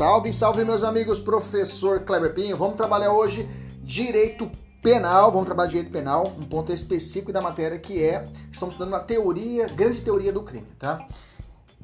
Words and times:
Salve, 0.00 0.32
salve 0.32 0.64
meus 0.64 0.82
amigos, 0.82 1.20
professor 1.20 2.00
Kleber 2.00 2.32
Pinho. 2.32 2.56
Vamos 2.56 2.74
trabalhar 2.74 3.12
hoje 3.12 3.46
direito 3.82 4.50
penal, 4.82 5.30
vamos 5.30 5.44
trabalhar 5.44 5.68
direito 5.68 5.92
penal, 5.92 6.32
um 6.38 6.46
ponto 6.46 6.72
específico 6.72 7.30
da 7.30 7.42
matéria 7.42 7.78
que 7.78 8.02
é, 8.02 8.24
estamos 8.50 8.72
estudando 8.72 8.94
a 8.94 9.00
teoria, 9.00 9.68
grande 9.68 10.00
teoria 10.00 10.32
do 10.32 10.42
crime, 10.42 10.66
tá? 10.78 11.06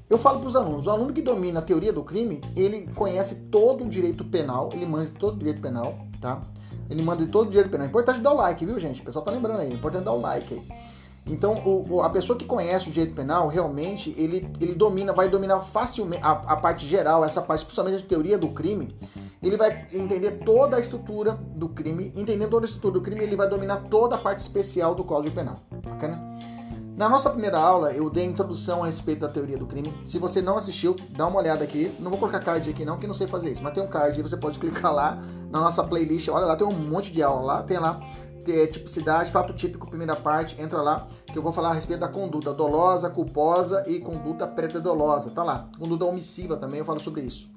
Eu 0.09 0.17
falo 0.17 0.41
para 0.41 0.49
os 0.49 0.57
alunos, 0.57 0.87
o 0.87 0.91
aluno 0.91 1.13
que 1.13 1.21
domina 1.21 1.59
a 1.59 1.63
teoria 1.63 1.93
do 1.93 2.03
crime, 2.03 2.41
ele 2.57 2.89
conhece 2.95 3.35
todo 3.51 3.85
o 3.85 3.87
direito 3.87 4.25
penal, 4.25 4.71
ele 4.73 4.87
manda 4.87 5.11
todo 5.19 5.35
o 5.35 5.39
direito 5.39 5.61
penal, 5.61 5.99
tá? 6.19 6.41
Ele 6.89 7.03
manda 7.03 7.27
todo 7.27 7.49
o 7.49 7.51
direito 7.51 7.69
penal. 7.69 7.85
É 7.85 7.91
importante 7.91 8.21
dar 8.21 8.33
o 8.33 8.37
like, 8.37 8.65
viu, 8.65 8.79
gente? 8.79 9.03
O 9.03 9.05
pessoal 9.05 9.27
tá 9.27 9.31
lembrando 9.31 9.61
aí, 9.61 9.71
é 9.71 9.75
importante 9.75 10.05
dar 10.05 10.13
o 10.13 10.21
like 10.23 10.55
aí. 10.55 10.67
Então, 11.29 11.61
o, 11.65 12.01
a 12.03 12.09
pessoa 12.09 12.39
que 12.39 12.45
conhece 12.45 12.89
o 12.89 12.93
direito 12.93 13.15
penal, 13.15 13.49
realmente, 13.49 14.15
ele, 14.17 14.49
ele 14.61 14.75
domina, 14.75 15.13
vai 15.13 15.29
dominar 15.29 15.59
facilmente 15.61 16.23
a, 16.23 16.31
a 16.31 16.57
parte 16.57 16.87
geral, 16.87 17.25
essa 17.25 17.43
parte, 17.43 17.65
principalmente 17.65 18.05
a 18.05 18.07
teoria 18.07 18.39
do 18.39 18.49
crime. 18.49 18.97
Ele 19.43 19.57
vai 19.57 19.87
entender 19.93 20.43
toda 20.45 20.77
a 20.77 20.81
estrutura 20.81 21.33
do 21.33 21.69
crime. 21.69 22.13
Entendendo 22.15 22.51
toda 22.51 22.65
a 22.65 22.69
estrutura 22.69 22.95
do 22.95 23.01
crime, 23.01 23.23
ele 23.23 23.35
vai 23.35 23.49
dominar 23.49 23.85
toda 23.91 24.15
a 24.15 24.19
parte 24.19 24.41
especial 24.41 24.95
do 24.95 25.03
Código 25.03 25.35
Penal. 25.35 25.57
Bacana? 25.85 26.37
Na 26.97 27.11
nossa 27.11 27.29
primeira 27.29 27.59
aula, 27.59 27.93
eu 27.93 28.09
dei 28.09 28.25
a 28.25 28.27
introdução 28.27 28.83
a 28.83 28.87
respeito 28.87 29.21
da 29.21 29.29
teoria 29.29 29.59
do 29.59 29.67
crime. 29.67 29.93
Se 30.03 30.19
você 30.19 30.41
não 30.41 30.57
assistiu, 30.57 30.97
dá 31.11 31.27
uma 31.27 31.39
olhada 31.39 31.63
aqui. 31.63 31.95
Não 32.01 32.09
vou 32.09 32.19
colocar 32.19 32.41
card 32.41 32.71
aqui 32.71 32.87
não, 32.87 32.97
que 32.97 33.07
não 33.07 33.13
sei 33.13 33.27
fazer 33.27 33.53
isso. 33.53 33.63
Mas 33.63 33.75
tem 33.75 33.83
um 33.83 33.87
card 33.87 34.17
aí, 34.17 34.23
você 34.23 34.35
pode 34.35 34.59
clicar 34.61 34.95
lá 34.95 35.19
na 35.51 35.61
nossa 35.61 35.85
playlist. 35.85 36.29
Olha 36.29 36.47
lá, 36.47 36.57
tem 36.57 36.67
um 36.67 36.73
monte 36.73 37.13
de 37.13 37.23
aula 37.23 37.43
lá. 37.43 37.63
Tem 37.63 37.77
lá 37.77 38.01
é, 38.53 38.67
tipicidade, 38.67 39.31
fato 39.31 39.53
típico, 39.53 39.89
primeira 39.89 40.17
parte, 40.17 40.61
entra 40.61 40.83
lá, 40.83 41.07
que 41.27 41.37
eu 41.37 41.43
vou 41.43 41.53
falar 41.53 41.71
a 41.71 41.75
respeito 41.75 42.01
da 42.01 42.09
conduta 42.09 42.53
dolosa, 42.53 43.11
culposa 43.11 43.85
e 43.87 44.01
conduta 44.01 44.47
preterdolosa. 44.47 45.31
Tá 45.31 45.43
lá. 45.43 45.69
Conduta 45.79 46.05
omissiva 46.05 46.57
também, 46.57 46.79
eu 46.79 46.85
falo 46.85 47.01
sobre 47.01 47.23
isso. 47.23 47.51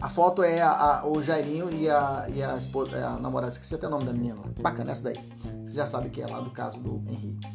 A 0.00 0.08
foto 0.08 0.42
é 0.42 0.60
a, 0.60 0.70
a, 0.70 1.06
o 1.06 1.22
Jairinho 1.22 1.70
e 1.72 1.88
a, 1.88 2.26
e 2.28 2.42
a, 2.42 2.56
esposa, 2.56 2.96
a 2.96 3.18
namorada, 3.18 3.52
esqueci 3.52 3.74
até 3.74 3.86
o 3.86 3.90
nome 3.90 4.04
da 4.04 4.12
menina. 4.12 4.36
Bacana, 4.60 4.92
essa 4.92 5.04
daí. 5.04 5.16
Você 5.64 5.74
já 5.74 5.86
sabe 5.86 6.10
que 6.10 6.20
é 6.20 6.26
lá 6.26 6.40
do 6.40 6.50
caso 6.50 6.78
do 6.78 7.02
Henrique. 7.10 7.48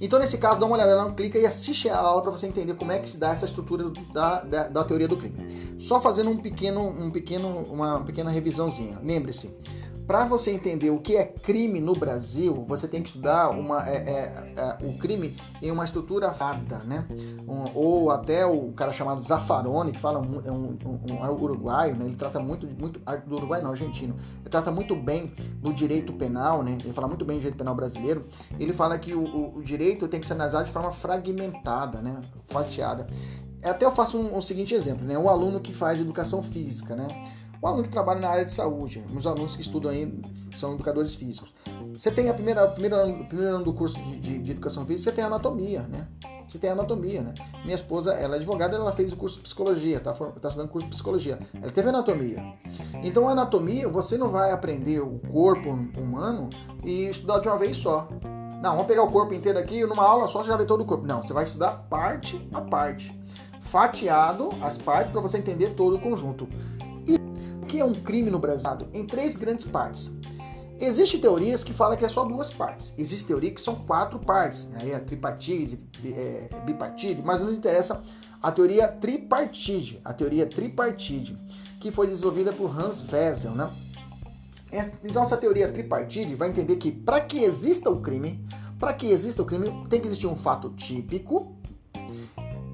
Então, 0.00 0.18
nesse 0.18 0.38
caso, 0.38 0.58
dá 0.58 0.64
uma 0.64 0.76
olhada 0.76 0.94
lá, 0.94 1.10
clica 1.12 1.38
e 1.38 1.44
assiste 1.44 1.90
a 1.90 1.98
aula 1.98 2.22
para 2.22 2.30
você 2.30 2.46
entender 2.46 2.74
como 2.74 2.90
é 2.90 2.98
que 2.98 3.08
se 3.08 3.18
dá 3.18 3.30
essa 3.30 3.44
estrutura 3.44 3.90
da, 4.14 4.40
da, 4.40 4.68
da, 4.68 4.84
teoria 4.84 5.06
do 5.06 5.16
crime. 5.16 5.76
Só 5.78 6.00
fazendo 6.00 6.30
um 6.30 6.38
pequeno, 6.38 6.80
um 6.80 7.10
pequeno, 7.10 7.64
uma 7.70 8.00
pequena 8.00 8.30
revisãozinha. 8.30 8.98
Lembre-se, 9.02 9.54
para 10.10 10.24
você 10.24 10.50
entender 10.50 10.90
o 10.90 10.98
que 10.98 11.16
é 11.16 11.24
crime 11.24 11.80
no 11.80 11.92
Brasil, 11.92 12.64
você 12.66 12.88
tem 12.88 13.00
que 13.00 13.10
estudar 13.10 13.50
uma, 13.50 13.88
é, 13.88 13.94
é, 13.94 14.52
é, 14.56 14.78
o 14.84 14.98
crime 14.98 15.36
em 15.62 15.70
uma 15.70 15.84
estrutura 15.84 16.34
fada, 16.34 16.78
né? 16.78 17.06
Um, 17.46 17.70
ou 17.76 18.10
até 18.10 18.44
o 18.44 18.72
cara 18.72 18.90
chamado 18.90 19.22
Zaffaroni, 19.22 19.92
que 19.92 20.00
fala 20.00 20.18
um, 20.18 20.42
é 20.44 20.50
um, 20.50 20.76
um, 20.84 21.30
uruguaio, 21.40 21.94
né? 21.94 22.06
Ele 22.06 22.16
trata 22.16 22.40
muito, 22.40 22.66
muito 22.66 23.00
ah, 23.06 23.14
do 23.14 23.36
Uruguai 23.36 23.62
não, 23.62 23.70
argentino. 23.70 24.16
Ele 24.40 24.50
trata 24.50 24.72
muito 24.72 24.96
bem 24.96 25.32
do 25.62 25.72
direito 25.72 26.12
penal, 26.12 26.64
né? 26.64 26.76
Ele 26.82 26.92
fala 26.92 27.06
muito 27.06 27.24
bem 27.24 27.36
do 27.36 27.42
direito 27.42 27.58
penal 27.58 27.76
brasileiro. 27.76 28.24
Ele 28.58 28.72
fala 28.72 28.98
que 28.98 29.14
o, 29.14 29.22
o, 29.22 29.58
o 29.58 29.62
direito 29.62 30.08
tem 30.08 30.18
que 30.18 30.26
ser 30.26 30.32
analisado 30.32 30.64
de 30.64 30.72
forma 30.72 30.90
fragmentada, 30.90 32.00
né? 32.02 32.18
Fatiada. 32.46 33.06
Até 33.62 33.84
eu 33.84 33.92
faço 33.92 34.18
um, 34.18 34.38
um 34.38 34.42
seguinte 34.42 34.74
exemplo, 34.74 35.06
né? 35.06 35.16
Um 35.16 35.28
aluno 35.28 35.60
que 35.60 35.72
faz 35.72 36.00
educação 36.00 36.42
física, 36.42 36.96
né? 36.96 37.06
O 37.62 37.66
aluno 37.66 37.82
que 37.82 37.90
trabalha 37.90 38.20
na 38.20 38.28
área 38.30 38.44
de 38.44 38.52
saúde, 38.52 39.04
os 39.14 39.26
alunos 39.26 39.54
que 39.54 39.60
estudam 39.60 39.90
aí 39.90 40.18
são 40.56 40.74
educadores 40.74 41.14
físicos. 41.14 41.52
Você 41.92 42.10
tem 42.10 42.30
a 42.30 42.34
primeira, 42.34 42.66
primeiro, 42.68 42.96
ano, 42.96 43.24
primeiro 43.26 43.56
ano 43.56 43.64
do 43.64 43.74
curso 43.74 43.98
de, 43.98 44.18
de, 44.18 44.38
de, 44.38 44.50
educação 44.52 44.86
física, 44.86 45.10
você 45.10 45.16
tem 45.16 45.24
anatomia, 45.24 45.82
né? 45.82 46.08
Você 46.46 46.58
tem 46.58 46.70
anatomia, 46.70 47.20
né? 47.20 47.34
Minha 47.62 47.74
esposa, 47.74 48.14
ela 48.14 48.36
é 48.36 48.38
advogada, 48.38 48.76
ela 48.76 48.92
fez 48.92 49.12
o 49.12 49.16
curso 49.16 49.36
de 49.36 49.42
psicologia, 49.42 50.00
tá, 50.00 50.14
tá 50.14 50.48
estudando 50.48 50.70
curso 50.70 50.86
de 50.86 50.90
psicologia. 50.90 51.38
Ela 51.60 51.70
teve 51.70 51.90
anatomia. 51.90 52.42
Então, 53.04 53.28
a 53.28 53.32
anatomia, 53.32 53.86
você 53.88 54.16
não 54.16 54.30
vai 54.30 54.52
aprender 54.52 55.00
o 55.00 55.18
corpo 55.30 55.68
humano 55.68 56.48
e 56.82 57.08
estudar 57.08 57.40
de 57.40 57.48
uma 57.48 57.58
vez 57.58 57.76
só. 57.76 58.08
Não, 58.62 58.72
vamos 58.72 58.86
pegar 58.86 59.02
o 59.02 59.10
corpo 59.10 59.34
inteiro 59.34 59.58
aqui, 59.58 59.84
numa 59.84 60.04
aula 60.04 60.28
só 60.28 60.42
você 60.42 60.48
já 60.48 60.56
vê 60.56 60.64
todo 60.64 60.80
o 60.80 60.86
corpo. 60.86 61.06
Não, 61.06 61.22
você 61.22 61.34
vai 61.34 61.44
estudar 61.44 61.72
parte 61.90 62.40
a 62.54 62.60
parte. 62.62 63.20
Fatiado 63.60 64.50
as 64.62 64.78
partes 64.78 65.12
para 65.12 65.20
você 65.20 65.36
entender 65.36 65.74
todo 65.74 65.96
o 65.96 66.00
conjunto 66.00 66.48
que 67.70 67.78
é 67.78 67.84
um 67.84 67.94
crime 67.94 68.30
no 68.30 68.38
Brasil? 68.40 68.88
Em 68.92 69.06
três 69.06 69.36
grandes 69.36 69.64
partes. 69.64 70.10
Existem 70.80 71.20
teorias 71.20 71.62
que 71.62 71.72
falam 71.72 71.96
que 71.96 72.04
é 72.04 72.08
só 72.08 72.24
duas 72.24 72.52
partes. 72.52 72.92
Existe 72.98 73.26
teoria 73.26 73.50
que 73.52 73.60
são 73.60 73.76
quatro 73.76 74.18
partes, 74.18 74.66
né? 74.66 74.90
É 74.90 74.98
tripartite, 74.98 75.78
é, 76.04 76.48
bipartite, 76.64 77.22
mas 77.24 77.40
nos 77.40 77.56
interessa 77.56 78.02
a 78.42 78.50
teoria 78.50 78.88
tripartite, 78.88 80.00
a 80.04 80.12
teoria 80.12 80.46
tripartite, 80.46 81.36
que 81.78 81.92
foi 81.92 82.08
desenvolvida 82.08 82.52
por 82.52 82.76
Hans 82.76 83.06
Wessel, 83.12 83.52
né? 83.52 83.70
Então 85.04 85.22
essa 85.22 85.36
teoria 85.36 85.70
tripartite 85.70 86.34
vai 86.34 86.48
entender 86.48 86.76
que 86.76 86.90
para 86.90 87.20
que 87.20 87.38
exista 87.44 87.88
o 87.90 88.00
crime, 88.00 88.44
para 88.78 88.92
que 88.92 89.06
exista 89.06 89.42
o 89.42 89.44
crime, 89.44 89.86
tem 89.88 90.00
que 90.00 90.06
existir 90.08 90.26
um 90.26 90.36
fato 90.36 90.70
típico, 90.70 91.59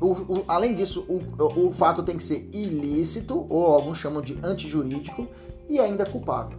o, 0.01 0.13
o, 0.13 0.45
além 0.47 0.75
disso, 0.75 1.07
o, 1.09 1.67
o 1.67 1.73
fato 1.73 2.03
tem 2.03 2.17
que 2.17 2.23
ser 2.23 2.49
ilícito, 2.53 3.47
ou 3.49 3.67
alguns 3.67 3.99
chamam 3.99 4.21
de 4.21 4.39
antijurídico, 4.43 5.27
e 5.69 5.81
ainda 5.81 6.05
culpável. 6.05 6.59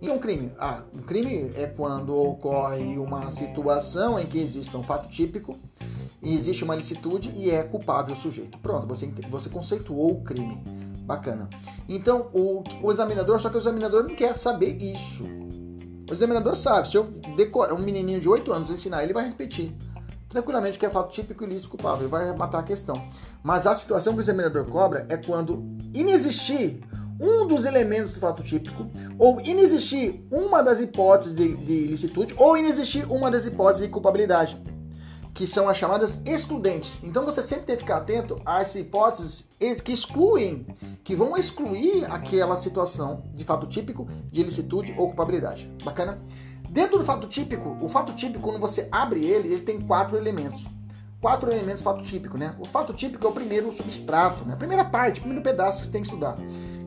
E 0.00 0.10
um 0.10 0.18
crime? 0.18 0.52
Ah, 0.58 0.82
um 0.92 1.00
crime 1.00 1.50
é 1.56 1.66
quando 1.66 2.14
ocorre 2.14 2.98
uma 2.98 3.30
situação 3.30 4.18
em 4.18 4.26
que 4.26 4.38
existe 4.38 4.76
um 4.76 4.82
fato 4.82 5.08
típico, 5.08 5.56
existe 6.22 6.62
uma 6.62 6.74
licitude 6.74 7.32
e 7.34 7.50
é 7.50 7.62
culpável 7.62 8.14
o 8.14 8.18
sujeito. 8.18 8.58
Pronto, 8.58 8.86
você, 8.86 9.06
você 9.30 9.48
conceituou 9.48 10.12
o 10.12 10.22
crime. 10.22 10.62
Bacana. 11.06 11.50
Então, 11.86 12.28
o, 12.32 12.62
o 12.82 12.90
examinador, 12.90 13.38
só 13.38 13.50
que 13.50 13.56
o 13.56 13.58
examinador 13.58 14.04
não 14.04 14.14
quer 14.14 14.34
saber 14.34 14.80
isso. 14.82 15.24
O 16.08 16.12
examinador 16.12 16.54
sabe, 16.54 16.88
se 16.88 16.96
eu 16.96 17.04
decorar 17.36 17.74
um 17.74 17.78
menininho 17.78 18.20
de 18.20 18.28
8 18.28 18.52
anos 18.52 18.70
ensinar, 18.70 19.04
ele 19.04 19.12
vai 19.12 19.26
repetir 19.26 19.74
tranquilamente 20.34 20.80
que 20.80 20.84
é 20.84 20.90
fato 20.90 21.12
típico, 21.12 21.44
ilícito, 21.44 21.68
culpável, 21.68 22.08
vai 22.08 22.36
matar 22.36 22.58
a 22.58 22.62
questão. 22.64 23.08
Mas 23.40 23.68
a 23.68 23.74
situação 23.74 24.12
que 24.14 24.18
o 24.18 24.20
examinador 24.20 24.64
cobra 24.66 25.06
é 25.08 25.16
quando 25.16 25.64
inexistir 25.94 26.82
um 27.20 27.46
dos 27.46 27.64
elementos 27.64 28.10
do 28.10 28.18
fato 28.18 28.42
típico, 28.42 28.90
ou 29.16 29.40
inexistir 29.42 30.26
uma 30.32 30.60
das 30.60 30.80
hipóteses 30.80 31.32
de, 31.36 31.54
de 31.54 31.72
ilicitude, 31.72 32.34
ou 32.36 32.56
inexistir 32.56 33.08
uma 33.08 33.30
das 33.30 33.46
hipóteses 33.46 33.86
de 33.86 33.88
culpabilidade, 33.88 34.60
que 35.32 35.46
são 35.46 35.68
as 35.68 35.76
chamadas 35.76 36.20
excludentes. 36.26 36.98
Então 37.04 37.24
você 37.24 37.40
sempre 37.40 37.66
tem 37.66 37.76
que 37.76 37.82
ficar 37.82 37.98
atento 37.98 38.40
às 38.44 38.74
hipóteses 38.74 39.48
que 39.84 39.92
excluem, 39.92 40.66
que 41.04 41.14
vão 41.14 41.36
excluir 41.36 42.04
aquela 42.10 42.56
situação 42.56 43.22
de 43.32 43.44
fato 43.44 43.68
típico, 43.68 44.08
de 44.32 44.40
ilicitude 44.40 44.92
ou 44.98 45.06
culpabilidade. 45.06 45.70
Bacana? 45.84 46.20
Dentro 46.74 46.98
do 46.98 47.04
fato 47.04 47.28
típico, 47.28 47.78
o 47.80 47.88
fato 47.88 48.12
típico, 48.14 48.40
quando 48.40 48.58
você 48.58 48.88
abre 48.90 49.24
ele, 49.24 49.46
ele 49.46 49.60
tem 49.60 49.80
quatro 49.80 50.16
elementos. 50.16 50.64
Quatro 51.20 51.48
elementos 51.48 51.80
fato 51.80 52.02
típico, 52.02 52.36
né? 52.36 52.52
O 52.58 52.64
fato 52.64 52.92
típico 52.92 53.24
é 53.24 53.30
o 53.30 53.32
primeiro 53.32 53.70
substrato, 53.70 54.44
né? 54.44 54.54
A 54.54 54.56
primeira 54.56 54.84
parte, 54.84 55.20
o 55.20 55.22
primeiro 55.22 55.40
pedaço 55.40 55.78
que 55.78 55.84
você 55.84 55.92
tem 55.92 56.02
que 56.02 56.08
estudar. 56.08 56.34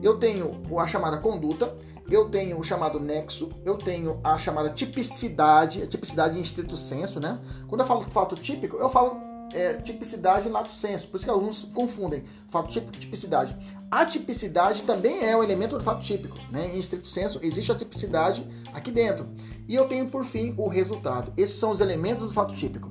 Eu 0.02 0.18
tenho 0.18 0.60
a 0.78 0.86
chamada 0.86 1.16
conduta, 1.16 1.74
eu 2.10 2.28
tenho 2.28 2.60
o 2.60 2.62
chamado 2.62 3.00
nexo, 3.00 3.48
eu 3.64 3.78
tenho 3.78 4.20
a 4.22 4.36
chamada 4.36 4.68
tipicidade, 4.68 5.82
a 5.82 5.86
tipicidade 5.86 6.38
em 6.38 6.42
estrito 6.42 6.76
senso, 6.76 7.18
né? 7.18 7.40
Quando 7.66 7.80
eu 7.80 7.86
falo 7.86 8.02
fato 8.02 8.34
típico, 8.34 8.76
eu 8.76 8.90
falo 8.90 9.16
é, 9.54 9.72
tipicidade 9.74 10.48
e 10.48 10.50
lato 10.50 10.70
senso. 10.70 11.08
Por 11.08 11.16
isso 11.16 11.24
que 11.24 11.30
alguns 11.30 11.64
confundem 11.64 12.24
fato 12.48 12.70
típico 12.70 12.94
e 12.94 13.00
tipicidade. 13.00 13.56
A 13.90 14.04
tipicidade 14.04 14.82
também 14.82 15.24
é 15.24 15.34
um 15.34 15.42
elemento 15.42 15.78
do 15.78 15.82
fato 15.82 16.02
típico. 16.02 16.36
Né? 16.50 16.74
Em 16.74 16.78
estrito 16.78 17.08
senso, 17.08 17.40
existe 17.42 17.72
a 17.72 17.74
tipicidade 17.74 18.46
aqui 18.74 18.90
dentro. 18.90 19.26
E 19.68 19.74
eu 19.74 19.86
tenho, 19.86 20.08
por 20.08 20.24
fim, 20.24 20.54
o 20.56 20.66
resultado. 20.66 21.30
Esses 21.36 21.58
são 21.58 21.70
os 21.70 21.80
elementos 21.80 22.24
do 22.24 22.30
fato 22.30 22.54
típico. 22.54 22.90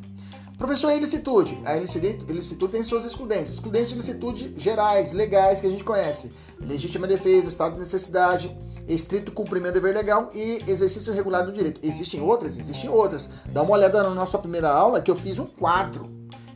Professor, 0.57 0.89
a 0.89 0.95
ilicitude. 0.95 1.59
A 1.65 1.75
ilicitude 1.75 2.71
tem 2.71 2.83
suas 2.83 3.03
excludentes. 3.03 3.53
Excludentes 3.53 3.89
de 3.89 3.95
ilicitude 3.95 4.53
gerais, 4.56 5.12
legais, 5.12 5.59
que 5.59 5.68
a 5.68 5.69
gente 5.69 5.83
conhece. 5.83 6.31
Legítima 6.59 7.07
defesa, 7.07 7.50
estado 7.50 7.74
de 7.74 7.79
necessidade, 7.79 8.56
estrito 8.88 9.31
cumprimento 9.31 9.74
do 9.74 9.81
dever 9.81 9.95
legal 9.95 10.29
e 10.33 10.63
exercício 10.68 11.13
regular 11.13 11.45
do 11.45 11.51
direito. 11.51 11.81
Existem 11.83 12.21
outras? 12.21 12.57
Existem 12.57 12.89
outras. 12.89 13.30
Dá 13.51 13.63
uma 13.63 13.73
olhada 13.73 14.03
na 14.03 14.12
nossa 14.12 14.38
primeira 14.38 14.69
aula 14.69 15.01
que 15.01 15.09
eu 15.09 15.15
fiz 15.15 15.39
um 15.39 15.45
quadro. 15.45 16.09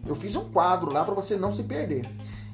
Eu 0.07 0.15
fiz 0.15 0.35
um 0.35 0.45
quadro 0.49 0.91
lá 0.91 1.03
para 1.03 1.13
você 1.13 1.35
não 1.35 1.51
se 1.51 1.63
perder. 1.63 2.03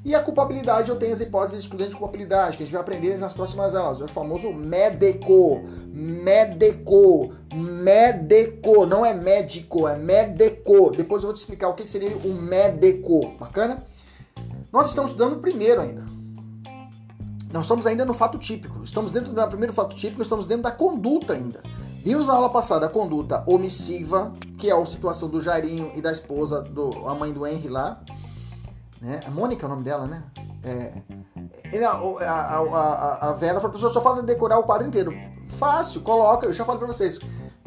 E 0.05 0.15
a 0.15 0.21
culpabilidade, 0.21 0.89
eu 0.89 0.95
tenho 0.95 1.11
as 1.11 1.19
hipóteses 1.19 1.59
excludentes 1.59 1.93
de 1.93 1.99
culpabilidade, 1.99 2.55
que 2.55 2.63
a 2.63 2.65
gente 2.65 2.73
vai 2.73 2.81
aprender 2.81 3.17
nas 3.17 3.33
próximas 3.33 3.75
aulas. 3.75 3.99
O 3.99 4.07
famoso 4.07 4.53
MEDECO. 4.53 5.63
MEDECO. 5.91 7.33
MEDECO. 7.53 8.85
Não 8.85 9.05
é 9.05 9.13
médico, 9.13 9.87
é 9.87 9.97
MEDECO. 9.97 10.91
Depois 10.91 11.23
eu 11.23 11.27
vou 11.27 11.33
te 11.33 11.39
explicar 11.39 11.69
o 11.69 11.73
que 11.73 11.87
seria 11.87 12.15
o 12.15 12.33
MEDECO. 12.33 13.37
Bacana? 13.39 13.83
Nós 14.71 14.87
estamos 14.87 15.11
estudando 15.11 15.39
primeiro 15.39 15.81
ainda. 15.81 16.05
Nós 17.51 17.63
estamos 17.63 17.87
ainda 17.87 18.05
no 18.05 18.13
fato 18.13 18.37
típico. 18.37 18.83
Estamos 18.83 19.11
dentro 19.11 19.33
do 19.33 19.47
primeiro 19.47 19.73
fato 19.73 19.95
típico, 19.95 20.21
estamos 20.21 20.45
dentro 20.45 20.63
da 20.63 20.71
conduta 20.71 21.33
ainda. 21.33 21.61
Vimos 22.03 22.27
na 22.27 22.33
aula 22.33 22.49
passada 22.49 22.85
a 22.85 22.89
conduta 22.89 23.43
omissiva, 23.45 24.31
que 24.57 24.69
é 24.69 24.73
a 24.73 24.85
situação 24.85 25.27
do 25.27 25.41
Jairinho 25.41 25.91
e 25.95 26.01
da 26.01 26.11
esposa, 26.11 26.61
do, 26.61 27.07
a 27.07 27.15
mãe 27.15 27.33
do 27.33 27.45
Henry 27.45 27.67
lá 27.67 28.01
né? 29.01 29.19
A 29.25 29.29
Mônica 29.29 29.63
é 29.63 29.67
o 29.67 29.69
nome 29.69 29.83
dela, 29.83 30.07
né? 30.07 30.23
É, 30.63 30.93
ele, 31.71 31.85
a, 31.85 31.91
a, 31.91 32.57
a, 32.59 33.29
a 33.29 33.33
Vera 33.33 33.59
falou, 33.59 33.73
pessoal, 33.73 33.93
só 33.93 34.01
fala 34.01 34.21
de 34.21 34.27
decorar 34.27 34.57
o 34.57 34.63
quadro 34.63 34.87
inteiro. 34.87 35.13
Fácil, 35.57 36.01
coloca, 36.01 36.45
eu 36.45 36.53
já 36.53 36.65
falei 36.65 36.79
pra 36.79 36.87
vocês. 36.87 37.19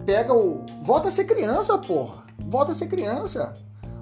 Pega 0.04 0.32
o. 0.34 0.64
Volta 0.82 1.08
a 1.08 1.10
ser 1.10 1.24
criança, 1.24 1.76
porra. 1.78 2.24
Volta 2.38 2.72
a 2.72 2.74
ser 2.74 2.88
criança. 2.88 3.54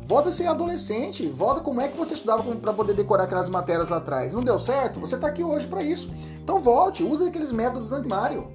Volta 0.06 0.30
a 0.30 0.32
ser 0.32 0.46
adolescente. 0.46 1.28
Volta 1.28 1.60
como 1.60 1.80
é 1.80 1.88
que 1.88 1.96
você 1.96 2.14
estudava 2.14 2.42
para 2.56 2.72
poder 2.72 2.94
decorar 2.94 3.24
aquelas 3.24 3.48
matérias 3.48 3.88
lá 3.88 3.98
atrás. 3.98 4.32
Não 4.32 4.42
deu 4.42 4.58
certo? 4.58 5.00
Você 5.00 5.18
tá 5.18 5.26
aqui 5.26 5.44
hoje 5.44 5.66
para 5.66 5.82
isso. 5.82 6.10
Então 6.42 6.58
volte, 6.58 7.02
use 7.02 7.28
aqueles 7.28 7.52
métodos 7.52 7.92
antimário. 7.92 8.50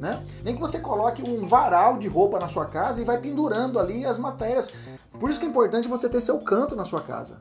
Né? 0.00 0.24
Nem 0.42 0.54
que 0.54 0.60
você 0.60 0.78
coloque 0.78 1.22
um 1.22 1.44
varal 1.44 1.96
de 1.96 2.06
roupa 2.06 2.38
na 2.38 2.48
sua 2.48 2.66
casa 2.66 3.00
e 3.00 3.04
vai 3.04 3.18
pendurando 3.18 3.78
ali 3.78 4.04
as 4.04 4.16
matérias. 4.16 4.70
Por 5.18 5.28
isso 5.28 5.38
que 5.38 5.46
é 5.46 5.48
importante 5.48 5.88
você 5.88 6.08
ter 6.08 6.20
seu 6.20 6.38
canto 6.38 6.76
na 6.76 6.84
sua 6.84 7.00
casa 7.00 7.38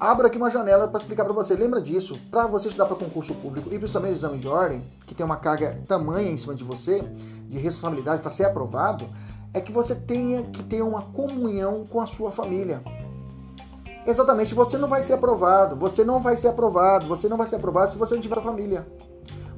abro 0.00 0.26
aqui 0.26 0.38
uma 0.38 0.50
janela 0.50 0.88
para 0.88 0.98
explicar 0.98 1.24
para 1.24 1.34
você. 1.34 1.54
Lembra 1.54 1.80
disso? 1.80 2.18
Para 2.30 2.46
você 2.46 2.68
estudar 2.68 2.86
para 2.86 2.96
concurso 2.96 3.34
público 3.34 3.68
e 3.70 3.78
principalmente 3.78 4.14
exame 4.14 4.38
de 4.38 4.48
ordem, 4.48 4.82
que 5.06 5.14
tem 5.14 5.24
uma 5.24 5.36
carga 5.36 5.78
tamanha 5.86 6.30
em 6.30 6.36
cima 6.38 6.54
de 6.54 6.64
você, 6.64 7.02
de 7.46 7.58
responsabilidade 7.58 8.22
para 8.22 8.30
ser 8.30 8.44
aprovado, 8.44 9.06
é 9.52 9.60
que 9.60 9.70
você 9.70 9.94
tenha 9.94 10.42
que 10.44 10.62
ter 10.62 10.80
uma 10.80 11.02
comunhão 11.02 11.84
com 11.84 12.00
a 12.00 12.06
sua 12.06 12.32
família. 12.32 12.82
Exatamente, 14.06 14.54
você 14.54 14.78
não 14.78 14.88
vai 14.88 15.02
ser 15.02 15.12
aprovado, 15.12 15.76
você 15.76 16.02
não 16.02 16.20
vai 16.20 16.34
ser 16.34 16.48
aprovado, 16.48 17.06
você 17.06 17.28
não 17.28 17.36
vai 17.36 17.46
ser 17.46 17.56
aprovado 17.56 17.90
se 17.90 17.98
você 17.98 18.14
não 18.14 18.22
tiver 18.22 18.40
família. 18.40 18.86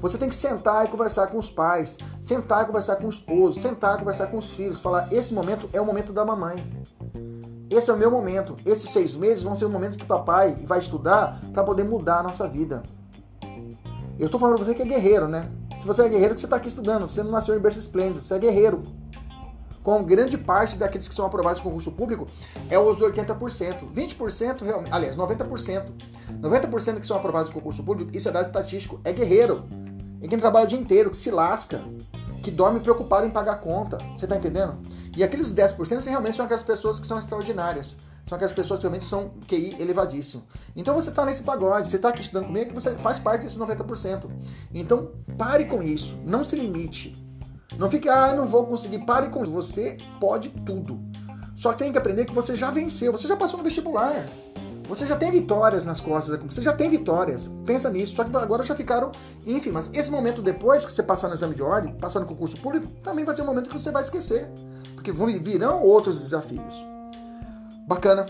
Você 0.00 0.18
tem 0.18 0.28
que 0.28 0.34
sentar 0.34 0.84
e 0.84 0.88
conversar 0.88 1.28
com 1.28 1.38
os 1.38 1.48
pais, 1.48 1.96
sentar 2.20 2.64
e 2.64 2.66
conversar 2.66 2.96
com 2.96 3.06
o 3.06 3.10
esposo, 3.10 3.60
sentar 3.60 3.94
e 3.94 3.98
conversar 4.00 4.26
com 4.26 4.38
os 4.38 4.50
filhos, 4.50 4.80
falar: 4.80 5.06
esse 5.12 5.32
momento 5.32 5.70
é 5.72 5.80
o 5.80 5.86
momento 5.86 6.12
da 6.12 6.24
mamãe. 6.24 6.56
Esse 7.72 7.90
é 7.90 7.94
o 7.94 7.96
meu 7.96 8.10
momento. 8.10 8.54
Esses 8.66 8.90
seis 8.90 9.14
meses 9.14 9.42
vão 9.42 9.54
ser 9.54 9.64
o 9.64 9.70
momento 9.70 9.96
que 9.96 10.04
papai 10.04 10.54
vai 10.66 10.78
estudar 10.78 11.40
para 11.54 11.64
poder 11.64 11.84
mudar 11.84 12.18
a 12.18 12.22
nossa 12.22 12.46
vida. 12.46 12.82
Eu 14.18 14.26
estou 14.26 14.38
falando 14.38 14.56
para 14.56 14.66
você 14.66 14.74
que 14.74 14.82
é 14.82 14.84
guerreiro, 14.84 15.26
né? 15.26 15.50
Se 15.78 15.86
você 15.86 16.02
é 16.02 16.08
guerreiro, 16.08 16.38
você 16.38 16.44
está 16.44 16.56
aqui 16.56 16.68
estudando. 16.68 17.08
Você 17.08 17.22
não 17.22 17.30
nasceu 17.30 17.56
em 17.56 17.58
berço 17.58 17.80
esplêndido. 17.80 18.22
Você 18.24 18.34
é 18.34 18.38
guerreiro. 18.38 18.82
Com 19.82 20.04
grande 20.04 20.36
parte 20.36 20.76
daqueles 20.76 21.08
que 21.08 21.14
são 21.14 21.24
aprovados 21.24 21.58
no 21.58 21.64
concurso 21.64 21.90
público 21.92 22.26
é 22.68 22.78
os 22.78 23.00
80%. 23.00 23.90
20% 23.92 24.62
realmente, 24.62 24.92
aliás, 24.92 25.16
90%. 25.16 25.92
90% 26.40 27.00
que 27.00 27.06
são 27.06 27.16
aprovados 27.16 27.48
no 27.48 27.54
concurso 27.54 27.82
público, 27.82 28.14
isso 28.14 28.28
é 28.28 28.32
dado 28.32 28.44
estatístico, 28.44 29.00
é 29.02 29.12
guerreiro. 29.12 29.64
É 30.20 30.28
quem 30.28 30.38
trabalha 30.38 30.66
o 30.66 30.68
dia 30.68 30.78
inteiro, 30.78 31.10
que 31.10 31.16
se 31.16 31.30
lasca, 31.30 31.82
que 32.44 32.50
dorme 32.50 32.80
preocupado 32.80 33.26
em 33.26 33.30
pagar 33.30 33.52
a 33.52 33.56
conta. 33.56 33.98
Você 34.14 34.26
está 34.26 34.36
entendendo? 34.36 34.78
E 35.16 35.22
aqueles 35.22 35.52
10% 35.52 36.04
realmente 36.06 36.36
são 36.36 36.44
aquelas 36.44 36.62
pessoas 36.62 36.98
que 36.98 37.06
são 37.06 37.18
extraordinárias. 37.18 37.96
São 38.26 38.36
aquelas 38.36 38.52
pessoas 38.52 38.78
que 38.78 38.84
realmente 38.84 39.04
são 39.04 39.30
QI 39.46 39.76
elevadíssimo. 39.78 40.42
Então 40.74 40.94
você 40.94 41.10
está 41.10 41.24
nesse 41.24 41.42
pagode, 41.42 41.88
você 41.88 41.96
está 41.96 42.08
aqui 42.08 42.22
estudando 42.22 42.46
comigo, 42.46 42.72
você 42.72 42.96
faz 42.96 43.18
parte 43.18 43.42
desses 43.42 43.58
90%. 43.58 44.30
Então 44.72 45.10
pare 45.36 45.66
com 45.66 45.82
isso, 45.82 46.16
não 46.24 46.42
se 46.42 46.56
limite. 46.56 47.14
Não 47.78 47.90
fique, 47.90 48.08
ah, 48.08 48.32
não 48.34 48.46
vou 48.46 48.66
conseguir. 48.66 49.00
Pare 49.00 49.28
com 49.28 49.42
isso. 49.42 49.52
Você 49.52 49.96
pode 50.20 50.50
tudo. 50.50 51.00
Só 51.54 51.72
tem 51.72 51.92
que 51.92 51.98
aprender 51.98 52.24
que 52.24 52.34
você 52.34 52.56
já 52.56 52.70
venceu, 52.70 53.12
você 53.12 53.28
já 53.28 53.36
passou 53.36 53.58
no 53.58 53.64
vestibular. 53.64 54.26
Você 54.88 55.06
já 55.06 55.16
tem 55.16 55.30
vitórias 55.30 55.86
nas 55.86 56.00
costas, 56.00 56.38
você 56.42 56.60
já 56.60 56.72
tem 56.72 56.90
vitórias. 56.90 57.48
Pensa 57.64 57.88
nisso, 57.88 58.14
só 58.14 58.24
que 58.24 58.36
agora 58.36 58.62
já 58.62 58.74
ficaram 58.74 59.12
ínfimas. 59.46 59.88
Esse 59.94 60.10
momento 60.10 60.42
depois 60.42 60.84
que 60.84 60.92
você 60.92 61.02
passar 61.02 61.28
no 61.28 61.34
exame 61.34 61.54
de 61.54 61.62
ordem, 61.62 61.94
passar 61.94 62.20
no 62.20 62.26
concurso 62.26 62.56
público, 62.60 62.88
também 63.02 63.24
vai 63.24 63.34
ser 63.34 63.42
um 63.42 63.46
momento 63.46 63.70
que 63.70 63.78
você 63.78 63.90
vai 63.90 64.02
esquecer 64.02 64.50
porque 65.02 65.40
virão 65.40 65.82
outros 65.82 66.20
desafios. 66.20 66.84
Bacana. 67.88 68.26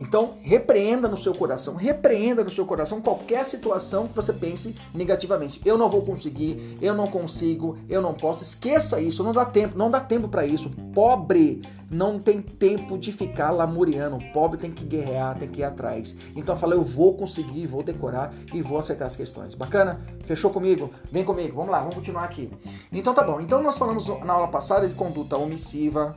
Então, 0.00 0.38
repreenda 0.40 1.06
no 1.06 1.16
seu 1.16 1.34
coração, 1.34 1.74
repreenda 1.74 2.42
no 2.42 2.50
seu 2.50 2.64
coração 2.64 3.02
qualquer 3.02 3.44
situação 3.44 4.08
que 4.08 4.16
você 4.16 4.32
pense 4.32 4.74
negativamente. 4.94 5.60
Eu 5.64 5.76
não 5.76 5.90
vou 5.90 6.02
conseguir, 6.02 6.78
eu 6.80 6.94
não 6.94 7.06
consigo, 7.06 7.76
eu 7.88 8.00
não 8.00 8.14
posso. 8.14 8.42
Esqueça 8.42 9.00
isso, 9.00 9.22
não 9.22 9.32
dá 9.32 9.44
tempo, 9.44 9.76
não 9.76 9.90
dá 9.90 10.00
tempo 10.00 10.26
para 10.26 10.46
isso. 10.46 10.70
Pobre 10.94 11.60
não 11.90 12.20
tem 12.20 12.40
tempo 12.40 12.96
de 12.96 13.10
ficar 13.10 13.50
lamuriando. 13.50 14.18
Pobre 14.32 14.56
tem 14.56 14.70
que 14.70 14.84
guerrear, 14.84 15.36
tem 15.36 15.48
que 15.48 15.60
ir 15.60 15.64
atrás. 15.64 16.14
Então 16.36 16.56
fala, 16.56 16.74
eu 16.74 16.82
vou 16.82 17.14
conseguir, 17.14 17.66
vou 17.66 17.82
decorar 17.82 18.32
e 18.54 18.62
vou 18.62 18.78
acertar 18.78 19.06
as 19.06 19.16
questões. 19.16 19.54
Bacana? 19.54 20.00
Fechou 20.20 20.50
comigo? 20.50 20.90
Vem 21.10 21.24
comigo. 21.24 21.56
Vamos 21.56 21.70
lá, 21.70 21.80
vamos 21.80 21.96
continuar 21.96 22.24
aqui. 22.24 22.50
Então 22.92 23.12
tá 23.12 23.24
bom. 23.24 23.40
Então 23.40 23.62
nós 23.62 23.76
falamos 23.76 24.06
na 24.24 24.32
aula 24.32 24.48
passada 24.48 24.88
de 24.88 24.94
conduta 24.94 25.36
omissiva, 25.36 26.16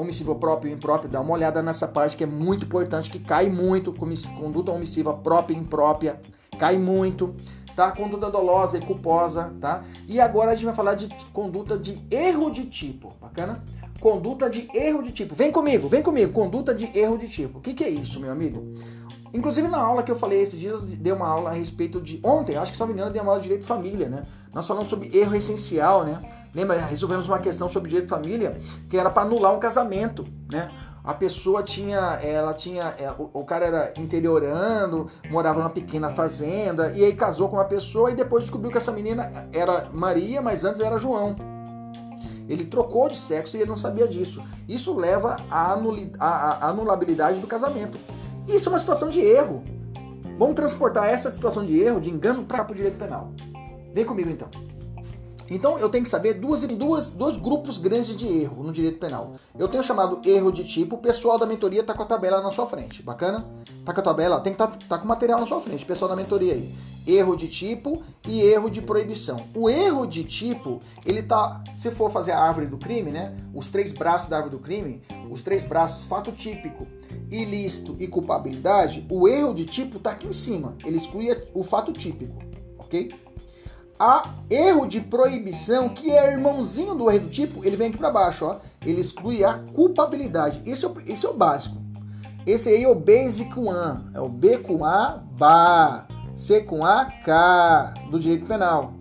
omissiva 0.00 0.34
próprio 0.34 0.70
e 0.70 0.74
impróprio, 0.74 1.10
dá 1.10 1.20
uma 1.20 1.32
olhada 1.32 1.60
nessa 1.60 1.88
parte 1.88 2.16
que 2.16 2.22
é 2.22 2.26
muito 2.26 2.66
importante, 2.66 3.10
que 3.10 3.18
cai 3.18 3.50
muito, 3.50 3.92
conduta 3.92 4.70
omissiva 4.70 5.12
própria 5.12 5.56
e 5.56 5.58
imprópria, 5.58 6.20
cai 6.56 6.78
muito, 6.78 7.34
tá? 7.74 7.90
Conduta 7.90 8.30
dolosa 8.30 8.78
e 8.78 8.80
culposa, 8.80 9.52
tá? 9.60 9.82
E 10.06 10.20
agora 10.20 10.52
a 10.52 10.54
gente 10.54 10.66
vai 10.66 10.74
falar 10.74 10.94
de 10.94 11.08
conduta 11.32 11.76
de 11.76 12.00
erro 12.10 12.48
de 12.48 12.66
tipo, 12.66 13.12
bacana? 13.20 13.64
Conduta 14.00 14.48
de 14.48 14.70
erro 14.72 15.02
de 15.02 15.10
tipo. 15.10 15.34
Vem 15.34 15.50
comigo, 15.50 15.88
vem 15.88 16.02
comigo, 16.02 16.32
conduta 16.32 16.72
de 16.72 16.96
erro 16.96 17.18
de 17.18 17.28
tipo. 17.28 17.58
O 17.58 17.60
que, 17.60 17.74
que 17.74 17.82
é 17.82 17.88
isso, 17.88 18.20
meu 18.20 18.30
amigo? 18.30 18.72
Inclusive 19.34 19.66
na 19.66 19.78
aula 19.78 20.02
que 20.04 20.10
eu 20.10 20.16
falei 20.16 20.40
esses 20.40 20.58
dias, 20.58 20.80
dei 20.80 21.12
uma 21.12 21.26
aula 21.26 21.50
a 21.50 21.52
respeito 21.52 22.00
de. 22.00 22.20
Ontem, 22.22 22.56
acho 22.56 22.70
que 22.70 22.76
se 22.76 22.80
não 22.80 22.86
me 22.86 22.94
engano, 22.94 23.10
dei 23.10 23.20
uma 23.20 23.32
aula 23.32 23.40
de 23.40 23.48
direito 23.48 23.62
de 23.62 23.66
família, 23.66 24.08
né? 24.08 24.22
Nós 24.54 24.66
falamos 24.66 24.88
sobre 24.88 25.16
erro 25.16 25.34
essencial, 25.34 26.04
né? 26.04 26.37
Lembra, 26.58 26.76
resolvemos 26.76 27.28
uma 27.28 27.38
questão 27.38 27.68
sobre 27.68 27.88
direito 27.88 28.08
de 28.08 28.10
família 28.10 28.58
que 28.88 28.98
era 28.98 29.08
para 29.08 29.22
anular 29.22 29.54
um 29.54 29.60
casamento, 29.60 30.26
né? 30.50 30.68
A 31.04 31.14
pessoa 31.14 31.62
tinha, 31.62 32.18
ela 32.20 32.52
tinha, 32.52 32.96
é, 32.98 33.08
o, 33.16 33.44
cara 33.44 33.64
era 33.64 33.92
interiorando, 33.96 35.08
morava 35.30 35.60
numa 35.60 35.70
pequena 35.70 36.10
fazenda 36.10 36.92
e 36.96 37.04
aí 37.04 37.14
casou 37.14 37.48
com 37.48 37.54
uma 37.54 37.64
pessoa 37.64 38.10
e 38.10 38.14
depois 38.16 38.42
descobriu 38.42 38.72
que 38.72 38.76
essa 38.76 38.90
menina 38.90 39.30
era 39.52 39.88
Maria, 39.92 40.42
mas 40.42 40.64
antes 40.64 40.80
era 40.80 40.98
João. 40.98 41.36
Ele 42.48 42.64
trocou 42.64 43.08
de 43.08 43.16
sexo 43.16 43.56
e 43.56 43.60
ele 43.60 43.70
não 43.70 43.76
sabia 43.76 44.08
disso. 44.08 44.42
Isso 44.68 44.92
leva 44.96 45.36
à, 45.48 46.68
anulabilidade 46.68 47.38
do 47.38 47.46
casamento. 47.46 47.96
Isso 48.48 48.68
é 48.68 48.72
uma 48.72 48.80
situação 48.80 49.08
de 49.08 49.20
erro. 49.20 49.62
Vamos 50.36 50.56
transportar 50.56 51.08
essa 51.08 51.30
situação 51.30 51.64
de 51.64 51.80
erro, 51.80 52.00
de 52.00 52.10
engano, 52.10 52.44
para 52.44 52.68
o 52.68 52.74
direito 52.74 52.98
penal. 52.98 53.30
Vem 53.94 54.04
comigo 54.04 54.28
então. 54.28 54.67
Então 55.50 55.78
eu 55.78 55.88
tenho 55.88 56.04
que 56.04 56.10
saber 56.10 56.34
duas, 56.34 56.62
duas, 56.64 57.10
dois 57.10 57.36
grupos 57.36 57.78
grandes 57.78 58.14
de 58.14 58.26
erro 58.26 58.62
no 58.62 58.72
direito 58.72 58.98
penal. 58.98 59.34
Eu 59.58 59.68
tenho 59.68 59.82
chamado 59.82 60.20
erro 60.24 60.52
de 60.52 60.64
tipo, 60.64 60.96
o 60.96 60.98
pessoal 60.98 61.38
da 61.38 61.46
mentoria 61.46 61.82
tá 61.82 61.94
com 61.94 62.02
a 62.02 62.06
tabela 62.06 62.42
na 62.42 62.52
sua 62.52 62.66
frente, 62.66 63.02
bacana? 63.02 63.46
Tá 63.84 63.92
com 63.92 64.00
a 64.00 64.04
tabela, 64.04 64.40
tem 64.40 64.52
que 64.52 64.58
tá, 64.58 64.66
tá 64.66 64.98
com 64.98 65.04
o 65.04 65.08
material 65.08 65.40
na 65.40 65.46
sua 65.46 65.60
frente, 65.60 65.84
pessoal 65.84 66.08
da 66.10 66.16
mentoria 66.16 66.52
aí. 66.52 66.74
Erro 67.06 67.34
de 67.36 67.48
tipo 67.48 68.02
e 68.26 68.42
erro 68.42 68.68
de 68.68 68.82
proibição. 68.82 69.46
O 69.54 69.70
erro 69.70 70.04
de 70.06 70.24
tipo, 70.24 70.78
ele 71.06 71.22
tá, 71.22 71.62
se 71.74 71.90
for 71.90 72.10
fazer 72.10 72.32
a 72.32 72.40
árvore 72.40 72.66
do 72.66 72.76
crime, 72.76 73.10
né? 73.10 73.34
Os 73.54 73.68
três 73.68 73.92
braços 73.92 74.28
da 74.28 74.36
árvore 74.36 74.56
do 74.56 74.62
crime, 74.62 75.02
os 75.30 75.40
três 75.40 75.64
braços, 75.64 76.04
fato 76.04 76.30
típico, 76.32 76.86
ilícito 77.30 77.96
e 77.98 78.06
culpabilidade, 78.06 79.06
o 79.10 79.26
erro 79.26 79.54
de 79.54 79.64
tipo 79.64 79.98
tá 79.98 80.10
aqui 80.10 80.26
em 80.26 80.32
cima. 80.32 80.76
Ele 80.84 80.98
exclui 80.98 81.34
o 81.54 81.64
fato 81.64 81.92
típico, 81.92 82.36
ok? 82.78 83.10
A 83.98 84.34
erro 84.48 84.86
de 84.86 85.00
proibição, 85.00 85.88
que 85.88 86.10
é 86.10 86.32
irmãozinho 86.32 86.94
do 86.94 87.10
erro 87.10 87.24
do 87.24 87.30
tipo, 87.30 87.64
ele 87.64 87.76
vem 87.76 87.88
aqui 87.88 87.98
para 87.98 88.10
baixo, 88.10 88.46
ó. 88.46 88.56
Ele 88.84 89.00
exclui 89.00 89.44
a 89.44 89.54
culpabilidade. 89.74 90.62
Esse 90.64 90.84
é 90.84 90.88
o, 90.88 90.94
esse 91.06 91.26
é 91.26 91.28
o 91.28 91.34
básico. 91.34 91.76
Esse 92.46 92.68
aí 92.68 92.84
é 92.84 92.88
o 92.88 92.94
Basic 92.94 93.58
One. 93.58 94.10
É 94.14 94.20
o 94.20 94.28
B 94.28 94.58
com 94.58 94.84
A, 94.84 95.22
BA. 95.32 96.06
C 96.36 96.60
com 96.60 96.84
A, 96.84 97.04
K, 97.04 97.94
do 98.10 98.18
direito 98.18 98.46
penal. 98.46 98.94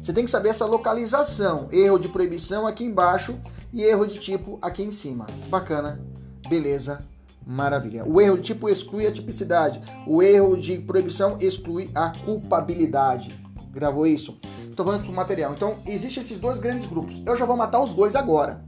Você 0.00 0.12
tem 0.12 0.24
que 0.24 0.30
saber 0.30 0.50
essa 0.50 0.64
localização. 0.64 1.68
Erro 1.72 1.98
de 1.98 2.08
proibição 2.08 2.66
aqui 2.66 2.84
embaixo 2.84 3.36
e 3.72 3.82
erro 3.82 4.06
de 4.06 4.18
tipo 4.20 4.58
aqui 4.62 4.84
em 4.84 4.92
cima. 4.92 5.26
Bacana. 5.48 6.00
Beleza. 6.48 7.04
Maravilha. 7.44 8.04
O 8.04 8.20
erro 8.20 8.36
de 8.36 8.42
tipo 8.42 8.68
exclui 8.68 9.06
a 9.06 9.12
tipicidade. 9.12 9.82
O 10.06 10.22
erro 10.22 10.56
de 10.56 10.78
proibição 10.78 11.36
exclui 11.40 11.90
a 11.94 12.10
culpabilidade. 12.24 13.45
Gravou 13.76 14.06
isso? 14.06 14.40
Estou 14.70 14.86
falando 14.86 15.04
pro 15.04 15.12
material. 15.12 15.52
Então, 15.52 15.76
existem 15.86 16.22
esses 16.22 16.40
dois 16.40 16.58
grandes 16.58 16.86
grupos. 16.86 17.20
Eu 17.26 17.36
já 17.36 17.44
vou 17.44 17.58
matar 17.58 17.78
os 17.82 17.94
dois 17.94 18.16
agora. 18.16 18.64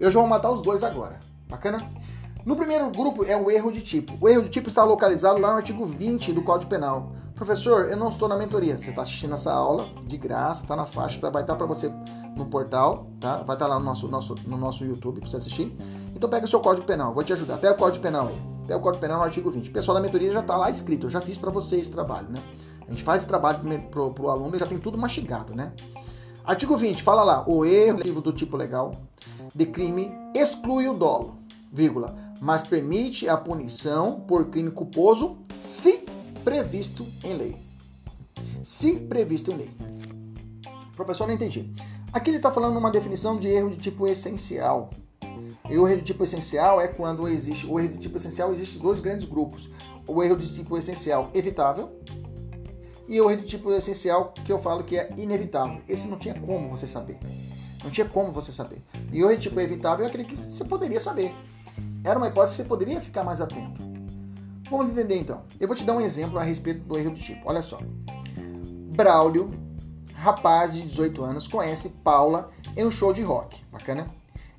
Eu 0.00 0.10
já 0.10 0.18
vou 0.18 0.28
matar 0.28 0.50
os 0.50 0.60
dois 0.60 0.82
agora. 0.82 1.20
Bacana? 1.48 1.88
No 2.44 2.56
primeiro 2.56 2.90
grupo 2.90 3.24
é 3.24 3.36
o 3.36 3.48
erro 3.48 3.70
de 3.70 3.82
tipo. 3.82 4.18
O 4.20 4.28
erro 4.28 4.42
de 4.42 4.48
tipo 4.48 4.68
está 4.68 4.82
localizado 4.82 5.38
lá 5.38 5.50
no 5.50 5.56
artigo 5.58 5.86
20 5.86 6.32
do 6.32 6.42
Código 6.42 6.68
Penal. 6.68 7.12
Professor, 7.36 7.88
eu 7.88 7.96
não 7.96 8.08
estou 8.08 8.26
na 8.28 8.36
mentoria. 8.36 8.76
Você 8.76 8.90
está 8.90 9.02
assistindo 9.02 9.32
essa 9.32 9.52
aula 9.52 9.88
de 10.04 10.16
graça, 10.16 10.62
está 10.62 10.74
na 10.74 10.86
faixa, 10.86 11.20
tá, 11.20 11.30
vai 11.30 11.42
estar 11.42 11.52
tá 11.52 11.58
para 11.58 11.66
você 11.68 11.88
no 12.34 12.46
portal, 12.46 13.06
tá? 13.20 13.36
Vai 13.36 13.54
estar 13.54 13.56
tá 13.56 13.66
lá 13.68 13.78
no 13.78 13.84
nosso, 13.84 14.08
nosso, 14.08 14.34
no 14.44 14.56
nosso 14.56 14.84
YouTube 14.84 15.20
para 15.20 15.28
você 15.28 15.36
assistir. 15.36 15.72
Então 16.16 16.28
pega 16.28 16.46
o 16.46 16.48
seu 16.48 16.58
Código 16.58 16.84
Penal, 16.84 17.14
vou 17.14 17.22
te 17.22 17.32
ajudar. 17.32 17.58
Pega 17.58 17.74
o 17.74 17.78
Código 17.78 18.02
Penal 18.02 18.26
aí. 18.26 18.42
Pega 18.66 18.76
o 18.76 18.82
Código 18.82 19.00
Penal 19.00 19.18
no 19.18 19.24
artigo 19.24 19.48
20. 19.52 19.70
O 19.70 19.72
pessoal 19.72 19.94
da 19.94 20.00
mentoria 20.00 20.32
já 20.32 20.40
está 20.40 20.56
lá 20.56 20.68
escrito, 20.68 21.06
eu 21.06 21.10
já 21.10 21.20
fiz 21.20 21.38
para 21.38 21.52
você 21.52 21.76
esse 21.76 21.92
trabalho, 21.92 22.28
né? 22.28 22.42
A 22.86 22.90
gente 22.90 23.02
faz 23.02 23.18
esse 23.18 23.26
trabalho 23.26 23.60
pro, 23.90 24.12
pro 24.12 24.28
aluno 24.28 24.54
e 24.54 24.58
já 24.58 24.66
tem 24.66 24.78
tudo 24.78 24.96
mastigado, 24.96 25.54
né? 25.54 25.72
Artigo 26.44 26.76
20, 26.76 27.02
fala 27.02 27.24
lá, 27.24 27.44
o 27.48 27.64
erro 27.64 28.20
do 28.20 28.32
tipo 28.32 28.56
legal 28.56 28.94
de 29.52 29.66
crime 29.66 30.12
exclui 30.34 30.86
o 30.86 30.94
dolo, 30.94 31.38
vírgula, 31.72 32.16
mas 32.40 32.62
permite 32.62 33.28
a 33.28 33.36
punição 33.36 34.20
por 34.20 34.46
crime 34.46 34.70
culposo 34.70 35.38
se 35.52 36.04
previsto 36.44 37.04
em 37.24 37.34
lei. 37.36 37.56
Se 38.62 38.96
previsto 38.96 39.50
em 39.50 39.56
lei. 39.56 39.70
Professor, 40.94 41.26
não 41.26 41.34
entendi. 41.34 41.72
Aqui 42.12 42.30
ele 42.30 42.36
está 42.36 42.50
falando 42.50 42.76
uma 42.78 42.90
definição 42.90 43.36
de 43.36 43.48
erro 43.48 43.70
de 43.70 43.76
tipo 43.76 44.06
essencial. 44.06 44.90
E 45.68 45.76
o 45.76 45.88
erro 45.88 45.98
de 45.98 46.04
tipo 46.04 46.22
essencial 46.22 46.80
é 46.80 46.86
quando 46.86 47.26
existe. 47.26 47.66
O 47.66 47.80
erro 47.80 47.94
de 47.94 47.98
tipo 47.98 48.16
essencial 48.16 48.52
existe 48.52 48.78
dois 48.78 49.00
grandes 49.00 49.28
grupos. 49.28 49.68
O 50.06 50.22
erro 50.22 50.36
de 50.36 50.52
tipo 50.54 50.78
essencial 50.78 51.30
evitável 51.34 51.90
e 53.08 53.20
o 53.20 53.30
erro 53.30 53.42
de 53.42 53.48
tipo 53.48 53.72
essencial 53.72 54.32
que 54.44 54.52
eu 54.52 54.58
falo 54.58 54.84
que 54.84 54.98
é 54.98 55.12
inevitável. 55.16 55.80
Esse 55.88 56.06
não 56.06 56.18
tinha 56.18 56.34
como 56.34 56.68
você 56.68 56.86
saber. 56.86 57.18
Não 57.82 57.90
tinha 57.90 58.06
como 58.06 58.32
você 58.32 58.52
saber. 58.52 58.82
E 59.12 59.22
o 59.22 59.30
erro 59.30 59.36
de 59.36 59.42
tipo 59.48 59.60
evitável 59.60 60.04
é 60.04 60.08
aquele 60.08 60.24
que 60.24 60.34
você 60.34 60.64
poderia 60.64 61.00
saber. 61.00 61.34
Era 62.02 62.18
uma 62.18 62.28
hipótese 62.28 62.56
que 62.56 62.62
você 62.62 62.68
poderia 62.68 63.00
ficar 63.00 63.24
mais 63.24 63.40
atento. 63.40 63.80
Vamos 64.70 64.90
entender 64.90 65.16
então. 65.16 65.42
Eu 65.60 65.68
vou 65.68 65.76
te 65.76 65.84
dar 65.84 65.94
um 65.94 66.00
exemplo 66.00 66.38
a 66.38 66.42
respeito 66.42 66.80
do 66.80 66.98
erro 66.98 67.14
de 67.14 67.22
tipo. 67.22 67.42
Olha 67.44 67.62
só. 67.62 67.78
Braulio, 68.94 69.50
rapaz 70.14 70.72
de 70.72 70.82
18 70.82 71.22
anos, 71.22 71.46
conhece 71.46 71.88
Paula 71.88 72.50
em 72.76 72.84
um 72.84 72.90
show 72.90 73.12
de 73.12 73.22
rock. 73.22 73.62
Bacana? 73.70 74.08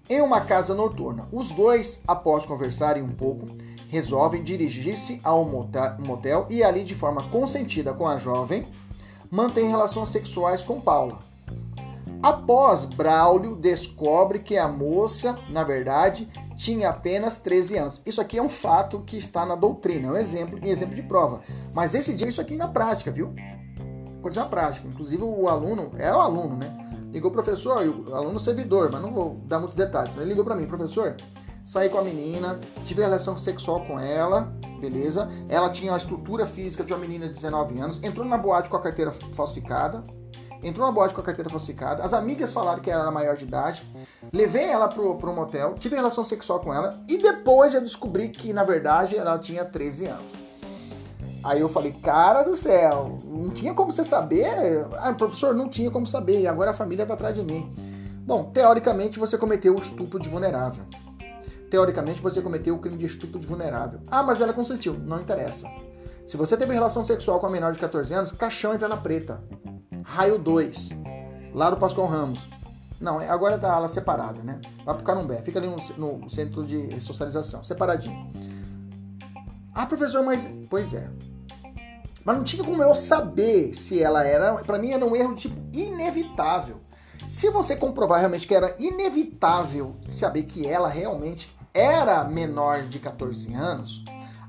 Em 0.09 0.21
uma 0.21 0.41
casa 0.41 0.73
noturna. 0.73 1.27
Os 1.31 1.51
dois, 1.51 1.99
após 2.07 2.45
conversarem 2.45 3.03
um 3.03 3.13
pouco, 3.13 3.45
resolvem 3.89 4.43
dirigir-se 4.43 5.19
a 5.23 5.33
um 5.35 5.67
motel 6.05 6.47
e 6.49 6.63
ali, 6.63 6.83
de 6.83 6.95
forma 6.95 7.23
consentida 7.29 7.93
com 7.93 8.07
a 8.07 8.17
jovem, 8.17 8.65
mantém 9.29 9.69
relações 9.69 10.09
sexuais 10.09 10.61
com 10.61 10.79
Paula. 10.79 11.19
Após, 12.21 12.83
Braulio 12.83 13.55
descobre 13.55 14.39
que 14.39 14.57
a 14.57 14.67
moça, 14.67 15.37
na 15.49 15.63
verdade, 15.63 16.27
tinha 16.55 16.89
apenas 16.89 17.37
13 17.37 17.77
anos. 17.77 18.01
Isso 18.05 18.19
aqui 18.19 18.39
é 18.39 18.41
um 18.41 18.49
fato 18.49 19.01
que 19.01 19.17
está 19.17 19.45
na 19.45 19.55
doutrina, 19.55 20.07
é 20.07 20.11
um 20.11 20.17
exemplo, 20.17 20.59
um 20.61 20.67
exemplo 20.67 20.95
de 20.95 21.03
prova. 21.03 21.41
Mas 21.73 21.93
esse 21.93 22.15
dia 22.15 22.27
isso 22.27 22.41
aqui 22.41 22.55
na 22.55 22.67
prática, 22.67 23.11
viu? 23.11 23.33
Coisa 24.21 24.41
na 24.41 24.47
prática. 24.47 24.87
Inclusive 24.87 25.23
o 25.23 25.47
aluno, 25.47 25.91
era 25.95 26.17
o 26.17 26.21
aluno, 26.21 26.57
né? 26.57 26.75
Ligou 27.11 27.29
o 27.29 27.33
professor, 27.33 27.85
o 27.85 28.13
aluno 28.13 28.39
servidor, 28.39 28.89
mas 28.91 29.01
não 29.01 29.11
vou 29.11 29.35
dar 29.45 29.59
muitos 29.59 29.77
detalhes. 29.77 30.15
Ele 30.15 30.25
ligou 30.25 30.43
para 30.43 30.55
mim, 30.55 30.65
professor, 30.65 31.15
saí 31.67 31.89
com 31.89 31.97
a 31.97 32.01
menina, 32.01 32.57
tive 32.85 33.01
relação 33.01 33.37
sexual 33.37 33.81
com 33.81 33.99
ela, 33.99 34.53
beleza? 34.79 35.27
Ela 35.49 35.69
tinha 35.69 35.93
a 35.93 35.97
estrutura 35.97 36.45
física 36.45 36.81
de 36.81 36.93
uma 36.93 36.99
menina 36.99 37.27
de 37.27 37.33
19 37.33 37.77
anos, 37.77 37.99
entrou 38.01 38.25
na 38.25 38.37
boate 38.37 38.69
com 38.69 38.77
a 38.77 38.81
carteira 38.81 39.11
falsificada, 39.11 40.01
entrou 40.63 40.87
na 40.87 40.93
boate 40.93 41.13
com 41.13 41.19
a 41.19 41.23
carteira 41.25 41.49
falsificada, 41.49 42.03
as 42.03 42.13
amigas 42.13 42.53
falaram 42.53 42.81
que 42.81 42.89
ela 42.89 43.01
era 43.01 43.11
maior 43.11 43.35
de 43.35 43.43
idade, 43.43 43.83
levei 44.31 44.63
ela 44.63 44.87
pro, 44.87 45.17
pro 45.17 45.33
motel, 45.33 45.73
tive 45.73 45.97
relação 45.97 46.23
sexual 46.23 46.61
com 46.61 46.73
ela 46.73 46.97
e 47.05 47.17
depois 47.17 47.73
eu 47.73 47.81
descobri 47.81 48.29
que 48.29 48.53
na 48.53 48.63
verdade 48.63 49.17
ela 49.17 49.37
tinha 49.37 49.65
13 49.65 50.05
anos. 50.05 50.47
Aí 51.43 51.59
eu 51.59 51.67
falei, 51.67 51.91
cara 51.91 52.43
do 52.43 52.55
céu, 52.55 53.17
não 53.25 53.49
tinha 53.49 53.73
como 53.73 53.91
você 53.91 54.05
saber? 54.05 54.85
Ah, 54.99 55.13
professor, 55.13 55.53
não 55.53 55.67
tinha 55.67 55.91
como 55.91 56.07
saber, 56.07 56.39
e 56.39 56.47
agora 56.47 56.71
a 56.71 56.73
família 56.73 57.05
tá 57.05 57.13
atrás 57.13 57.35
de 57.35 57.43
mim. 57.43 57.73
Bom, 58.25 58.45
teoricamente 58.45 59.19
você 59.19 59.37
cometeu 59.37 59.75
o 59.75 59.79
estupro 59.79 60.17
de 60.17 60.29
vulnerável. 60.29 60.83
Teoricamente 61.69 62.21
você 62.21 62.41
cometeu 62.41 62.75
o 62.75 62.79
crime 62.79 62.97
de 62.97 63.05
estupro 63.05 63.39
de 63.39 63.45
vulnerável. 63.45 63.99
Ah, 64.09 64.23
mas 64.23 64.41
ela 64.41 64.53
consentiu. 64.53 64.93
Não 64.93 65.19
interessa. 65.19 65.67
Se 66.25 66.37
você 66.37 66.57
teve 66.57 66.73
relação 66.73 67.05
sexual 67.05 67.39
com 67.39 67.47
a 67.47 67.49
menor 67.49 67.73
de 67.73 67.79
14 67.79 68.13
anos, 68.13 68.31
caixão 68.31 68.73
e 68.73 68.77
vela 68.77 68.97
preta. 68.97 69.41
Raio 70.03 70.37
2, 70.37 70.89
lá 71.53 71.69
do 71.69 71.77
Pascoal 71.77 72.07
Ramos. 72.07 72.39
Não, 72.99 73.21
é, 73.21 73.29
agora 73.29 73.57
tá 73.57 73.73
ala 73.73 73.87
separada, 73.87 74.41
né? 74.41 74.59
Vai 74.83 74.95
pro 74.95 75.03
Carumbé, 75.03 75.41
fica 75.41 75.59
ali 75.59 75.67
no, 75.67 76.19
no 76.19 76.29
centro 76.29 76.65
de 76.65 76.99
socialização, 76.99 77.63
separadinho. 77.63 78.31
Ah, 79.73 79.85
professor, 79.85 80.23
mas. 80.23 80.49
Pois 80.69 80.93
é. 80.93 81.07
Mas 82.25 82.35
não 82.35 82.43
tinha 82.43 82.63
como 82.63 82.81
eu 82.81 82.95
saber 82.95 83.73
se 83.73 84.01
ela 84.01 84.25
era. 84.25 84.55
Para 84.55 84.79
mim 84.79 84.91
era 84.91 85.05
um 85.05 85.15
erro 85.15 85.35
tipo 85.35 85.55
inevitável. 85.71 86.81
Se 87.27 87.49
você 87.49 87.75
comprovar 87.75 88.19
realmente 88.19 88.47
que 88.47 88.55
era 88.55 88.75
inevitável 88.79 89.95
saber 90.09 90.43
que 90.43 90.65
ela 90.65 90.87
realmente 90.87 91.47
era 91.77 92.23
menor 92.23 92.83
de 92.83 92.99
14 92.99 93.53
anos, 93.53 94.03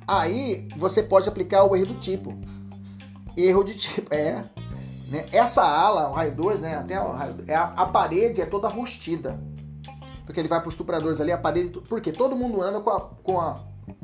aí 0.07 0.67
você 0.77 1.03
pode 1.03 1.29
aplicar 1.29 1.65
o 1.65 1.77
erro 1.77 1.87
do 1.87 1.95
tipo. 1.95 2.35
Erro 3.37 3.63
de 3.63 3.75
tipo, 3.77 4.13
é, 4.13 4.43
né? 5.09 5.27
Essa 5.33 5.63
ala, 5.63 6.09
o 6.09 6.13
raio 6.13 6.35
2, 6.35 6.63
né? 6.63 6.77
Até 6.77 7.01
o 7.01 7.13
raio, 7.13 7.37
é 7.47 7.55
a, 7.55 7.65
a, 7.65 7.87
parede 7.87 8.41
é 8.41 8.47
toda 8.47 8.69
rustida. 8.69 9.39
Porque 10.25 10.41
ele 10.41 10.49
vai 10.49 10.61
para 10.61 10.69
os 10.69 10.75
estupradores 10.75 11.21
ali, 11.21 11.33
a 11.33 11.39
parede. 11.39 11.81
Porque 11.89 12.13
todo 12.13 12.35
mundo 12.37 12.61
anda 12.61 12.81
com, 12.81 12.91
a, 12.91 13.01
com, 13.01 13.41
a, 13.41 13.57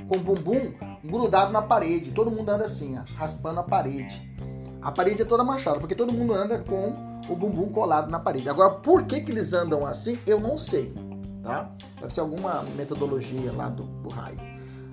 com 0.09 0.17
o 0.17 0.21
bumbum 0.21 0.73
grudado 1.03 1.53
na 1.53 1.63
parede. 1.63 2.11
Todo 2.11 2.31
mundo 2.31 2.49
anda 2.49 2.65
assim, 2.65 2.99
ó, 2.99 3.03
raspando 3.17 3.61
a 3.61 3.63
parede. 3.63 4.33
A 4.81 4.91
parede 4.93 5.23
é 5.23 5.25
toda 5.25 5.45
manchada, 5.45 5.79
porque 5.79 5.95
todo 5.95 6.13
mundo 6.13 6.35
anda 6.35 6.59
com 6.59 6.93
o 7.29 7.37
bumbum 7.37 7.71
colado 7.71 8.11
na 8.11 8.19
parede. 8.19 8.49
Agora, 8.49 8.71
por 8.71 9.05
que, 9.05 9.21
que 9.21 9.31
eles 9.31 9.53
andam 9.53 9.87
assim, 9.87 10.19
eu 10.27 10.39
não 10.39 10.59
sei. 10.59 10.95
Tá? 11.45 11.71
Deve 12.01 12.13
ser 12.13 12.21
alguma 12.21 12.63
metodologia 12.75 13.53
lá 13.53 13.69
do, 13.69 13.83
do 13.85 14.09
raio. 14.09 14.39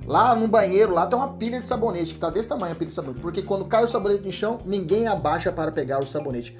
Lá 0.05 0.35
no 0.35 0.47
banheiro, 0.47 0.93
lá 0.93 1.07
tem 1.07 1.17
uma 1.17 1.29
pilha 1.29 1.59
de 1.59 1.65
sabonete, 1.65 2.13
que 2.13 2.19
tá 2.19 2.29
desse 2.29 2.49
tamanho 2.49 2.73
a 2.73 2.75
pilha 2.75 2.87
de 2.87 2.93
sabonete. 2.93 3.21
Porque 3.21 3.41
quando 3.41 3.63
cai 3.65 3.85
o 3.85 3.87
sabonete 3.87 4.25
no 4.25 4.31
chão, 4.31 4.59
ninguém 4.65 5.07
abaixa 5.07 5.51
para 5.51 5.71
pegar 5.71 6.03
o 6.03 6.07
sabonete. 6.07 6.57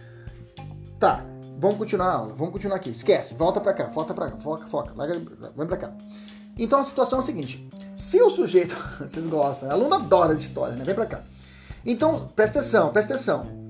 Tá, 0.98 1.26
vamos 1.58 1.78
continuar 1.78 2.06
a 2.08 2.14
aula, 2.14 2.34
vamos 2.36 2.54
continuar 2.54 2.78
aqui. 2.78 2.90
Esquece, 2.90 3.34
volta 3.34 3.60
para 3.60 3.74
cá, 3.74 3.90
foca 3.90 4.14
para 4.14 4.32
cá, 4.32 4.38
foca, 4.38 4.66
foca, 4.68 4.94
vem 5.58 5.68
para 5.68 5.78
cá. 5.78 5.92
Então 6.58 6.80
a 6.80 6.84
situação 6.84 7.20
é 7.20 7.22
a 7.22 7.26
seguinte: 7.26 7.68
se 7.96 8.22
o 8.22 8.30
sujeito, 8.30 8.78
vocês 9.00 9.26
gostam, 9.28 9.68
né? 9.68 9.74
aluno 9.74 9.94
adora 9.96 10.36
de 10.36 10.44
história, 10.44 10.76
né? 10.76 10.86
Vem 10.86 10.96
para 10.96 11.06
cá. 11.06 11.22
Então, 11.86 12.28
presta 12.36 12.60
atenção, 12.60 12.90
presta 12.92 13.16
atenção. 13.16 13.61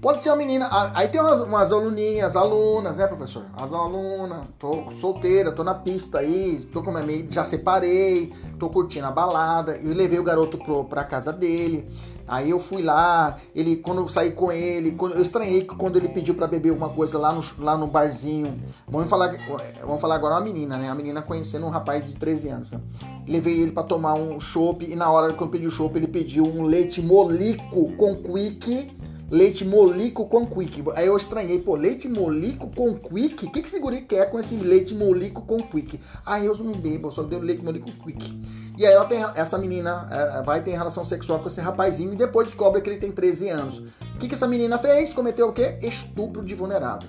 Pode 0.00 0.22
ser 0.22 0.30
uma 0.30 0.36
menina. 0.36 0.68
Aí 0.94 1.08
tem 1.08 1.20
umas, 1.20 1.40
umas 1.40 1.72
aluninhas, 1.72 2.36
alunas, 2.36 2.96
né, 2.96 3.06
professor? 3.08 3.46
As 3.54 3.72
alunas, 3.72 4.46
tô 4.56 4.92
solteira, 4.92 5.50
tô 5.50 5.64
na 5.64 5.74
pista 5.74 6.18
aí, 6.18 6.68
tô 6.72 6.82
com 6.84 6.92
minha 6.92 7.02
amiga, 7.02 7.28
já 7.28 7.44
separei, 7.44 8.32
tô 8.60 8.70
curtindo 8.70 9.06
a 9.06 9.10
balada. 9.10 9.76
Eu 9.82 9.92
levei 9.92 10.20
o 10.20 10.22
garoto 10.22 10.56
pro, 10.56 10.84
pra 10.84 11.02
casa 11.02 11.32
dele. 11.32 11.84
Aí 12.28 12.50
eu 12.50 12.60
fui 12.60 12.80
lá, 12.80 13.38
ele 13.54 13.76
quando 13.76 14.02
eu 14.02 14.08
saí 14.08 14.32
com 14.32 14.52
ele, 14.52 14.92
quando, 14.92 15.16
eu 15.16 15.22
estranhei 15.22 15.64
quando 15.64 15.96
ele 15.96 16.10
pediu 16.10 16.34
para 16.34 16.46
beber 16.46 16.68
alguma 16.68 16.90
coisa 16.90 17.18
lá 17.18 17.32
no, 17.32 17.42
lá 17.58 17.76
no 17.76 17.88
barzinho. 17.88 18.56
Vamos 18.86 19.10
falar, 19.10 19.34
vamos 19.80 20.00
falar 20.00 20.14
agora 20.14 20.34
uma 20.34 20.42
menina, 20.42 20.76
né? 20.76 20.88
A 20.88 20.94
menina 20.94 21.22
conhecendo 21.22 21.66
um 21.66 21.70
rapaz 21.70 22.06
de 22.06 22.14
13 22.14 22.48
anos, 22.50 22.70
né? 22.70 22.78
Levei 23.26 23.62
ele 23.62 23.72
para 23.72 23.82
tomar 23.82 24.14
um 24.14 24.38
chopp 24.38 24.84
e 24.84 24.94
na 24.94 25.10
hora 25.10 25.32
que 25.32 25.42
eu 25.42 25.48
pedi 25.48 25.66
o 25.66 25.70
chopp, 25.72 25.96
ele 25.96 26.06
pediu 26.06 26.44
um 26.44 26.62
leite 26.62 27.02
molico 27.02 27.90
com 27.96 28.14
quick 28.14 28.96
leite 29.30 29.64
molico 29.64 30.26
com 30.26 30.46
quick. 30.46 30.82
Aí 30.94 31.06
eu 31.06 31.16
estranhei, 31.16 31.58
pô, 31.58 31.74
leite 31.74 32.08
molico 32.08 32.70
com 32.74 32.94
quick? 32.94 33.46
O 33.46 33.50
que, 33.50 33.60
que 33.60 33.68
esse 33.68 33.78
guri 33.78 34.02
quer 34.02 34.30
com 34.30 34.38
esse 34.38 34.54
leite 34.56 34.94
molico 34.94 35.42
com 35.42 35.58
quick? 35.58 36.00
Aí 36.24 36.46
eu 36.46 36.56
não 36.56 36.72
bebo, 36.72 37.10
só 37.10 37.22
deu 37.22 37.38
leite 37.40 37.62
molico 37.62 37.90
quick. 38.04 38.40
E 38.76 38.86
aí 38.86 38.92
ela 38.92 39.04
tem, 39.04 39.24
essa 39.34 39.58
menina 39.58 40.08
é, 40.10 40.42
vai 40.42 40.62
ter 40.62 40.70
relação 40.70 41.04
sexual 41.04 41.40
com 41.40 41.48
esse 41.48 41.60
rapazinho 41.60 42.14
e 42.14 42.16
depois 42.16 42.46
descobre 42.46 42.80
que 42.80 42.88
ele 42.88 42.98
tem 42.98 43.10
13 43.10 43.48
anos. 43.48 43.78
O 44.14 44.18
que, 44.18 44.28
que 44.28 44.34
essa 44.34 44.48
menina 44.48 44.78
fez? 44.78 45.12
Cometeu 45.12 45.48
o 45.48 45.52
quê? 45.52 45.78
Estupro 45.82 46.42
de 46.44 46.54
vulnerável. 46.54 47.08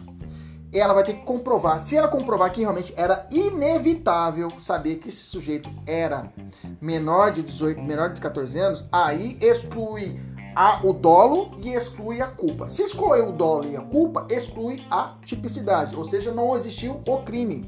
ela 0.73 0.93
vai 0.93 1.03
ter 1.03 1.13
que 1.13 1.23
comprovar. 1.23 1.79
Se 1.79 1.95
ela 1.95 2.07
comprovar 2.07 2.51
que 2.51 2.61
realmente 2.61 2.93
era 2.97 3.27
inevitável 3.31 4.51
saber 4.59 4.95
que 4.95 5.09
esse 5.09 5.23
sujeito 5.23 5.69
era 5.85 6.31
menor 6.81 7.31
de 7.31 7.43
18, 7.43 7.81
menor 7.81 8.13
de 8.13 8.21
14 8.21 8.57
anos, 8.59 8.85
aí 8.91 9.37
exclui 9.41 10.19
a, 10.59 10.85
o 10.85 10.91
dolo 10.91 11.51
e 11.63 11.73
exclui 11.73 12.21
a 12.21 12.27
culpa. 12.27 12.67
Se 12.67 12.83
excluir 12.83 13.21
o 13.21 13.31
dolo 13.31 13.65
e 13.65 13.77
a 13.77 13.81
culpa, 13.81 14.27
exclui 14.29 14.83
a 14.91 15.13
tipicidade, 15.23 15.95
ou 15.95 16.03
seja, 16.03 16.33
não 16.33 16.53
existiu 16.53 17.01
o 17.07 17.17
crime. 17.19 17.63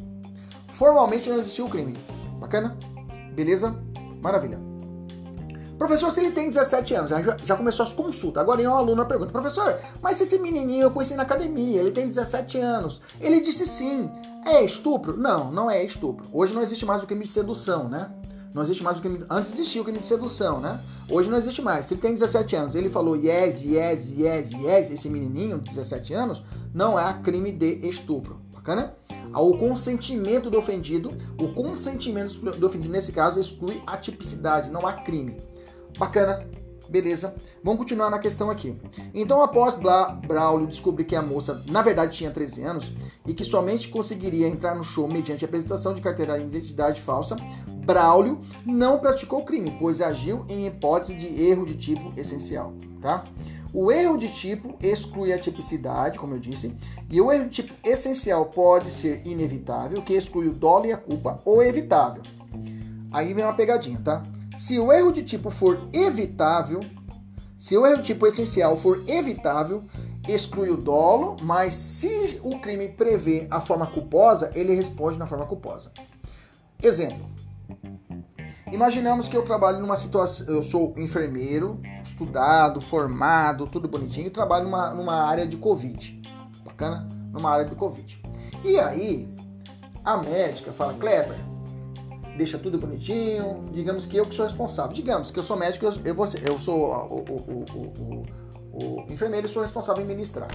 Formalmente 0.68 1.30
não 1.30 1.40
existiu 1.40 1.68
o 1.68 1.70
crime. 1.70 1.96
Bacana? 2.38 2.78
Beleza? 3.34 3.74
Maravilha. 4.22 4.60
Professor, 5.78 6.12
se 6.12 6.20
ele 6.20 6.32
tem 6.32 6.50
17 6.50 6.94
anos, 6.94 7.10
já, 7.10 7.38
já 7.42 7.56
começou 7.56 7.86
as 7.86 7.94
consultas. 7.94 8.44
Agora 8.44 8.62
um 8.62 8.76
aluno 8.76 9.06
pergunta, 9.06 9.32
professor, 9.32 9.80
mas 10.02 10.18
se 10.18 10.24
esse 10.24 10.38
menininho 10.38 10.84
eu 10.84 10.92
conheci 10.92 11.16
na 11.16 11.24
academia, 11.24 11.80
ele 11.80 11.92
tem 11.92 12.10
17 12.10 12.58
anos. 12.58 13.02
Ele 13.22 13.40
disse 13.40 13.66
sim. 13.66 14.12
É 14.46 14.66
estupro? 14.66 15.16
Não, 15.16 15.50
não 15.50 15.72
é 15.72 15.82
estupro. 15.82 16.26
Hoje 16.34 16.54
não 16.54 16.62
existe 16.62 16.86
mais 16.86 17.02
o 17.02 17.08
crime 17.08 17.24
de 17.24 17.32
sedução, 17.32 17.88
né? 17.88 18.12
Não 18.54 18.64
existe 18.64 18.84
mais 18.84 18.98
o 18.98 19.02
crime. 19.02 19.26
Antes 19.30 19.54
existia 19.54 19.82
o 19.82 19.84
crime 19.84 20.00
de 20.00 20.06
sedução, 20.06 20.60
né? 20.60 20.80
Hoje 21.10 21.30
não 21.30 21.38
existe 21.38 21.62
mais. 21.62 21.86
Se 21.86 21.94
ele 21.94 22.02
tem 22.02 22.14
17 22.14 22.56
anos, 22.56 22.76
ele 22.76 22.90
falou 22.90 23.16
yes, 23.16 23.62
yes, 23.62 24.12
yes, 24.12 24.52
yes, 24.52 24.90
esse 24.90 25.10
menininho 25.10 25.60
de 25.60 25.70
17 25.70 26.14
anos, 26.14 26.44
não 26.74 27.00
é 27.00 27.14
crime 27.22 27.52
de 27.52 27.88
estupro. 27.88 28.42
Bacana? 28.54 28.94
O 29.34 29.58
consentimento 29.58 30.50
do 30.50 30.58
ofendido, 30.58 31.10
o 31.40 31.54
consentimento 31.54 32.40
do 32.40 32.68
ofendido 32.68 32.92
nesse 32.92 33.12
caso 33.12 33.40
exclui 33.40 33.82
a 33.88 33.96
tipicidade, 33.98 34.70
não 34.70 34.86
há 34.86 34.94
crime. 34.94 35.38
Bacana, 35.98 36.46
beleza. 36.92 37.34
Vamos 37.64 37.80
continuar 37.80 38.10
na 38.10 38.20
questão 38.20 38.52
aqui. 38.52 38.76
Então, 39.14 39.42
após 39.42 39.76
Bla, 39.76 40.10
Braulio 40.28 40.68
descobrir 40.68 41.06
que 41.06 41.16
a 41.16 41.22
moça, 41.22 41.64
na 41.68 41.82
verdade, 41.82 42.18
tinha 42.18 42.30
13 42.30 42.62
anos 42.64 42.92
e 43.26 43.34
que 43.34 43.46
somente 43.46 43.88
conseguiria 43.88 44.48
entrar 44.48 44.76
no 44.76 44.84
show 44.84 45.08
mediante 45.08 45.46
a 45.46 45.48
apresentação 45.48 45.94
de 45.94 46.02
carteira 46.02 46.38
de 46.38 46.46
identidade 46.46 47.00
falsa, 47.00 47.38
Braulio 47.86 48.42
não 48.66 49.00
praticou 49.00 49.46
crime, 49.46 49.76
pois 49.80 50.02
agiu 50.02 50.46
em 50.50 50.68
hipótese 50.68 51.16
de 51.16 51.42
erro 51.42 51.66
de 51.66 51.76
tipo 51.76 52.14
essencial, 52.18 52.74
tá? 53.02 53.24
O 53.74 53.90
erro 53.90 54.18
de 54.18 54.28
tipo 54.28 54.76
exclui 54.82 55.32
a 55.32 55.40
tipicidade, 55.40 56.20
como 56.20 56.36
eu 56.36 56.40
disse, 56.40 56.76
e 57.10 57.22
o 57.22 57.32
erro 57.32 57.46
de 57.46 57.64
tipo 57.64 57.74
essencial 57.84 58.46
pode 58.48 58.92
ser 58.92 59.22
inevitável, 59.26 60.02
que 60.02 60.14
exclui 60.14 60.50
o 60.50 60.54
dolo 60.54 60.86
e 60.86 60.92
a 60.92 60.98
culpa, 60.98 61.40
ou 61.46 61.64
evitável. 61.64 62.22
Aí 63.14 63.34
vem 63.34 63.46
uma 63.46 63.54
pegadinha, 63.54 64.00
tá? 64.04 64.22
Se 64.58 64.80
o 64.80 64.92
erro 64.92 65.12
de 65.12 65.24
tipo 65.24 65.50
for 65.50 65.88
evitável, 65.94 66.80
se 67.58 67.78
o 67.78 67.86
erro 67.86 67.98
de 67.98 68.04
tipo 68.04 68.28
essencial 68.28 68.76
for 68.76 69.04
evitável, 69.08 69.84
exclui 70.28 70.70
o 70.70 70.78
dolo, 70.78 71.36
mas 71.42 71.74
se 71.74 72.40
o 72.44 72.60
crime 72.60 72.90
prevê 72.90 73.48
a 73.50 73.60
forma 73.60 73.88
culposa, 73.88 74.52
ele 74.54 74.74
responde 74.74 75.18
na 75.18 75.28
forma 75.28 75.46
culposa. 75.46 75.92
Exemplo. 76.82 77.30
Imaginamos 78.72 79.28
que 79.28 79.36
eu 79.36 79.44
trabalho 79.44 79.80
numa 79.80 79.98
situação, 79.98 80.48
eu 80.48 80.64
sou 80.64 80.94
enfermeiro, 80.98 81.82
estudado, 82.04 82.80
formado, 82.80 83.68
tudo 83.68 83.88
bonitinho, 83.88 84.28
e 84.28 84.30
trabalho 84.30 84.66
numa, 84.66 84.92
numa 84.92 85.24
área 85.26 85.46
de 85.46 85.58
Covid. 85.58 86.22
Bacana? 86.64 87.06
Numa 87.34 87.52
área 87.52 87.66
de 87.66 87.76
Covid. 87.76 88.22
E 88.64 88.80
aí, 88.80 89.28
a 90.06 90.18
médica 90.18 90.72
fala, 90.72 90.94
Kleber, 90.94 91.38
deixa 92.38 92.58
tudo 92.58 92.78
bonitinho. 92.78 93.66
Digamos 93.72 94.06
que 94.06 94.18
eu 94.18 94.26
que 94.26 94.36
sou 94.36 94.46
responsável. 94.46 94.94
Digamos 94.94 95.32
que 95.32 95.40
eu 95.40 95.44
sou 95.44 95.58
médico, 95.58 95.86
eu, 95.86 95.94
eu, 96.04 96.16
vou, 96.16 96.26
eu 96.44 96.60
sou 96.60 96.86
o, 96.86 97.20
o, 97.20 98.24
o, 98.74 99.06
o, 99.06 99.12
enfermeiro 99.12 99.48
e 99.48 99.50
sou 99.50 99.62
responsável 99.62 100.04
em 100.04 100.08
ministrar. 100.08 100.50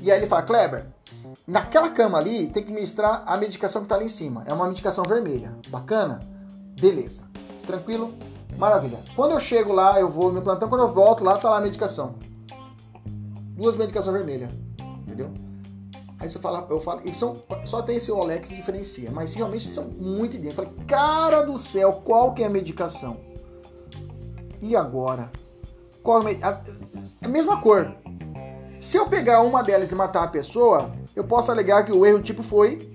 E 0.00 0.10
aí 0.10 0.18
ele 0.18 0.26
fala, 0.26 0.42
Kleber, 0.42 0.86
naquela 1.46 1.90
cama 1.90 2.18
ali 2.18 2.48
tem 2.48 2.62
que 2.62 2.72
ministrar 2.72 3.22
a 3.26 3.36
medicação 3.36 3.82
que 3.82 3.86
está 3.86 3.94
ali 3.94 4.06
em 4.06 4.10
cima. 4.10 4.44
É 4.46 4.52
uma 4.52 4.66
medicação 4.66 5.04
vermelha. 5.04 5.52
Bacana? 5.68 6.20
Beleza. 6.78 7.24
Tranquilo? 7.66 8.14
Maravilha. 8.58 8.98
Quando 9.16 9.32
eu 9.32 9.40
chego 9.40 9.72
lá, 9.72 9.98
eu 9.98 10.08
vou 10.08 10.32
no 10.32 10.42
plantão, 10.42 10.68
quando 10.68 10.82
eu 10.82 10.92
volto 10.92 11.24
lá, 11.24 11.36
tá 11.38 11.50
lá 11.50 11.58
a 11.58 11.60
medicação. 11.60 12.16
Duas 13.56 13.76
medicações 13.76 14.16
vermelhas. 14.16 14.52
Entendeu? 15.06 15.32
Aí 16.24 16.30
você 16.30 16.38
fala, 16.38 16.66
eu 16.70 16.80
falo, 16.80 17.02
eles 17.04 17.18
são, 17.18 17.36
só 17.66 17.82
tem 17.82 17.96
esse 17.96 18.10
Olex 18.10 18.48
que 18.48 18.56
diferencia, 18.56 19.10
mas 19.10 19.34
realmente 19.34 19.68
são 19.68 19.84
muito 19.84 20.36
idênticos. 20.36 20.64
Eu 20.64 20.70
falei, 20.70 20.86
cara 20.86 21.42
do 21.42 21.58
céu, 21.58 22.00
qual 22.02 22.32
que 22.32 22.42
é 22.42 22.46
a 22.46 22.48
medicação? 22.48 23.18
E 24.62 24.74
agora? 24.74 25.30
Qual 26.02 26.26
é 26.26 26.38
a, 26.42 26.62
a 27.20 27.28
mesma 27.28 27.60
cor. 27.60 27.94
Se 28.80 28.96
eu 28.96 29.06
pegar 29.06 29.42
uma 29.42 29.62
delas 29.62 29.92
e 29.92 29.94
matar 29.94 30.24
a 30.24 30.28
pessoa, 30.28 30.90
eu 31.14 31.24
posso 31.24 31.52
alegar 31.52 31.84
que 31.84 31.92
o 31.92 32.06
erro 32.06 32.22
tipo 32.22 32.42
foi 32.42 32.93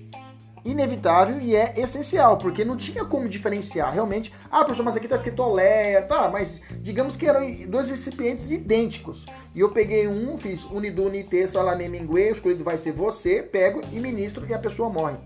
inevitável 0.64 1.40
e 1.40 1.56
é 1.56 1.74
essencial, 1.78 2.38
porque 2.38 2.66
não 2.66 2.78
tinha 2.78 3.06
como 3.06 3.28
diferenciar 3.28 3.94
realmente. 3.94 4.34
Ah, 4.52 4.64
professor, 4.64 4.84
mas 4.84 4.96
aqui 4.96 5.06
está 5.06 5.16
escrito 5.16 5.42
Olé, 5.42 6.02
tá, 6.02 6.30
mas 6.30 6.60
digamos 6.82 7.16
que 7.16 7.28
eram 7.28 7.50
dois 7.68 7.90
recipientes 7.90 8.52
idênticos. 8.52 9.26
E 9.56 9.60
eu 9.60 9.72
peguei 9.72 10.08
um, 10.08 10.38
fiz 10.38 10.64
unido 10.66 11.04
unite 11.04 11.48
salame 11.48 11.90
mingue, 11.90 12.14
o 12.14 12.32
escolhido 12.32 12.64
vai 12.64 12.78
ser 12.78 12.92
você, 12.92 13.42
pego 13.42 13.82
e 13.92 14.00
ministro 14.00 14.46
e 14.48 14.54
a 14.54 14.60
pessoa 14.60 14.90
morre. 14.90 15.18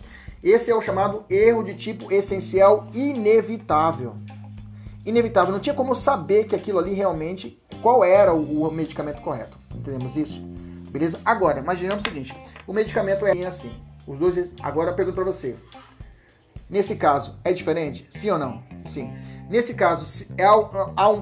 Esse 0.44 0.70
é 0.70 0.76
o 0.76 0.82
chamado 0.82 1.24
erro 1.30 1.64
de 1.64 1.74
tipo 1.74 2.12
essencial 2.12 2.88
inevitável. 2.94 4.16
Inevitável, 5.06 5.52
não 5.52 5.60
tinha 5.60 5.76
como 5.76 5.96
saber 5.96 6.46
que 6.46 6.56
aquilo 6.56 6.80
ali 6.80 6.94
realmente, 6.94 7.62
qual 7.82 8.04
era 8.04 8.34
o, 8.34 8.68
o 8.68 8.72
medicamento 8.72 9.22
correto. 9.22 9.58
Entendemos 9.74 10.16
isso? 10.16 10.42
Beleza? 10.90 11.20
Agora, 11.26 11.60
imaginemos 11.60 12.04
o 12.04 12.08
seguinte, 12.08 12.36
o 12.68 12.74
medicamento 12.74 13.26
é 13.26 13.46
assim. 13.46 13.72
Os 14.08 14.20
dois. 14.20 14.50
Agora 14.62 14.92
eu 14.92 14.96
pergunto 14.96 15.16
para 15.16 15.26
você. 15.26 15.56
Nesse 16.70 16.96
caso, 16.96 17.36
é 17.44 17.54
diferente? 17.54 18.08
Sim 18.10 18.32
ou 18.32 18.40
não? 18.40 18.64
Sim. 18.84 19.12
Nesse 19.50 19.74
caso, 19.74 20.26
é, 20.38 20.46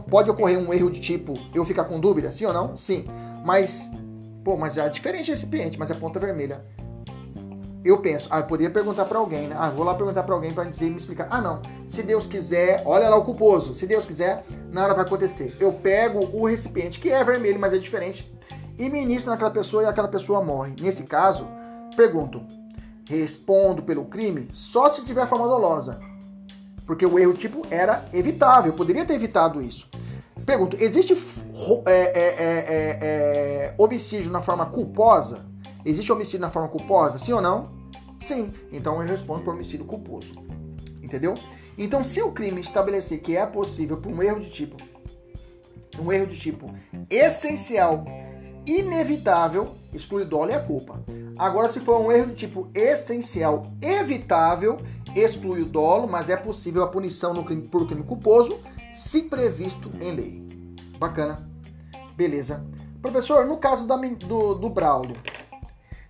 pode 0.09 0.29
ocorrer 0.29 0.57
um 0.57 0.73
erro 0.73 0.89
de 0.89 1.01
tipo 1.01 1.33
eu 1.53 1.65
ficar 1.65 1.85
com 1.85 1.99
dúvida? 1.99 2.31
Sim 2.31 2.45
ou 2.45 2.53
não? 2.53 2.75
Sim. 2.75 3.05
Mas, 3.43 3.89
pô, 4.43 4.55
mas 4.55 4.77
é 4.77 4.87
diferente 4.87 5.31
esse 5.31 5.43
recipiente, 5.43 5.77
mas 5.77 5.89
é 5.91 5.93
ponta 5.93 6.19
vermelha. 6.19 6.63
Eu 7.83 7.97
penso, 7.97 8.27
ah, 8.29 8.39
eu 8.39 8.43
poderia 8.43 8.69
perguntar 8.69 9.05
para 9.05 9.17
alguém, 9.17 9.47
né? 9.47 9.55
Ah, 9.57 9.71
vou 9.71 9.83
lá 9.83 9.95
perguntar 9.95 10.21
para 10.21 10.35
alguém 10.35 10.53
para 10.53 10.65
dizer 10.65 10.89
me 10.89 10.97
explicar. 10.97 11.27
Ah, 11.31 11.41
não. 11.41 11.61
Se 11.89 12.03
Deus 12.03 12.27
quiser, 12.27 12.83
olha 12.85 13.09
lá 13.09 13.17
o 13.17 13.23
culposo. 13.23 13.73
Se 13.73 13.87
Deus 13.87 14.05
quiser, 14.05 14.45
nada 14.71 14.93
vai 14.93 15.03
acontecer. 15.03 15.57
Eu 15.59 15.73
pego 15.73 16.29
o 16.31 16.45
recipiente 16.45 16.99
que 16.99 17.11
é 17.11 17.23
vermelho, 17.23 17.59
mas 17.59 17.73
é 17.73 17.79
diferente, 17.79 18.31
e 18.77 18.87
ministro 18.87 19.31
naquela 19.31 19.49
pessoa 19.49 19.83
e 19.83 19.85
aquela 19.87 20.07
pessoa 20.07 20.43
morre. 20.43 20.75
Nesse 20.79 21.03
caso, 21.03 21.47
pergunto: 21.95 22.41
respondo 23.19 23.83
pelo 23.83 24.05
crime 24.05 24.47
só 24.53 24.89
se 24.89 25.03
tiver 25.03 25.27
forma 25.27 25.47
dolosa. 25.47 25.99
Porque 26.85 27.05
o 27.05 27.19
erro 27.19 27.33
tipo 27.33 27.61
era 27.69 28.05
evitável, 28.13 28.73
poderia 28.73 29.05
ter 29.05 29.13
evitado 29.13 29.61
isso. 29.61 29.87
Pergunto, 30.45 30.75
existe 30.79 31.13
é, 31.85 31.91
é, 31.91 32.03
é, 32.17 32.99
é, 33.01 33.75
homicídio 33.77 34.31
na 34.31 34.41
forma 34.41 34.65
culposa? 34.65 35.45
Existe 35.85 36.11
homicídio 36.11 36.39
na 36.39 36.49
forma 36.49 36.69
culposa? 36.69 37.19
Sim 37.19 37.33
ou 37.33 37.41
não? 37.41 37.71
Sim. 38.19 38.51
Então 38.71 39.01
eu 39.01 39.07
respondo 39.07 39.43
por 39.43 39.53
homicídio 39.53 39.85
culposo. 39.85 40.33
Entendeu? 41.01 41.35
Então, 41.77 42.03
se 42.03 42.21
o 42.21 42.31
crime 42.31 42.61
estabelecer 42.61 43.21
que 43.21 43.35
é 43.35 43.45
possível 43.45 43.97
por 43.97 44.11
um 44.11 44.21
erro 44.21 44.39
de 44.39 44.49
tipo, 44.49 44.77
um 45.99 46.11
erro 46.11 46.27
de 46.27 46.37
tipo 46.37 46.73
essencial 47.09 48.05
inevitável, 48.65 49.75
exclui 49.93 50.25
dolo 50.25 50.51
e 50.51 50.53
a 50.53 50.59
culpa. 50.59 51.01
Agora, 51.37 51.69
se 51.69 51.79
for 51.79 51.99
um 51.99 52.11
erro 52.11 52.27
de 52.27 52.35
tipo 52.35 52.69
essencial, 52.73 53.63
evitável, 53.81 54.77
exclui 55.15 55.61
o 55.61 55.65
dolo, 55.65 56.07
mas 56.07 56.29
é 56.29 56.35
possível 56.35 56.83
a 56.83 56.87
punição 56.87 57.33
no 57.33 57.43
crime, 57.43 57.67
por 57.67 57.87
crime 57.87 58.03
culposo, 58.03 58.59
se 58.93 59.23
previsto 59.23 59.89
em 59.99 60.11
lei. 60.13 60.45
Bacana. 60.97 61.49
Beleza. 62.15 62.63
Professor, 63.01 63.45
no 63.45 63.57
caso 63.57 63.87
da, 63.87 63.97
do, 63.97 64.53
do 64.53 64.69
Braulio, 64.69 65.15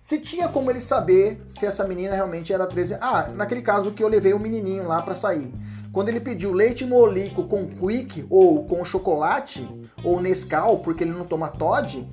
se 0.02 0.18
tinha 0.18 0.48
como 0.48 0.70
ele 0.70 0.80
saber 0.80 1.42
se 1.46 1.64
essa 1.64 1.86
menina 1.86 2.14
realmente 2.14 2.52
era 2.52 2.66
13 2.66 2.98
Ah, 3.00 3.28
naquele 3.32 3.62
caso 3.62 3.92
que 3.92 4.02
eu 4.02 4.08
levei 4.08 4.34
o 4.34 4.38
menininho 4.38 4.86
lá 4.86 5.00
para 5.00 5.14
sair. 5.14 5.50
Quando 5.92 6.08
ele 6.08 6.20
pediu 6.20 6.52
leite 6.52 6.84
molico 6.84 7.44
com 7.44 7.68
quick 7.68 8.26
ou 8.28 8.64
com 8.64 8.84
chocolate 8.84 9.66
ou 10.02 10.20
Nescau, 10.20 10.78
porque 10.78 11.04
ele 11.04 11.12
não 11.12 11.24
toma 11.24 11.48
Todd, 11.48 12.08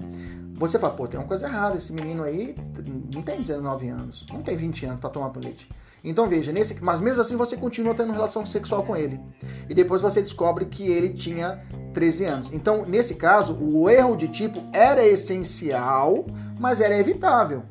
você 0.59 0.77
fala, 0.77 0.93
pô, 0.93 1.07
tem 1.07 1.17
uma 1.17 1.25
coisa 1.25 1.47
errada, 1.47 1.77
esse 1.77 1.93
menino 1.93 2.21
aí 2.21 2.53
não 3.13 3.21
tem 3.21 3.39
19 3.39 3.87
anos, 3.87 4.25
não 4.31 4.41
tem 4.41 4.57
20 4.57 4.85
anos 4.85 4.99
para 4.99 5.09
tomar 5.09 5.31
leite. 5.41 5.67
Então 6.03 6.27
veja, 6.27 6.51
nesse, 6.51 6.77
mas 6.81 6.99
mesmo 6.99 7.21
assim 7.21 7.37
você 7.37 7.55
continua 7.55 7.95
tendo 7.95 8.11
relação 8.11 8.45
sexual 8.45 8.83
com 8.83 8.95
ele. 8.95 9.19
E 9.69 9.73
depois 9.73 10.01
você 10.01 10.21
descobre 10.21 10.65
que 10.65 10.85
ele 10.85 11.09
tinha 11.13 11.61
13 11.93 12.25
anos. 12.25 12.53
Então, 12.53 12.83
nesse 12.85 13.15
caso, 13.15 13.57
o 13.59 13.89
erro 13.89 14.15
de 14.15 14.27
tipo 14.27 14.61
era 14.73 15.05
essencial, 15.05 16.25
mas 16.59 16.81
era 16.81 16.97
evitável. 16.97 17.63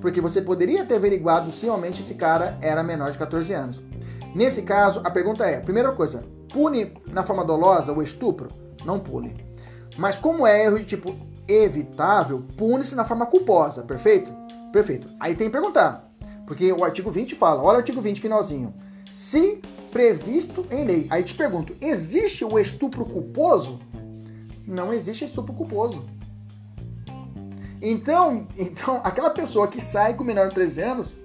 Porque 0.00 0.20
você 0.20 0.40
poderia 0.40 0.84
ter 0.84 0.96
averiguado 0.96 1.52
se 1.52 1.64
realmente 1.66 2.00
esse 2.00 2.14
cara 2.14 2.58
era 2.60 2.82
menor 2.82 3.10
de 3.10 3.18
14 3.18 3.52
anos. 3.52 3.82
Nesse 4.34 4.62
caso, 4.62 5.00
a 5.04 5.10
pergunta 5.10 5.44
é: 5.44 5.60
primeira 5.60 5.92
coisa, 5.92 6.22
pune 6.52 6.92
na 7.10 7.22
forma 7.22 7.44
dolosa 7.44 7.92
o 7.92 8.02
estupro? 8.02 8.48
Não 8.84 8.98
pune. 8.98 9.34
Mas 9.96 10.18
como 10.18 10.46
é 10.46 10.64
erro 10.64 10.78
de 10.78 10.84
tipo 10.84 11.14
evitável, 11.46 12.44
pune-se 12.56 12.94
na 12.94 13.04
forma 13.04 13.26
culposa, 13.26 13.82
perfeito? 13.82 14.32
Perfeito. 14.72 15.06
Aí 15.20 15.34
tem 15.34 15.46
que 15.48 15.52
perguntar. 15.52 16.10
Porque 16.46 16.72
o 16.72 16.84
artigo 16.84 17.10
20 17.10 17.34
fala, 17.34 17.62
olha 17.62 17.76
o 17.76 17.78
artigo 17.78 18.00
20, 18.00 18.20
finalzinho. 18.20 18.74
Se 19.12 19.60
previsto 19.90 20.66
em 20.70 20.84
lei. 20.84 21.06
Aí 21.08 21.22
te 21.22 21.34
pergunto, 21.34 21.76
existe 21.80 22.44
o 22.44 22.58
estupro 22.58 23.04
culposo? 23.04 23.78
Não 24.66 24.92
existe 24.92 25.24
estupro 25.24 25.54
culposo. 25.54 26.04
Então, 27.80 28.46
então, 28.58 29.00
aquela 29.04 29.30
pessoa 29.30 29.68
que 29.68 29.80
sai 29.80 30.14
com 30.14 30.24
menor 30.24 30.48
de 30.48 30.54
13 30.54 30.82
anos, 30.82 31.16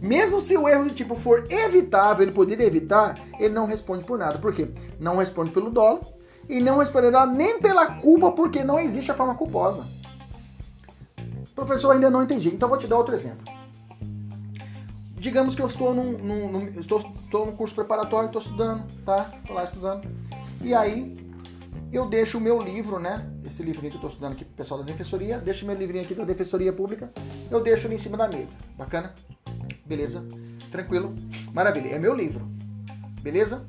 mesmo 0.00 0.40
se 0.40 0.56
o 0.56 0.68
erro 0.68 0.84
do 0.84 0.94
tipo 0.94 1.16
for 1.16 1.50
evitável, 1.50 2.22
ele 2.22 2.32
poderia 2.32 2.66
evitar, 2.66 3.14
ele 3.38 3.54
não 3.54 3.66
responde 3.66 4.04
por 4.04 4.18
nada. 4.18 4.38
Por 4.38 4.52
quê? 4.52 4.68
Não 5.00 5.16
responde 5.16 5.50
pelo 5.50 5.70
dolo 5.70 6.02
e 6.48 6.60
não 6.60 6.78
responderá 6.78 7.26
nem 7.26 7.58
pela 7.58 7.86
culpa, 7.86 8.32
porque 8.32 8.62
não 8.62 8.78
existe 8.78 9.10
a 9.10 9.14
forma 9.14 9.34
culposa. 9.34 9.86
Professor, 11.54 11.92
ainda 11.92 12.10
não 12.10 12.22
entendi. 12.22 12.48
Então 12.48 12.68
vou 12.68 12.78
te 12.78 12.86
dar 12.86 12.96
outro 12.96 13.14
exemplo. 13.14 13.44
Digamos 15.16 15.54
que 15.54 15.62
eu 15.62 15.66
estou 15.66 15.94
num, 15.94 16.18
num, 16.18 16.52
num 16.52 16.80
estou, 16.80 16.98
estou 16.98 17.46
num 17.46 17.52
curso 17.52 17.74
preparatório, 17.74 18.26
estou 18.26 18.42
estudando, 18.42 18.84
tá? 19.04 19.32
Estou 19.40 19.56
lá 19.56 19.64
estudando. 19.64 20.08
E 20.62 20.74
aí 20.74 21.14
eu 21.90 22.06
deixo 22.06 22.38
o 22.38 22.40
meu 22.40 22.58
livro, 22.58 22.98
né? 22.98 23.26
Esse 23.46 23.62
livrinho 23.62 23.90
que 23.90 23.96
eu 23.96 23.98
estou 23.98 24.10
estudando 24.10 24.32
aqui 24.32 24.44
pro 24.44 24.54
pessoal 24.54 24.80
da 24.80 24.86
defensoria, 24.86 25.38
deixo 25.38 25.64
meu 25.64 25.76
livrinho 25.76 26.04
aqui 26.04 26.14
da 26.14 26.24
defensoria 26.24 26.72
pública, 26.72 27.10
eu 27.50 27.62
deixo 27.62 27.86
ele 27.86 27.94
em 27.94 27.98
cima 27.98 28.16
da 28.16 28.28
mesa. 28.28 28.54
Bacana? 28.76 29.14
Beleza? 29.86 30.24
Tranquilo? 30.70 31.14
Maravilha. 31.52 31.94
É 31.94 31.98
meu 31.98 32.14
livro. 32.14 32.46
Beleza? 33.22 33.64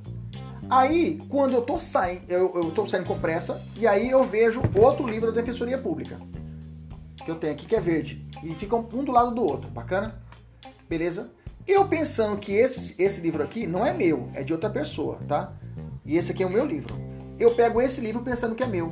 Aí, 0.70 1.20
quando 1.30 1.54
eu 1.54 1.62
tô 1.62 1.80
saindo, 1.80 2.24
eu, 2.28 2.52
eu 2.56 2.72
tô 2.72 2.86
saindo 2.88 3.06
com 3.06 3.20
pressa, 3.20 3.62
e 3.78 3.86
aí 3.86 4.10
eu 4.10 4.24
vejo 4.24 4.62
outro 4.76 5.08
livro 5.08 5.32
da 5.32 5.42
Defensoria 5.42 5.78
Pública. 5.78 6.20
Que 7.16 7.30
eu 7.30 7.36
tenho 7.36 7.54
aqui, 7.54 7.66
que 7.66 7.76
é 7.76 7.80
verde. 7.80 8.28
E 8.44 8.54
ficam 8.56 8.88
um 8.94 9.04
do 9.04 9.12
lado 9.12 9.34
do 9.34 9.44
outro. 9.44 9.70
Bacana? 9.70 10.22
Beleza? 10.90 11.32
Eu 11.68 11.88
pensando 11.88 12.38
que 12.38 12.52
esse, 12.52 12.96
esse 13.02 13.22
livro 13.22 13.42
aqui 13.44 13.66
não 13.66 13.86
é 13.86 13.94
meu, 13.94 14.30
é 14.34 14.44
de 14.44 14.54
outra 14.54 14.70
pessoa, 14.70 15.18
tá? 15.28 15.54
E 16.06 16.16
esse 16.18 16.32
aqui 16.32 16.44
é 16.44 16.46
o 16.46 16.50
meu 16.50 16.66
livro. 16.66 16.94
Eu 17.40 17.56
pego 17.56 17.82
esse 17.82 18.00
livro 18.00 18.22
pensando 18.22 18.56
que 18.56 18.64
é 18.64 18.68
meu. 18.68 18.90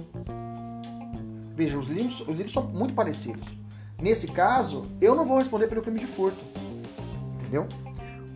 Veja, 1.55 1.77
os 1.77 1.87
livros, 1.87 2.21
os 2.21 2.29
livros 2.29 2.51
são 2.51 2.63
muito 2.63 2.93
parecidos. 2.93 3.47
Nesse 4.01 4.27
caso, 4.27 4.81
eu 4.99 5.15
não 5.15 5.25
vou 5.25 5.37
responder 5.37 5.67
pelo 5.67 5.81
crime 5.81 5.99
de 5.99 6.07
furto. 6.07 6.43
Entendeu? 7.35 7.67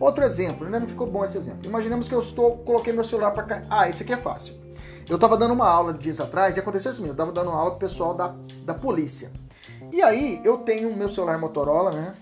Outro 0.00 0.24
exemplo, 0.24 0.64
ainda 0.64 0.78
não 0.78 0.86
ficou 0.86 1.06
bom 1.06 1.24
esse 1.24 1.36
exemplo. 1.36 1.60
Imaginemos 1.64 2.08
que 2.08 2.14
eu 2.14 2.20
estou, 2.20 2.58
coloquei 2.58 2.92
meu 2.92 3.04
celular 3.04 3.32
para 3.32 3.42
cá. 3.42 3.62
Ah, 3.68 3.88
esse 3.88 4.02
aqui 4.02 4.12
é 4.12 4.16
fácil. 4.16 4.54
Eu 5.08 5.16
estava 5.16 5.36
dando 5.36 5.54
uma 5.54 5.68
aula 5.68 5.92
dias 5.92 6.20
atrás 6.20 6.56
e 6.56 6.60
aconteceu 6.60 6.90
assim, 6.90 7.04
eu 7.04 7.12
estava 7.12 7.32
dando 7.32 7.50
uma 7.50 7.58
aula 7.58 7.70
pro 7.72 7.80
pessoal 7.80 8.14
da, 8.14 8.34
da 8.64 8.74
polícia. 8.74 9.32
E 9.90 10.02
aí 10.02 10.40
eu 10.44 10.58
tenho 10.58 10.94
meu 10.94 11.08
celular 11.08 11.38
Motorola, 11.38 11.90
né? 11.90 12.14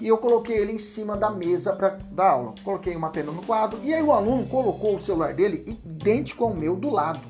E 0.00 0.08
eu 0.08 0.16
coloquei 0.16 0.56
ele 0.56 0.72
em 0.72 0.78
cima 0.78 1.14
da 1.14 1.28
mesa 1.28 1.74
para 1.74 1.98
dar 2.10 2.30
aula. 2.30 2.54
Coloquei 2.64 2.96
uma 2.96 3.10
pena 3.10 3.32
no 3.32 3.44
quadro 3.44 3.78
e 3.82 3.92
aí 3.92 4.02
o 4.02 4.12
aluno 4.12 4.46
colocou 4.46 4.96
o 4.96 5.02
celular 5.02 5.34
dele 5.34 5.62
idêntico 5.66 6.44
ao 6.44 6.54
meu 6.54 6.74
do 6.74 6.88
lado 6.88 7.20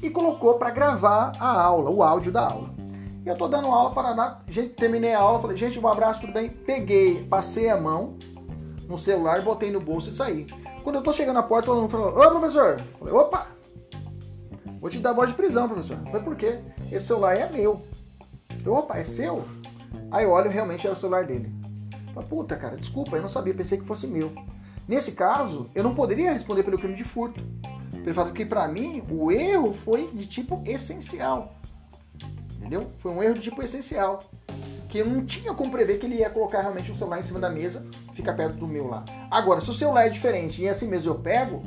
e 0.00 0.08
colocou 0.08 0.54
para 0.54 0.70
gravar 0.70 1.32
a 1.38 1.60
aula, 1.60 1.90
o 1.90 2.02
áudio 2.02 2.32
da 2.32 2.46
aula. 2.48 2.70
E 3.24 3.28
eu 3.28 3.36
tô 3.36 3.46
dando 3.46 3.68
aula 3.68 3.90
para 3.90 4.12
dar, 4.14 4.42
gente, 4.48 4.70
terminei 4.70 5.12
a 5.12 5.20
aula, 5.20 5.38
falei, 5.40 5.56
gente, 5.56 5.78
um 5.78 5.86
abraço, 5.86 6.20
tudo 6.20 6.32
bem? 6.32 6.48
Peguei, 6.48 7.24
passei 7.24 7.68
a 7.68 7.76
mão 7.76 8.16
no 8.92 8.98
celular, 8.98 9.42
botei 9.42 9.70
no 9.70 9.80
bolso 9.80 10.10
e 10.10 10.12
saí. 10.12 10.46
Quando 10.84 10.96
eu 10.96 11.02
tô 11.02 11.12
chegando 11.12 11.34
na 11.34 11.42
porta, 11.42 11.70
o 11.70 11.72
aluno 11.72 11.88
falou: 11.88 12.10
Ô 12.10 12.30
professor! 12.38 12.76
Eu 12.78 12.98
falei: 12.98 13.14
opa! 13.14 13.46
Vou 14.80 14.90
te 14.90 14.98
dar 14.98 15.12
voz 15.12 15.30
de 15.30 15.34
prisão, 15.34 15.68
professor. 15.68 15.98
Falei: 16.04 16.22
por 16.22 16.36
quê? 16.36 16.60
Esse 16.90 17.06
celular 17.06 17.36
é 17.36 17.50
meu. 17.50 17.82
Eu, 18.64 18.74
opa, 18.74 18.98
é 18.98 19.04
seu? 19.04 19.44
Aí 20.10 20.24
eu 20.24 20.30
olho, 20.30 20.50
realmente 20.50 20.86
era 20.86 20.94
o 20.94 20.98
celular 20.98 21.24
dele. 21.24 21.52
Falei, 22.14 22.28
puta, 22.28 22.56
cara, 22.56 22.76
desculpa, 22.76 23.16
eu 23.16 23.22
não 23.22 23.28
sabia, 23.28 23.54
pensei 23.54 23.78
que 23.78 23.86
fosse 23.86 24.06
meu. 24.06 24.30
Nesse 24.86 25.12
caso, 25.12 25.70
eu 25.74 25.82
não 25.82 25.94
poderia 25.94 26.32
responder 26.32 26.62
pelo 26.62 26.78
crime 26.78 26.94
de 26.94 27.04
furto. 27.04 27.42
Pelo 27.90 28.14
fato 28.14 28.32
que, 28.32 28.44
para 28.44 28.68
mim, 28.68 29.02
o 29.10 29.32
erro 29.32 29.72
foi 29.72 30.08
de 30.08 30.26
tipo 30.26 30.62
essencial. 30.66 31.54
Entendeu? 32.56 32.90
Foi 32.98 33.10
um 33.10 33.22
erro 33.22 33.34
de 33.34 33.40
tipo 33.40 33.62
essencial 33.62 34.20
que 34.92 34.98
eu 34.98 35.06
não 35.06 35.24
tinha 35.24 35.54
como 35.54 35.70
prever 35.70 35.98
que 35.98 36.04
ele 36.04 36.16
ia 36.16 36.28
colocar 36.28 36.60
realmente 36.60 36.92
o 36.92 36.94
celular 36.94 37.18
em 37.18 37.22
cima 37.22 37.40
da 37.40 37.48
mesa, 37.48 37.82
fica 38.12 38.30
perto 38.30 38.56
do 38.56 38.68
meu 38.68 38.88
lá. 38.88 39.02
Agora, 39.30 39.58
se 39.62 39.70
o 39.70 39.74
celular 39.74 40.04
é 40.04 40.10
diferente 40.10 40.60
e 40.60 40.68
assim 40.68 40.86
mesmo 40.86 41.10
eu 41.10 41.14
pego, 41.14 41.62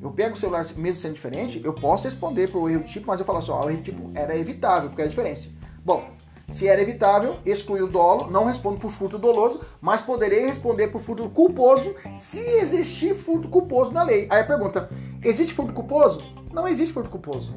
eu 0.00 0.12
pego 0.12 0.36
o 0.36 0.38
celular 0.38 0.64
mesmo 0.76 1.00
sendo 1.00 1.14
diferente, 1.14 1.60
eu 1.64 1.72
posso 1.72 2.04
responder 2.04 2.48
pro 2.48 2.70
erro 2.70 2.84
de 2.84 2.92
tipo, 2.92 3.08
mas 3.08 3.18
eu 3.18 3.26
falo 3.26 3.38
assim, 3.38 3.50
o 3.50 3.68
erro 3.68 3.82
de 3.82 3.90
tipo 3.90 4.12
era 4.14 4.36
evitável, 4.36 4.90
porque 4.90 5.02
era 5.02 5.10
diferença. 5.10 5.48
Bom, 5.84 6.08
se 6.52 6.68
era 6.68 6.80
evitável, 6.80 7.34
exclui 7.44 7.82
o 7.82 7.88
dolo, 7.88 8.30
não 8.30 8.44
respondo 8.44 8.78
por 8.78 8.92
furto 8.92 9.18
doloso, 9.18 9.60
mas 9.80 10.00
poderei 10.00 10.46
responder 10.46 10.86
por 10.86 11.00
furto 11.00 11.28
culposo 11.30 11.96
se 12.14 12.38
existir 12.38 13.12
furto 13.12 13.48
culposo 13.48 13.90
na 13.90 14.04
lei. 14.04 14.28
Aí 14.30 14.40
a 14.40 14.46
pergunta, 14.46 14.88
existe 15.24 15.52
furto 15.52 15.74
culposo? 15.74 16.20
Não 16.52 16.68
existe 16.68 16.94
furto 16.94 17.10
culposo. 17.10 17.56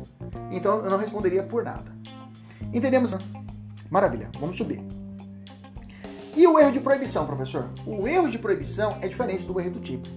Então 0.50 0.84
eu 0.84 0.90
não 0.90 0.98
responderia 0.98 1.44
por 1.44 1.64
nada. 1.64 1.92
Entendemos? 2.74 3.14
Maravilha, 3.90 4.30
vamos 4.40 4.58
subir. 4.58 4.95
E 6.36 6.46
o 6.46 6.60
erro 6.60 6.72
de 6.72 6.82
proibição, 6.82 7.26
professor? 7.26 7.70
O 7.86 8.06
erro 8.08 8.30
de 8.30 8.38
proibição 8.38 8.98
é 9.02 9.08
diferente 9.08 9.46
do 9.46 9.58
erro 9.60 9.72
do 9.72 9.80
tipo. 9.80 10.08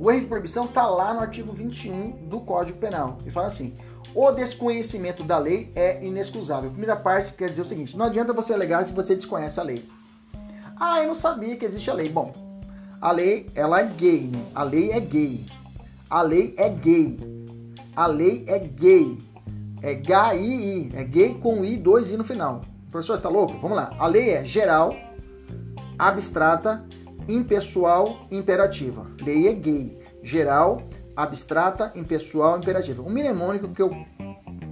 O 0.00 0.10
erro 0.10 0.22
de 0.22 0.26
proibição 0.26 0.64
está 0.64 0.86
lá 0.86 1.14
no 1.14 1.20
artigo 1.20 1.52
21 1.52 2.26
do 2.28 2.40
Código 2.40 2.78
Penal. 2.78 3.18
E 3.24 3.30
fala 3.30 3.46
assim: 3.46 3.74
o 4.14 4.32
desconhecimento 4.32 5.22
da 5.22 5.38
lei 5.38 5.70
é 5.76 6.04
inexcusável. 6.04 6.68
A 6.68 6.72
primeira 6.72 6.96
parte 6.96 7.32
quer 7.32 7.48
dizer 7.48 7.62
o 7.62 7.64
seguinte: 7.64 7.96
não 7.96 8.06
adianta 8.06 8.32
você 8.32 8.52
alegar 8.52 8.84
se 8.84 8.92
você 8.92 9.14
desconhece 9.14 9.60
a 9.60 9.62
lei. 9.62 9.88
Ah, 10.80 11.00
eu 11.00 11.08
não 11.08 11.14
sabia 11.14 11.56
que 11.56 11.64
existe 11.64 11.90
a 11.90 11.94
lei. 11.94 12.08
Bom, 12.08 12.32
a 13.00 13.12
lei, 13.12 13.46
ela 13.54 13.80
é 13.80 13.84
gay, 13.84 14.30
né? 14.32 14.44
A 14.54 14.64
lei 14.64 14.90
é 14.90 15.00
gay. 15.00 15.46
A 16.10 16.22
lei 16.22 16.54
é 16.56 16.68
gay. 16.68 17.16
A 17.94 18.06
lei 18.06 18.44
é 18.48 18.58
gay. 18.58 19.18
É 19.80 19.94
G-I-I. 19.94 20.90
É 20.94 21.04
gay 21.04 21.34
com 21.34 21.64
I, 21.64 21.76
dois 21.76 22.10
I 22.10 22.16
no 22.16 22.24
final. 22.24 22.62
Professor, 22.90 23.16
está 23.16 23.28
louco? 23.28 23.54
Vamos 23.60 23.76
lá. 23.76 23.94
A 23.98 24.06
lei 24.06 24.30
é 24.30 24.44
geral, 24.44 24.92
abstrata, 25.98 26.84
impessoal, 27.28 28.26
imperativa. 28.30 29.06
Lei 29.20 29.48
é 29.48 29.52
gay. 29.52 29.98
Geral, 30.22 30.82
abstrata, 31.16 31.92
impessoal, 31.96 32.58
imperativa. 32.58 33.02
Um 33.02 33.10
mnemônico 33.10 33.68
que 33.68 33.82
eu, 33.82 33.90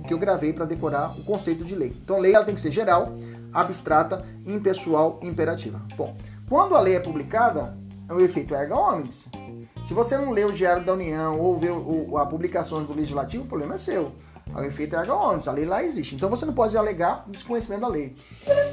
que 0.06 0.14
eu 0.14 0.18
gravei 0.18 0.52
para 0.52 0.64
decorar 0.64 1.18
o 1.18 1.24
conceito 1.24 1.64
de 1.64 1.74
lei. 1.74 1.92
Então, 2.02 2.18
lei 2.18 2.34
ela 2.34 2.44
tem 2.44 2.54
que 2.54 2.60
ser 2.60 2.70
geral, 2.70 3.14
abstrata, 3.52 4.24
impessoal, 4.46 5.18
imperativa. 5.22 5.82
Bom, 5.96 6.16
quando 6.48 6.76
a 6.76 6.80
lei 6.80 6.94
é 6.94 7.00
publicada, 7.00 7.76
o 8.08 8.20
efeito 8.20 8.54
erga 8.54 8.76
omnes. 8.76 9.26
Se 9.82 9.92
você 9.92 10.16
não 10.16 10.30
lê 10.30 10.44
o 10.44 10.52
Diário 10.52 10.84
da 10.84 10.92
União 10.92 11.38
ou 11.38 11.56
vê 11.56 11.70
o, 11.70 12.16
a 12.18 12.26
publicação 12.26 12.84
do 12.84 12.92
Legislativo, 12.92 13.44
o 13.44 13.46
problema 13.46 13.74
é 13.74 13.78
seu 13.78 14.12
ao 14.52 14.64
efeito 14.64 14.96
erga 14.96 15.14
omnes. 15.14 15.46
A 15.48 15.52
lei 15.52 15.64
lá 15.64 15.82
existe. 15.82 16.14
Então 16.14 16.28
você 16.30 16.46
não 16.46 16.54
pode 16.54 16.76
alegar 16.76 17.24
desconhecimento 17.28 17.82
da 17.82 17.88
lei. 17.88 18.14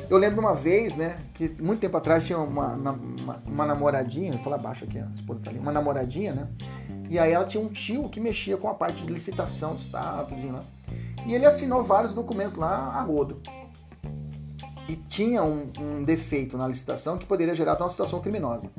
Eu 0.10 0.18
lembro 0.18 0.40
uma 0.40 0.54
vez, 0.54 0.96
né, 0.96 1.16
que 1.34 1.50
muito 1.62 1.80
tempo 1.80 1.98
atrás 1.98 2.26
tinha 2.26 2.40
uma, 2.40 2.74
uma, 2.74 3.44
uma 3.46 3.66
namoradinha, 3.66 4.34
vou 4.34 4.44
falar 4.44 4.58
baixo 4.58 4.86
aqui, 4.86 5.00
ó, 5.00 5.36
tá 5.36 5.50
ali, 5.50 5.60
uma 5.60 5.72
namoradinha, 5.72 6.34
né? 6.34 6.48
E 7.10 7.20
aí 7.20 7.32
ela 7.32 7.46
tinha 7.46 7.62
um 7.62 7.68
tio 7.68 8.10
que 8.10 8.20
mexia 8.20 8.58
com 8.58 8.68
a 8.70 8.74
parte 8.74 9.04
de 9.04 9.12
licitação 9.12 9.76
do 9.76 9.80
Estado, 9.80 10.30
tudinho 10.30 10.54
lá. 10.54 10.62
E 11.26 11.34
ele 11.34 11.46
assinou 11.46 11.82
vários 11.82 12.14
documentos 12.14 12.56
lá 12.56 12.70
a 12.70 13.02
rodo. 13.02 13.42
E 14.88 14.96
tinha 14.96 15.44
um, 15.44 15.72
um 15.80 16.04
defeito 16.04 16.58
na 16.58 16.68
licitação 16.68 17.18
que 17.18 17.26
poderia 17.26 17.56
gerar 17.56 17.78
uma 17.78 17.90
situação 17.90 18.20
criminosa. 18.20 18.70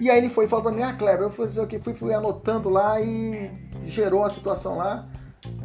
E 0.00 0.10
aí 0.10 0.18
ele 0.18 0.28
foi 0.28 0.46
e 0.46 0.48
falou 0.48 0.64
para 0.64 0.72
mim, 0.72 0.82
ah, 0.82 0.92
Kleber, 0.92 1.22
eu 1.22 1.30
fui, 1.30 1.46
fui, 1.80 1.94
fui 1.94 2.14
anotando 2.14 2.68
lá 2.68 3.00
e 3.00 3.50
gerou 3.84 4.24
a 4.24 4.30
situação 4.30 4.76
lá. 4.76 5.08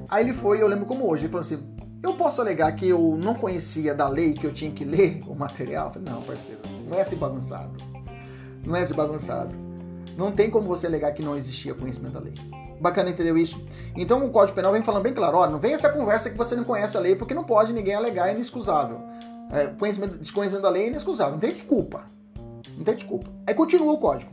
Aí 0.09 0.23
ele 0.23 0.33
foi, 0.33 0.61
eu 0.61 0.67
lembro 0.67 0.85
como 0.85 1.09
hoje, 1.09 1.23
ele 1.23 1.31
falou 1.31 1.45
assim: 1.45 1.59
eu 2.03 2.13
posso 2.15 2.41
alegar 2.41 2.71
que 2.73 2.87
eu 2.87 3.17
não 3.23 3.33
conhecia 3.33 3.93
da 3.93 4.09
lei 4.09 4.33
que 4.33 4.45
eu 4.45 4.53
tinha 4.53 4.71
que 4.71 4.83
ler 4.83 5.21
o 5.27 5.33
material? 5.33 5.87
Eu 5.87 5.93
falei, 5.93 6.09
não, 6.11 6.21
parceiro, 6.21 6.59
não 6.89 6.97
é 6.97 7.01
assim 7.01 7.15
bagunçado. 7.15 7.71
Não 8.65 8.75
é 8.75 8.81
assim 8.81 8.93
bagunçado. 8.93 9.55
Não 10.17 10.31
tem 10.31 10.49
como 10.49 10.67
você 10.67 10.85
alegar 10.85 11.11
que 11.13 11.23
não 11.23 11.35
existia 11.35 11.73
conhecimento 11.73 12.13
da 12.13 12.19
lei. 12.19 12.33
Bacana, 12.79 13.09
entendeu 13.09 13.37
isso? 13.37 13.61
Então 13.95 14.25
o 14.25 14.29
Código 14.29 14.55
Penal 14.55 14.73
vem 14.73 14.83
falando 14.83 15.03
bem 15.03 15.13
claro, 15.13 15.37
olha, 15.37 15.51
não 15.51 15.59
vem 15.59 15.73
essa 15.73 15.89
conversa 15.89 16.29
que 16.29 16.37
você 16.37 16.55
não 16.55 16.65
conhece 16.65 16.97
a 16.97 16.99
lei, 16.99 17.15
porque 17.15 17.33
não 17.33 17.43
pode 17.43 17.71
ninguém 17.71 17.95
alegar, 17.95 18.29
é 18.29 18.33
inexcusável. 18.33 18.99
É, 19.51 19.67
conhecimento, 19.67 20.17
desconhecimento 20.17 20.63
da 20.63 20.69
lei 20.69 20.83
é 20.83 20.87
inexcusável, 20.87 21.33
não 21.33 21.39
tem 21.39 21.53
desculpa. 21.53 22.03
Não 22.75 22.83
tem 22.83 22.95
desculpa. 22.95 23.29
Aí 23.47 23.53
continua 23.53 23.93
o 23.93 23.97
código. 23.97 24.31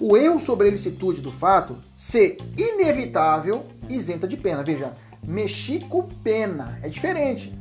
O 0.00 0.16
erro 0.16 0.40
sobre 0.40 0.66
a 0.66 0.68
ilicitude 0.68 1.20
do 1.20 1.30
fato 1.30 1.76
ser 1.94 2.38
inevitável 2.56 3.66
isenta 3.86 4.26
de 4.26 4.34
pena. 4.34 4.62
Veja, 4.62 4.94
mexi 5.22 5.78
com 5.80 6.02
pena. 6.02 6.78
É 6.82 6.88
diferente. 6.88 7.54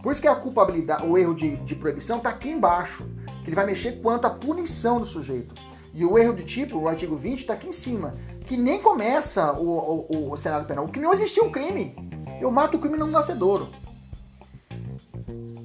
Por 0.00 0.12
isso 0.12 0.20
que 0.20 0.28
a 0.28 0.36
culpabilidade, 0.36 1.04
o 1.04 1.18
erro 1.18 1.34
de, 1.34 1.56
de 1.56 1.74
proibição 1.74 2.18
está 2.18 2.28
aqui 2.30 2.48
embaixo. 2.48 3.04
Que 3.42 3.48
ele 3.48 3.56
vai 3.56 3.66
mexer 3.66 4.00
quanto 4.00 4.24
à 4.24 4.30
punição 4.30 5.00
do 5.00 5.04
sujeito. 5.04 5.52
E 5.92 6.04
o 6.04 6.16
erro 6.16 6.34
de 6.34 6.44
tipo, 6.44 6.78
o 6.78 6.86
artigo 6.86 7.16
20, 7.16 7.40
está 7.40 7.54
aqui 7.54 7.66
em 7.66 7.72
cima. 7.72 8.12
Que 8.46 8.56
nem 8.56 8.80
começa 8.80 9.52
o, 9.52 10.06
o, 10.08 10.32
o 10.32 10.36
cenário 10.36 10.66
penal. 10.66 10.86
Que 10.86 11.00
não 11.00 11.12
existia 11.12 11.42
um 11.42 11.50
crime. 11.50 11.96
Eu 12.40 12.52
mato 12.52 12.76
o 12.76 12.80
crime 12.80 12.96
no 12.96 13.08
nascedouro. 13.08 13.68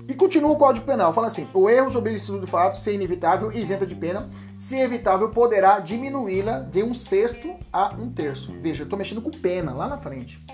E 0.08 0.16
continua 0.16 0.50
o 0.50 0.56
Código 0.56 0.88
Penal, 0.88 1.14
fala 1.14 1.28
assim: 1.28 1.48
o 1.54 1.70
erro 1.70 1.92
sobre 1.92 2.10
ilícito 2.10 2.40
do 2.40 2.48
fato 2.48 2.80
ser 2.80 2.96
inevitável 2.96 3.52
isenta 3.52 3.86
de 3.86 3.94
pena, 3.94 4.28
se 4.60 4.76
evitável, 4.76 5.30
poderá 5.30 5.80
diminuí-la 5.80 6.60
de 6.60 6.84
um 6.84 6.94
sexto 6.94 7.56
a 7.72 7.96
um 7.96 8.12
terço. 8.12 8.54
Veja, 8.62 8.82
eu 8.82 8.84
estou 8.84 9.00
mexendo 9.00 9.22
com 9.22 9.32
pena 9.32 9.72
lá 9.72 9.88
na 9.88 9.98
frente. 9.98 10.46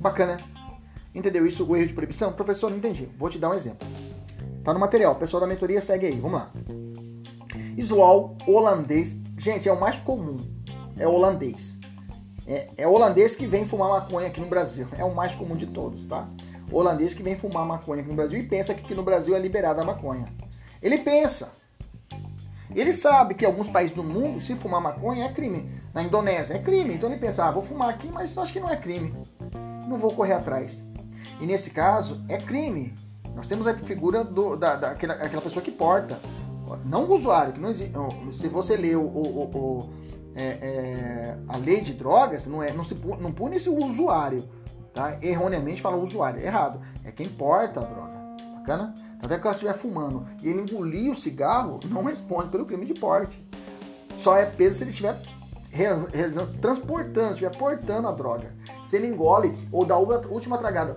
Bacana. 0.00 0.38
Entendeu 1.14 1.46
isso, 1.46 1.62
o 1.62 1.76
erro 1.76 1.86
de 1.86 1.92
proibição? 1.92 2.32
Professor, 2.32 2.70
não 2.70 2.78
entendi. 2.78 3.10
Vou 3.18 3.28
te 3.28 3.38
dar 3.38 3.50
um 3.50 3.54
exemplo. 3.54 3.86
Tá 4.64 4.72
no 4.72 4.80
material, 4.80 5.12
o 5.12 5.16
pessoal 5.16 5.42
da 5.42 5.46
mentoria 5.46 5.82
segue 5.82 6.06
aí, 6.06 6.18
vamos 6.18 6.38
lá. 6.40 6.50
Slow, 7.76 8.38
holandês. 8.46 9.14
Gente, 9.36 9.68
é 9.68 9.72
o 9.72 9.78
mais 9.78 9.98
comum. 9.98 10.38
É 10.96 11.06
holandês. 11.06 11.76
É, 12.46 12.70
é 12.78 12.88
holandês 12.88 13.36
que 13.36 13.46
vem 13.46 13.66
fumar 13.66 13.90
maconha 13.90 14.28
aqui 14.28 14.40
no 14.40 14.46
Brasil. 14.46 14.88
É 14.96 15.04
o 15.04 15.14
mais 15.14 15.34
comum 15.34 15.56
de 15.56 15.66
todos, 15.66 16.06
tá? 16.06 16.26
holandês 16.72 17.12
que 17.12 17.22
vem 17.22 17.36
fumar 17.36 17.66
maconha 17.66 18.00
aqui 18.00 18.08
no 18.08 18.16
Brasil 18.16 18.38
e 18.38 18.42
pensa 18.44 18.72
que 18.72 18.80
aqui 18.80 18.94
no 18.94 19.02
Brasil 19.02 19.36
é 19.36 19.38
liberada 19.38 19.82
a 19.82 19.84
maconha. 19.84 20.26
Ele 20.82 20.96
pensa. 20.96 21.52
Ele 22.78 22.92
sabe 22.92 23.34
que 23.34 23.44
alguns 23.44 23.68
países 23.68 23.94
do 23.94 24.04
mundo, 24.04 24.40
se 24.40 24.54
fumar 24.54 24.80
maconha 24.80 25.24
é 25.24 25.32
crime. 25.32 25.70
Na 25.94 26.02
Indonésia 26.02 26.54
é 26.54 26.58
crime. 26.58 26.94
Então 26.94 27.08
ele 27.08 27.18
pensa, 27.18 27.44
ah, 27.44 27.50
vou 27.50 27.62
fumar 27.62 27.88
aqui, 27.88 28.08
mas 28.08 28.36
acho 28.36 28.52
que 28.52 28.60
não 28.60 28.68
é 28.68 28.76
crime. 28.76 29.14
Não 29.88 29.98
vou 29.98 30.12
correr 30.12 30.34
atrás. 30.34 30.84
E 31.40 31.46
nesse 31.46 31.70
caso, 31.70 32.22
é 32.28 32.36
crime. 32.36 32.94
Nós 33.34 33.46
temos 33.46 33.66
a 33.66 33.74
figura 33.74 34.22
do, 34.22 34.56
da, 34.56 34.76
daquela 34.76 35.14
aquela 35.14 35.42
pessoa 35.42 35.62
que 35.62 35.70
porta. 35.70 36.18
Não 36.84 37.04
o 37.04 37.14
usuário, 37.14 37.52
que 37.52 37.60
não 37.60 37.70
existe. 37.70 37.92
Se 38.32 38.48
você 38.48 38.76
ler 38.76 38.96
o, 38.96 39.02
o, 39.02 39.44
o 39.44 39.90
é, 40.34 40.44
é, 40.44 41.38
a 41.48 41.56
lei 41.56 41.80
de 41.80 41.94
drogas, 41.94 42.46
não, 42.46 42.62
é, 42.62 42.72
não, 42.72 42.84
se, 42.84 42.94
não 42.94 43.32
pune 43.32 43.56
esse 43.56 43.68
usuário 43.68 44.44
tá? 44.96 45.18
Erroneamente 45.22 45.82
fala 45.82 45.96
usuário. 45.96 46.42
Errado. 46.42 46.80
É 47.04 47.12
quem 47.12 47.28
porta 47.28 47.80
a 47.80 47.84
droga. 47.84 48.16
Bacana? 48.56 48.94
Até 49.22 49.38
que 49.38 49.46
ela 49.46 49.54
estiver 49.54 49.74
fumando 49.74 50.26
e 50.42 50.48
ele 50.48 50.60
engolir 50.60 51.10
o 51.10 51.16
cigarro, 51.16 51.80
não 51.88 52.04
responde 52.04 52.48
pelo 52.48 52.64
crime 52.64 52.86
de 52.86 52.94
porte. 52.94 53.44
Só 54.16 54.36
é 54.36 54.46
peso 54.46 54.78
se 54.78 54.84
ele 54.84 54.90
estiver 54.90 55.20
transportando, 56.60 57.32
estiver 57.32 57.56
portando 57.56 58.08
a 58.08 58.12
droga. 58.12 58.54
Se 58.86 58.96
ele 58.96 59.08
engole 59.08 59.56
ou 59.70 59.84
dá 59.84 59.94
a 59.94 59.98
última 59.98 60.58
tragada, 60.58 60.94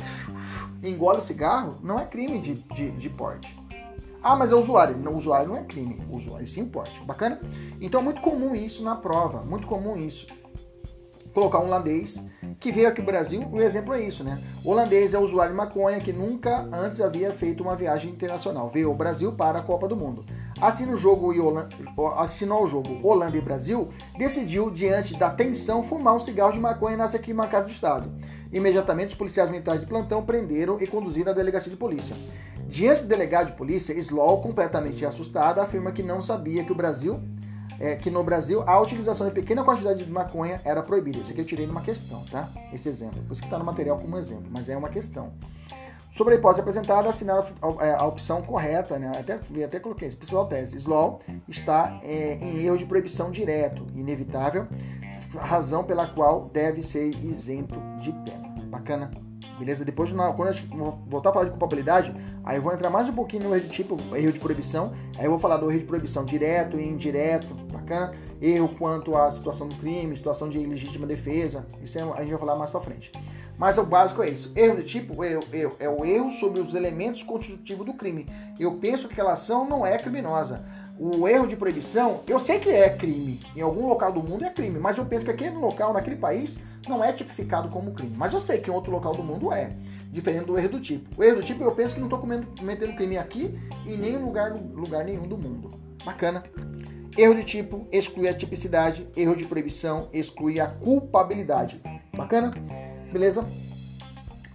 engole 0.84 1.20
o 1.20 1.22
cigarro, 1.22 1.78
não 1.82 2.00
é 2.00 2.06
crime 2.06 2.40
de, 2.40 2.54
de, 2.54 2.92
de 2.92 3.10
porte. 3.10 3.58
Ah, 4.22 4.36
mas 4.36 4.52
é 4.52 4.56
usuário. 4.56 4.98
Não, 4.98 5.16
usuário 5.16 5.48
não 5.48 5.58
é 5.58 5.64
crime. 5.64 6.02
Usuário 6.10 6.46
sim 6.46 6.66
porte. 6.66 7.02
Bacana? 7.06 7.40
Então 7.80 8.02
é 8.02 8.04
muito 8.04 8.22
comum 8.22 8.54
isso 8.54 8.84
na 8.84 8.96
prova. 8.96 9.42
Muito 9.44 9.66
comum 9.66 9.96
isso. 9.96 10.28
Colocar 11.34 11.60
um 11.60 11.68
holandês 11.68 12.22
que 12.60 12.74
veio 12.74 12.90
aqui 12.90 13.00
no 13.00 13.08
Brasil, 13.08 13.48
o 13.50 13.62
exemplo 13.62 13.94
é 13.94 14.02
isso, 14.02 14.22
né? 14.22 14.38
O 14.66 14.72
holandês 14.72 15.14
é 15.14 15.18
usuário 15.18 15.54
de 15.54 15.58
maconha 15.58 16.00
que 16.00 16.12
nunca 16.12 16.68
antes 16.74 17.00
havia 17.00 17.32
feito 17.32 17.64
uma 17.64 17.74
viagem 17.76 18.12
internacional. 18.12 18.70
Veio 18.70 18.90
ao 18.90 18.94
Brasil 18.96 19.32
para 19.32 19.60
a 19.60 19.62
Copa 19.62 19.88
do 19.88 19.96
Mundo. 19.96 20.26
Assistindo 20.60 20.94
o 20.94 20.98
jogo, 20.98 21.32
assistindo 22.18 22.54
ao 22.54 22.68
jogo 22.68 23.00
Holanda 23.02 23.38
e 23.38 23.42
Brasil, 23.42 23.88
decidiu, 24.18 24.70
diante 24.70 25.18
da 25.18 25.30
tensão, 25.30 25.82
fumar 25.82 26.16
um 26.16 26.20
cigarro 26.20 26.52
de 26.52 26.60
maconha 26.60 26.98
na 26.98 27.06
arquibancada 27.06 27.64
do 27.64 27.72
Estado. 27.72 28.12
Imediatamente, 28.52 29.10
os 29.10 29.16
policiais 29.16 29.50
militares 29.50 29.82
de 29.82 29.88
plantão 29.88 30.26
prenderam 30.26 30.82
e 30.82 30.88
conduziram 30.88 31.32
à 31.32 31.36
delegacia 31.36 31.72
de 31.72 31.78
polícia. 31.78 32.16
Diante 32.68 33.04
do 33.04 33.08
delegado 33.08 33.48
de 33.48 33.54
polícia, 33.54 33.94
Slow, 33.94 34.42
completamente 34.42 35.06
assustado, 35.06 35.60
afirma 35.60 35.94
que 35.94 36.04
não 36.04 36.22
sabia 36.22 36.64
que 36.64 36.72
o 36.72 36.76
Brasil 36.76 37.22
é, 37.80 37.96
que 37.96 38.10
no 38.10 38.24
Brasil 38.24 38.64
a 38.68 38.80
utilização 38.80 39.28
de 39.28 39.34
pequena 39.34 39.64
quantidade 39.64 40.04
de 40.04 40.12
maconha 40.12 40.60
era 40.64 40.84
proibida. 40.84 41.20
Esse 41.20 41.32
aqui 41.32 41.42
eu 41.42 41.46
tirei 41.46 41.66
numa 41.66 41.82
questão, 41.82 42.24
tá? 42.32 42.50
Esse 42.74 42.90
exemplo. 42.90 43.22
Por 43.24 43.34
isso 43.34 43.42
que 43.42 43.48
está 43.48 43.58
no 43.58 43.66
material 43.66 43.98
como 43.98 44.18
exemplo, 44.18 44.48
mas 44.50 44.68
é 44.70 44.76
uma 44.76 44.90
questão. 44.90 45.32
Sobre 46.12 46.34
a 46.34 46.38
hipótese 46.38 46.62
apresentada, 46.62 47.08
assinar 47.08 47.38
a, 47.62 47.86
é, 47.86 47.94
a, 47.94 48.06
opção 48.06 48.42
correta, 48.42 48.98
né? 48.98 49.12
Até, 49.18 49.40
até 49.64 49.80
coloquei 49.80 50.08
esse 50.08 50.18
principal 50.18 50.48
tese. 50.48 50.78
Slow 50.78 51.20
está 51.48 52.00
é, 52.04 52.34
em 52.42 52.66
erro 52.66 52.78
de 52.78 52.86
proibição 52.86 53.30
direto, 53.30 53.86
inevitável, 53.96 54.68
razão 55.38 55.84
pela 55.84 56.08
qual 56.08 56.50
deve 56.52 56.82
ser 56.82 57.14
isento 57.24 57.80
de 58.02 58.12
pena. 58.12 58.50
Bacana? 58.70 59.12
Beleza? 59.60 59.84
Depois, 59.84 60.10
quando 60.12 60.50
eu 60.50 61.00
voltar 61.08 61.32
a 61.32 61.34
falar 61.34 61.46
de 61.46 61.52
culpabilidade, 61.52 62.16
aí 62.46 62.56
eu 62.58 62.62
vou 62.62 62.74
entrar 62.74 62.90
mais 62.90 63.10
um 63.10 63.14
pouquinho 63.14 63.44
no 63.44 63.54
erro 63.54 63.66
de 63.66 63.70
tipo, 63.70 63.98
erro 64.16 64.32
de 64.32 64.40
proibição. 64.40 64.94
Aí 65.18 65.26
eu 65.26 65.30
vou 65.30 65.40
falar 65.40 65.58
do 65.58 65.70
erro 65.70 65.80
de 65.80 65.86
proibição 65.86 66.24
direto 66.24 66.80
e 66.80 66.88
indireto, 66.88 67.54
bacana? 67.70 68.14
Erro 68.42 68.70
quanto 68.80 69.18
à 69.18 69.30
situação 69.30 69.68
do 69.68 69.76
crime, 69.76 70.16
situação 70.16 70.48
de 70.48 70.58
ilegítima 70.58 71.06
defesa. 71.06 71.68
Isso 71.84 72.00
é, 72.00 72.02
a 72.02 72.22
gente 72.22 72.30
vai 72.30 72.40
falar 72.40 72.56
mais 72.56 72.70
pra 72.70 72.80
frente. 72.80 73.12
Mas 73.58 73.78
o 73.78 73.84
básico 73.84 74.24
é 74.24 74.30
isso. 74.30 74.50
Erro 74.56 74.78
de 74.78 74.84
tipo 74.84 75.22
é, 75.22 75.38
é, 75.52 75.70
é 75.80 75.90
o 75.90 76.06
erro 76.06 76.32
sobre 76.32 76.62
os 76.62 76.74
elementos 76.74 77.22
constitutivos 77.22 77.86
do 77.86 77.94
crime. 77.94 78.26
Eu 78.58 78.76
penso 78.76 79.08
que 79.08 79.14
aquela 79.14 79.34
ação 79.34 79.68
não 79.68 79.86
é 79.86 79.98
criminosa 79.98 80.79
o 81.00 81.26
erro 81.30 81.48
de 81.48 81.56
proibição, 81.56 82.24
eu 82.28 82.38
sei 82.38 82.60
que 82.60 82.70
é 82.70 82.90
crime. 82.90 83.40
Em 83.56 83.62
algum 83.62 83.88
local 83.88 84.12
do 84.12 84.22
mundo 84.22 84.44
é 84.44 84.50
crime, 84.50 84.78
mas 84.78 84.98
eu 84.98 85.06
penso 85.06 85.24
que 85.24 85.32
aquele 85.32 85.56
local, 85.56 85.94
naquele 85.94 86.18
país, 86.18 86.58
não 86.90 87.02
é 87.02 87.14
tipificado 87.14 87.70
como 87.70 87.94
crime. 87.94 88.14
Mas 88.18 88.34
eu 88.34 88.42
sei 88.42 88.60
que 88.60 88.70
em 88.70 88.74
outro 88.74 88.92
local 88.92 89.14
do 89.14 89.24
mundo 89.24 89.54
é. 89.54 89.72
Diferente 90.12 90.46
do 90.46 90.58
erro 90.58 90.70
do 90.70 90.82
tipo. 90.82 91.10
O 91.18 91.24
erro 91.24 91.38
do 91.38 91.44
tipo 91.44 91.64
eu 91.64 91.72
penso 91.72 91.94
que 91.94 92.02
não 92.02 92.08
estou 92.08 92.20
cometendo 92.20 92.96
crime 92.98 93.18
aqui 93.18 93.58
e 93.86 93.96
nem 93.96 94.16
em 94.16 94.18
lugar, 94.18 94.52
lugar 94.74 95.06
nenhum 95.06 95.26
do 95.26 95.38
mundo. 95.38 95.70
Bacana. 96.04 96.44
Erro 97.18 97.36
de 97.36 97.44
tipo 97.46 97.88
exclui 97.92 98.28
a 98.28 98.34
tipicidade, 98.34 99.08
erro 99.16 99.36
de 99.36 99.46
proibição 99.46 100.10
exclui 100.12 100.60
a 100.60 100.68
culpabilidade. 100.68 101.82
Bacana? 102.14 102.52
Beleza? 103.12 103.48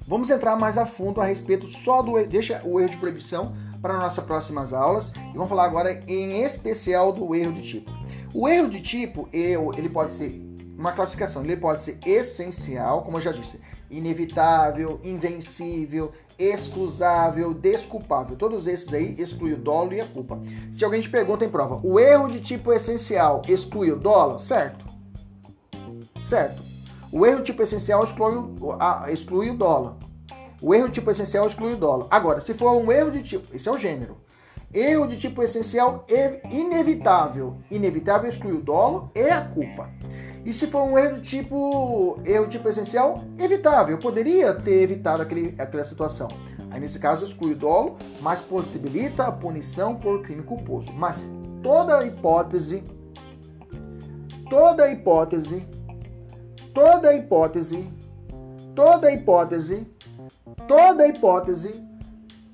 Vamos 0.06 0.28
entrar 0.28 0.56
mais 0.56 0.76
a 0.76 0.84
fundo 0.84 1.22
a 1.22 1.24
respeito 1.24 1.68
só 1.68 2.02
do. 2.02 2.22
Deixa 2.26 2.60
o 2.64 2.78
erro 2.78 2.90
de 2.90 2.98
proibição 2.98 3.54
para 3.84 3.98
nossas 3.98 4.24
próximas 4.24 4.72
aulas 4.72 5.12
e 5.14 5.34
vamos 5.34 5.50
falar 5.50 5.66
agora 5.66 6.00
em 6.08 6.40
especial 6.42 7.12
do 7.12 7.34
erro 7.34 7.52
de 7.52 7.60
tipo. 7.60 7.90
O 8.32 8.48
erro 8.48 8.70
de 8.70 8.80
tipo, 8.80 9.28
ele 9.30 9.90
pode 9.90 10.12
ser 10.12 10.42
uma 10.74 10.92
classificação, 10.92 11.44
ele 11.44 11.58
pode 11.58 11.82
ser 11.82 11.98
essencial, 12.06 13.02
como 13.02 13.18
eu 13.18 13.20
já 13.20 13.30
disse, 13.30 13.60
inevitável, 13.90 14.98
invencível, 15.04 16.12
excusável, 16.38 17.52
desculpável. 17.52 18.36
Todos 18.36 18.66
esses 18.66 18.90
aí 18.90 19.16
excluem 19.18 19.52
o 19.52 19.58
dolo 19.58 19.92
e 19.92 20.00
a 20.00 20.06
culpa. 20.06 20.40
Se 20.72 20.82
alguém 20.82 21.02
te 21.02 21.10
pergunta 21.10 21.44
em 21.44 21.50
prova, 21.50 21.78
o 21.84 22.00
erro 22.00 22.28
de 22.28 22.40
tipo 22.40 22.72
essencial 22.72 23.42
exclui 23.46 23.92
o 23.92 23.96
dolo? 23.96 24.38
Certo. 24.38 24.86
Certo. 26.24 26.62
O 27.12 27.26
erro 27.26 27.42
tipo 27.42 27.60
essencial 27.60 28.02
exclui, 28.02 28.34
a, 28.80 29.12
exclui 29.12 29.50
o 29.50 29.54
dolo. 29.54 29.98
O 30.60 30.74
erro 30.74 30.88
de 30.88 30.94
tipo 30.94 31.10
essencial 31.10 31.46
exclui 31.46 31.74
o 31.74 31.76
dolo. 31.76 32.06
Agora, 32.10 32.40
se 32.40 32.54
for 32.54 32.72
um 32.72 32.90
erro 32.90 33.10
de 33.10 33.22
tipo, 33.22 33.54
esse 33.54 33.68
é 33.68 33.72
o 33.72 33.78
gênero. 33.78 34.16
Erro 34.72 35.06
de 35.06 35.16
tipo 35.16 35.42
essencial 35.42 36.04
inevitável. 36.50 37.58
Inevitável 37.70 38.28
exclui 38.28 38.54
o 38.54 38.60
dolo 38.60 39.10
e 39.14 39.30
a 39.30 39.40
culpa. 39.40 39.88
E 40.44 40.52
se 40.52 40.66
for 40.66 40.82
um 40.82 40.98
erro 40.98 41.16
de 41.16 41.22
tipo 41.22 42.18
erro 42.24 42.46
de 42.46 42.58
tipo 42.58 42.68
essencial 42.68 43.24
evitável, 43.38 43.96
eu 43.96 44.00
poderia 44.00 44.52
ter 44.52 44.82
evitado 44.82 45.22
aquele, 45.22 45.54
aquela 45.58 45.84
situação. 45.84 46.28
Aí 46.70 46.80
nesse 46.80 46.98
caso 46.98 47.24
exclui 47.24 47.52
o 47.52 47.56
dolo, 47.56 47.96
mas 48.20 48.42
possibilita 48.42 49.24
a 49.24 49.32
punição 49.32 49.94
por 49.94 50.22
crime 50.22 50.42
culposo. 50.42 50.92
Mas 50.92 51.22
toda 51.62 52.04
hipótese, 52.04 52.82
toda 54.50 54.90
hipótese, 54.90 55.66
toda 56.74 57.14
hipótese, 57.14 57.88
toda 58.74 59.12
hipótese 59.12 59.93
Toda 60.68 61.06
hipótese, 61.08 61.74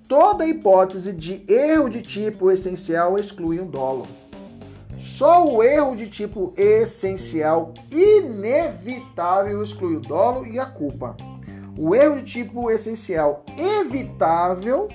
toda 0.09 0.47
hipótese 0.47 1.13
de 1.13 1.45
erro 1.49 1.89
de 1.89 2.03
tipo 2.03 2.51
essencial 2.51 3.19
exclui 3.19 3.61
um 3.61 3.67
dolo. 3.67 4.07
Só 4.99 5.47
o 5.47 5.63
erro 5.63 5.97
de 5.97 6.09
tipo 6.09 6.53
essencial 6.57 7.73
inevitável 7.91 9.63
exclui 9.63 9.97
o 9.97 10.01
dolo 10.01 10.47
e 10.47 10.59
a 10.59 10.67
culpa. 10.67 11.17
O 11.79 11.95
erro 11.95 12.17
de 12.17 12.25
tipo 12.25 12.71
essencial 12.71 13.45
evitável 13.57 14.89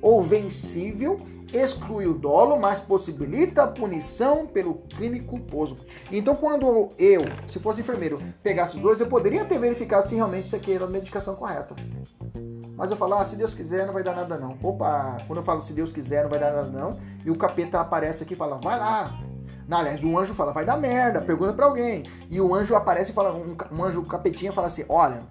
ou 0.00 0.22
vencível 0.22 1.16
exclui 1.52 2.06
o 2.06 2.14
dolo, 2.14 2.58
mas 2.58 2.80
possibilita 2.80 3.64
a 3.64 3.66
punição 3.66 4.46
pelo 4.46 4.74
crime 4.96 5.20
culposo. 5.20 5.76
Então, 6.10 6.34
quando 6.34 6.90
eu, 6.98 7.22
se 7.46 7.58
fosse 7.58 7.80
enfermeiro, 7.80 8.20
pegasse 8.42 8.76
os 8.76 8.82
dois, 8.82 9.00
eu 9.00 9.06
poderia 9.06 9.44
ter 9.44 9.58
verificado 9.58 10.06
se 10.06 10.14
realmente 10.14 10.44
isso 10.44 10.56
aqui 10.56 10.72
era 10.72 10.84
a 10.84 10.88
medicação 10.88 11.34
correta. 11.34 11.74
Mas 12.76 12.90
eu 12.90 12.96
falo, 12.96 13.14
ah, 13.14 13.24
se 13.24 13.34
Deus 13.34 13.54
quiser, 13.54 13.86
não 13.86 13.92
vai 13.92 14.02
dar 14.04 14.14
nada 14.14 14.38
não. 14.38 14.56
Opa, 14.62 15.16
quando 15.26 15.38
eu 15.38 15.44
falo 15.44 15.60
se 15.60 15.72
Deus 15.72 15.90
quiser, 15.90 16.22
não 16.22 16.30
vai 16.30 16.38
dar 16.38 16.52
nada 16.52 16.68
não, 16.68 16.98
e 17.24 17.30
o 17.30 17.36
capeta 17.36 17.80
aparece 17.80 18.22
aqui 18.22 18.34
e 18.34 18.36
fala, 18.36 18.60
vai 18.62 18.78
lá. 18.78 19.18
Não, 19.66 19.78
aliás, 19.78 20.02
o 20.02 20.18
anjo 20.18 20.32
fala, 20.34 20.52
vai 20.52 20.64
dar 20.64 20.76
merda, 20.76 21.20
pergunta 21.20 21.52
para 21.52 21.66
alguém. 21.66 22.04
E 22.30 22.40
o 22.40 22.54
anjo 22.54 22.74
aparece 22.74 23.10
e 23.10 23.14
fala, 23.14 23.32
um, 23.32 23.56
um 23.72 23.84
anjo 23.84 24.02
capetinha 24.02 24.52
fala 24.52 24.68
assim, 24.68 24.84
olha, 24.88 25.22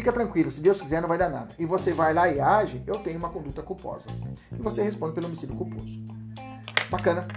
fica 0.00 0.12
tranquilo, 0.12 0.50
se 0.50 0.60
Deus 0.60 0.80
quiser, 0.80 1.02
não 1.02 1.08
vai 1.08 1.18
dar 1.18 1.28
nada. 1.28 1.54
E 1.58 1.66
você 1.66 1.92
vai 1.92 2.14
lá 2.14 2.26
e 2.28 2.40
age, 2.40 2.82
eu 2.86 2.96
tenho 2.96 3.18
uma 3.18 3.28
conduta 3.28 3.62
culposa. 3.62 4.06
E 4.50 4.62
você 4.62 4.82
responde 4.82 5.14
pelo 5.14 5.26
homicídio 5.26 5.54
culposo. 5.54 6.00
Bacana. 6.90 7.28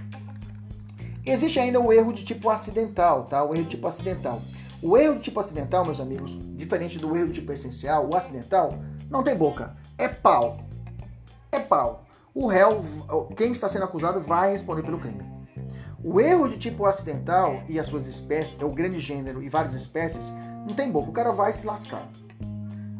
Existe 1.25 1.59
ainda 1.59 1.79
o 1.79 1.91
erro 1.91 2.13
de 2.13 2.23
tipo 2.23 2.49
acidental, 2.49 3.25
tá? 3.25 3.43
O 3.43 3.53
erro 3.53 3.65
de 3.65 3.71
tipo 3.71 3.85
acidental. 3.85 4.41
O 4.81 4.97
erro 4.97 5.15
de 5.15 5.23
tipo 5.23 5.39
acidental, 5.39 5.85
meus 5.85 5.99
amigos, 5.99 6.37
diferente 6.55 6.97
do 6.97 7.15
erro 7.15 7.27
de 7.27 7.33
tipo 7.33 7.51
essencial, 7.51 8.09
o 8.09 8.15
acidental 8.15 8.73
não 9.09 9.23
tem 9.23 9.35
boca. 9.35 9.75
É 9.97 10.07
pau. 10.07 10.59
É 11.51 11.59
pau. 11.59 12.05
o 12.33 12.47
réu, 12.47 12.83
quem 13.35 13.51
está 13.51 13.67
sendo 13.67 13.85
acusado, 13.85 14.21
vai 14.21 14.53
responder 14.53 14.83
pelo 14.83 14.99
crime. 14.99 15.21
O 16.01 16.19
erro 16.19 16.47
de 16.47 16.57
tipo 16.57 16.85
acidental 16.85 17.61
e 17.67 17.77
as 17.79 17.87
suas 17.87 18.07
espécies, 18.07 18.57
é 18.59 18.65
o 18.65 18.71
grande 18.71 18.99
gênero 18.99 19.43
e 19.43 19.49
várias 19.49 19.73
espécies, 19.73 20.25
não 20.67 20.75
tem 20.75 20.89
boca, 20.89 21.09
o 21.09 21.13
cara 21.13 21.31
vai 21.31 21.51
se 21.51 21.65
lascar. 21.65 22.09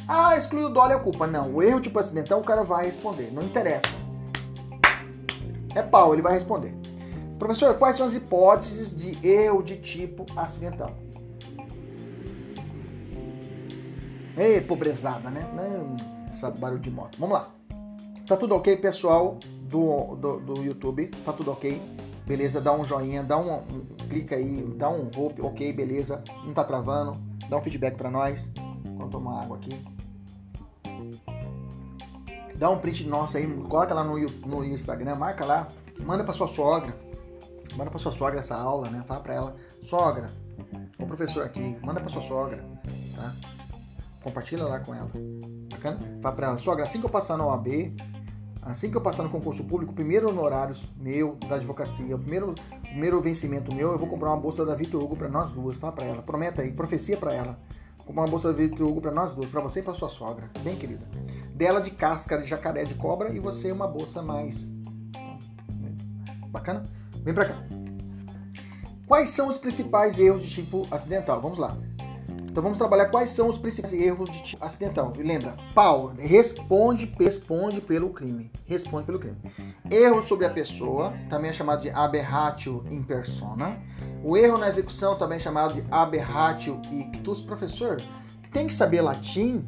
Ah, 0.08 0.36
excluiu 0.38 0.68
o 0.68 0.70
dolo 0.70 0.92
é 0.92 1.00
culpa. 1.00 1.26
Não, 1.26 1.56
o 1.56 1.64
erro 1.64 1.80
tipo 1.80 2.00
acidental 2.00 2.40
o 2.40 2.44
cara 2.44 2.64
vai 2.64 2.86
responder, 2.86 3.32
não 3.32 3.44
interessa. 3.44 4.04
É 5.76 5.82
pau, 5.82 6.14
ele 6.14 6.22
vai 6.22 6.34
responder. 6.34 6.74
Professor, 7.40 7.74
quais 7.76 7.98
são 7.98 8.06
as 8.06 8.14
hipóteses 8.14 8.96
de 8.96 9.26
erro 9.26 9.62
de 9.64 9.78
tipo 9.78 10.26
acidental? 10.36 10.92
Ei, 14.38 14.62
pobrezada, 14.62 15.30
né? 15.30 15.48
Não, 15.54 15.96
essa 16.30 16.50
barulho 16.50 16.80
de 16.80 16.90
moto. 16.90 17.18
Vamos 17.20 17.36
lá. 17.36 17.50
Tá 18.26 18.38
tudo 18.38 18.56
ok, 18.56 18.78
pessoal 18.78 19.38
do, 19.64 20.16
do, 20.16 20.40
do 20.40 20.64
YouTube? 20.64 21.08
Tá 21.26 21.34
tudo 21.34 21.52
ok? 21.52 21.82
Beleza? 22.26 22.62
Dá 22.62 22.72
um 22.72 22.84
joinha, 22.84 23.22
dá 23.22 23.38
um, 23.38 23.56
um 23.56 23.86
clica 24.08 24.36
aí, 24.36 24.64
dá 24.78 24.90
um 24.90 25.10
hope, 25.16 25.42
ok, 25.42 25.74
beleza? 25.74 26.24
Não 26.46 26.54
tá 26.54 26.64
travando? 26.64 27.20
Dá 27.50 27.58
um 27.58 27.62
feedback 27.62 27.96
para 27.96 28.10
nós. 28.10 28.48
Vou 28.96 29.10
tomar 29.10 29.44
água 29.44 29.58
aqui. 29.58 29.93
Dá 32.64 32.70
um 32.70 32.80
print 32.80 33.06
nosso 33.06 33.36
aí, 33.36 33.46
coloca 33.46 33.94
lá 33.94 34.06
no, 34.06 34.18
no 34.18 34.64
Instagram, 34.64 35.16
marca 35.16 35.44
lá, 35.44 35.68
manda 36.00 36.24
para 36.24 36.34
sua 36.34 36.48
sogra. 36.48 36.96
Manda 37.76 37.92
para 37.92 38.00
sua 38.00 38.14
sogra 38.14 38.40
essa 38.40 38.56
aula, 38.56 38.90
né? 38.90 39.04
Fala 39.06 39.20
para 39.20 39.34
ela, 39.34 39.56
sogra, 39.82 40.28
o 40.98 41.06
professor 41.06 41.44
aqui, 41.44 41.78
manda 41.84 42.00
para 42.00 42.10
sua 42.10 42.22
sogra, 42.22 42.64
tá? 43.18 43.34
Compartilha 44.24 44.64
lá 44.64 44.80
com 44.80 44.96
ela. 44.96 45.12
Bacana? 45.70 46.00
Fala 46.22 46.36
para 46.36 46.48
ela, 46.48 46.58
sogra, 46.58 46.84
assim 46.84 47.02
que 47.02 47.06
eu 47.06 47.10
passar 47.10 47.36
no 47.36 47.48
OAB, 47.48 47.68
assim 48.62 48.90
que 48.90 48.96
eu 48.96 49.02
passar 49.02 49.24
no 49.24 49.30
concurso 49.30 49.66
público, 49.66 49.92
primeiro 49.92 50.30
honorários 50.30 50.82
meu 50.96 51.36
da 51.50 51.56
advocacia, 51.56 52.16
o 52.16 52.20
primeiro, 52.20 52.56
primeiro 52.82 53.20
vencimento 53.22 53.76
meu, 53.76 53.92
eu 53.92 54.00
vou 54.00 54.08
comprar 54.08 54.30
uma 54.30 54.40
bolsa 54.40 54.66
da 54.66 54.74
Vitor 54.74 55.04
Hugo 55.04 55.18
para 55.18 55.28
nós 55.28 55.52
duas, 55.52 55.78
fala 55.78 55.92
para 55.92 56.06
ela. 56.06 56.22
Prometa 56.22 56.62
aí, 56.62 56.72
profecia 56.72 57.18
para 57.18 57.34
ela. 57.34 57.60
Comprar 58.06 58.22
uma 58.22 58.30
bolsa 58.30 58.54
da 58.54 58.54
Vitor 58.54 58.88
Hugo 58.88 59.02
para 59.02 59.12
nós 59.12 59.34
duas, 59.34 59.50
para 59.50 59.60
você 59.60 59.82
e 59.82 59.84
para 59.84 59.94
sua 59.94 60.08
sogra, 60.08 60.50
bem 60.64 60.78
querida. 60.78 61.06
Dela 61.54 61.80
de 61.82 61.92
casca 61.92 62.38
de 62.38 62.48
jacaré 62.48 62.84
de 62.84 62.96
cobra 62.96 63.32
e 63.32 63.40
você 63.40 63.72
uma 63.72 63.88
bolsa 63.88 64.22
mais 64.22 64.68
bacana. 66.50 66.84
Vem 67.24 67.34
para 67.34 67.46
cá. 67.46 67.64
Quais 69.06 69.30
são 69.30 69.48
os 69.48 69.58
principais 69.58 70.18
erros 70.18 70.44
de 70.44 70.50
tipo 70.50 70.88
acidental? 70.90 71.40
Vamos 71.42 71.60
lá. 71.60 71.78
Então 72.54 72.62
vamos 72.62 72.78
trabalhar 72.78 73.08
quais 73.08 73.32
são 73.32 73.50
os 73.50 73.58
principais 73.58 73.92
erros 73.94 74.30
de 74.30 74.44
tipo 74.44 74.64
acidental. 74.64 75.12
lembra, 75.18 75.56
Paulo 75.74 76.14
responde, 76.20 77.12
responde 77.20 77.82
pelo 77.82 78.12
crime. 78.12 78.52
Responde 78.68 79.06
pelo 79.06 79.18
crime. 79.18 79.38
Erro 79.90 80.24
sobre 80.24 80.46
a 80.46 80.52
pessoa, 80.52 81.14
também 81.30 81.50
é 81.50 81.54
chamado 81.54 81.82
de 81.82 81.90
aberratio 81.90 82.86
in 82.92 83.02
persona. 83.02 83.82
O 84.24 84.38
erro 84.38 84.60
na 84.60 84.68
execução, 84.68 85.18
também 85.18 85.38
é 85.38 85.40
chamado 85.40 85.74
de 85.74 85.84
aberratio 85.90 86.80
ictus. 86.92 87.42
Professor, 87.42 88.00
tem 88.52 88.68
que 88.68 88.74
saber 88.74 89.02
latim? 89.02 89.68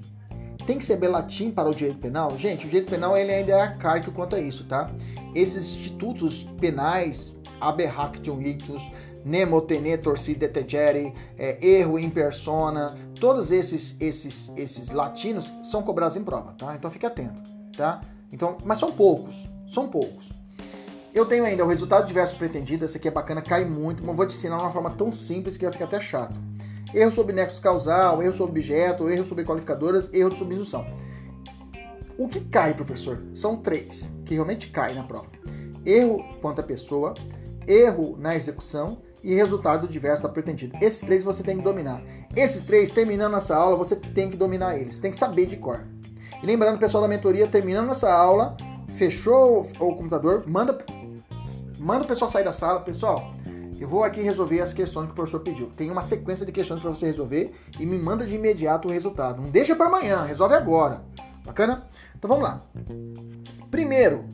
Tem 0.66 0.80
que 0.80 0.86
saber 0.86 1.10
latim 1.10 1.52
para 1.52 1.70
o 1.70 1.76
direito 1.76 2.00
penal? 2.00 2.38
Gente, 2.38 2.66
o 2.66 2.70
direito 2.70 2.90
penal 2.90 3.16
ele 3.16 3.32
ainda 3.32 3.52
é 3.52 3.62
arcaico 3.62 4.12
quanto 4.12 4.36
a 4.36 4.40
isso, 4.40 4.64
tá? 4.66 4.90
Esses 5.36 5.76
institutos 5.76 6.44
penais, 6.60 7.32
aberratio 7.62 8.42
ictus, 8.42 8.82
nemo 9.24 9.62
tene 9.62 9.98
torsi 9.98 10.34
detegere, 10.34 11.14
é, 11.38 11.64
erro 11.64 12.00
in 12.00 12.10
persona, 12.10 12.96
todos 13.20 13.52
esses, 13.52 13.96
esses, 14.00 14.52
esses 14.56 14.90
latinos 14.90 15.54
são 15.64 15.84
cobrados 15.84 16.16
em 16.16 16.24
prova, 16.24 16.54
tá? 16.54 16.76
Então 16.76 16.90
fique 16.90 17.06
atento, 17.06 17.42
tá? 17.78 18.02
Então, 18.32 18.58
mas 18.66 18.80
são 18.80 18.92
poucos, 18.92 19.36
são 19.72 19.88
poucos. 19.88 20.30
Eu 21.14 21.26
tenho 21.26 21.46
ainda 21.46 21.64
o 21.64 21.68
resultado 21.68 22.08
diverso 22.08 22.36
pretendido, 22.36 22.86
esse 22.86 22.98
aqui 22.98 23.08
é 23.08 23.12
bacana, 23.12 23.42
cai 23.42 23.64
muito, 23.66 24.04
mas 24.04 24.16
vou 24.16 24.26
te 24.26 24.36
ensinar 24.36 24.58
de 24.58 24.64
uma 24.64 24.72
forma 24.72 24.90
tão 24.90 25.12
simples 25.12 25.56
que 25.58 25.64
vai 25.64 25.72
ficar 25.72 25.86
até 25.86 26.00
chato. 26.00 26.36
Erro 26.96 27.12
sobre 27.12 27.34
nexo 27.34 27.62
causal, 27.62 28.24
erro 28.24 28.34
sobre 28.34 28.52
objeto, 28.52 29.10
erro 29.10 29.26
sobre 29.26 29.44
qualificadoras, 29.44 30.10
erro 30.14 30.30
de 30.30 30.38
substituição. 30.38 30.86
O 32.18 32.30
que 32.30 32.40
cai, 32.40 32.74
professor? 32.74 33.22
São 33.34 33.58
três 33.58 34.10
que 34.24 34.34
realmente 34.34 34.70
caem 34.70 34.96
na 34.96 35.04
prova. 35.04 35.28
Erro 35.86 36.24
quanto 36.42 36.62
à 36.62 36.64
pessoa, 36.64 37.14
erro 37.68 38.16
na 38.18 38.34
execução 38.34 39.00
e 39.22 39.34
resultado 39.34 39.90
diverso 39.90 40.24
da 40.24 40.30
pretendido. 40.30 40.78
Esses 40.82 41.02
três 41.02 41.22
você 41.22 41.44
tem 41.44 41.58
que 41.58 41.64
dominar. 41.64 42.02
Esses 42.34 42.62
três, 42.62 42.90
terminando 42.90 43.36
essa 43.36 43.58
aula, 43.58 43.76
você 43.76 43.98
tem 43.98 44.30
que 44.30 44.38
dominar 44.38 44.78
eles. 44.78 44.98
Tem 44.98 45.12
que 45.12 45.18
saber 45.18 45.48
de 45.48 45.58
cor. 45.58 45.84
E 46.42 46.46
lembrando, 46.46 46.80
pessoal 46.80 47.04
da 47.04 47.10
mentoria, 47.10 47.46
terminando 47.46 47.92
essa 47.92 48.10
aula, 48.10 48.56
fechou 48.96 49.68
o 49.80 49.96
computador, 49.98 50.46
manda, 50.48 50.78
manda 51.78 52.06
o 52.06 52.08
pessoal 52.08 52.32
sair 52.32 52.46
da 52.46 52.54
sala. 52.54 52.80
Pessoal, 52.80 53.34
eu 53.80 53.88
vou 53.88 54.04
aqui 54.04 54.22
resolver 54.22 54.62
as 54.62 54.74
questões 54.74 55.08
que 55.08 55.12
o 55.12 55.16
professor 55.16 55.40
pediu. 55.42 55.68
Tem 55.76 55.92
uma 55.92 56.02
sequência 56.02 56.46
de 56.46 56.52
questões 56.52 56.82
para 56.82 56.90
você 56.90 57.08
resolver 57.08 57.54
e 57.80 57.86
me 57.86 57.98
manda 57.98 58.26
de 58.26 58.36
imediato 58.36 58.88
o 58.88 58.92
resultado. 58.92 59.42
Não 59.42 59.50
deixa 59.50 59.76
para 59.76 59.88
amanhã, 59.88 60.24
resolve 60.24 60.56
agora. 60.56 61.04
Bacana? 61.46 61.88
Então 62.16 62.28
vamos 62.28 62.44
lá. 62.44 62.62
Primeiro, 63.70 64.26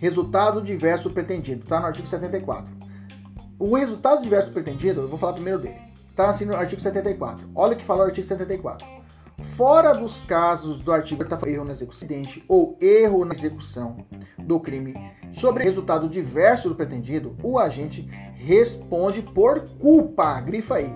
resultado 0.00 0.60
diverso 0.60 1.10
pretendido. 1.10 1.62
Está 1.62 1.78
no 1.78 1.86
artigo 1.86 2.06
74. 2.06 2.66
O 3.58 3.76
resultado 3.76 4.22
diverso 4.22 4.50
pretendido, 4.50 5.02
eu 5.02 5.08
vou 5.08 5.18
falar 5.18 5.34
primeiro 5.34 5.58
dele. 5.60 5.78
Está 6.10 6.28
assim 6.28 6.44
no 6.44 6.56
artigo 6.56 6.80
74. 6.80 7.48
Olha 7.54 7.74
o 7.74 7.76
que 7.76 7.84
fala 7.84 8.00
o 8.00 8.06
artigo 8.06 8.26
74. 8.26 8.86
Fora 9.42 9.92
dos 9.92 10.20
casos 10.20 10.78
do 10.78 10.92
artigo 10.92 11.24
tá 11.24 11.38
erro 11.46 11.64
na 11.64 11.72
execução 11.72 12.08
ou 12.48 12.78
erro 12.80 13.24
na 13.24 13.34
execução 13.34 13.96
do 14.38 14.58
crime 14.60 14.94
sobre 15.30 15.64
resultado 15.64 16.08
diverso 16.08 16.68
do 16.68 16.74
pretendido, 16.74 17.36
o 17.42 17.58
agente 17.58 18.02
responde 18.34 19.22
por 19.22 19.68
culpa. 19.78 20.40
Grifa 20.40 20.76
aí. 20.76 20.92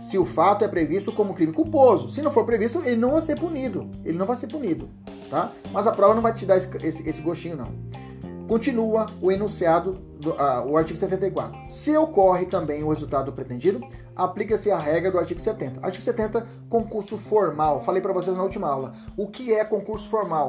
Se 0.00 0.16
o 0.16 0.24
fato 0.24 0.64
é 0.64 0.68
previsto 0.68 1.12
como 1.12 1.34
crime 1.34 1.52
culposo. 1.52 2.08
Se 2.08 2.22
não 2.22 2.30
for 2.30 2.44
previsto, 2.44 2.80
ele 2.84 2.96
não 2.96 3.12
vai 3.12 3.20
ser 3.20 3.38
punido. 3.38 3.90
Ele 4.04 4.16
não 4.16 4.26
vai 4.26 4.36
ser 4.36 4.46
punido, 4.46 4.88
tá? 5.28 5.52
Mas 5.72 5.86
a 5.86 5.92
prova 5.92 6.14
não 6.14 6.22
vai 6.22 6.32
te 6.32 6.46
dar 6.46 6.56
esse, 6.56 6.68
esse, 6.82 7.08
esse 7.08 7.20
gostinho, 7.20 7.56
não. 7.56 8.07
Continua 8.48 9.04
o 9.20 9.30
enunciado, 9.30 9.98
do, 10.18 10.30
uh, 10.30 10.66
o 10.66 10.78
artigo 10.78 10.98
74. 10.98 11.54
Se 11.68 11.94
ocorre 11.94 12.46
também 12.46 12.82
o 12.82 12.88
resultado 12.88 13.30
pretendido, 13.30 13.86
aplica-se 14.16 14.70
a 14.70 14.78
regra 14.78 15.12
do 15.12 15.18
artigo 15.18 15.38
70. 15.38 15.80
Artigo 15.82 16.02
70, 16.02 16.46
concurso 16.66 17.18
formal. 17.18 17.82
Falei 17.82 18.00
para 18.00 18.12
vocês 18.12 18.34
na 18.34 18.42
última 18.42 18.66
aula. 18.66 18.94
O 19.18 19.26
que 19.26 19.52
é 19.52 19.62
concurso 19.66 20.08
formal? 20.08 20.48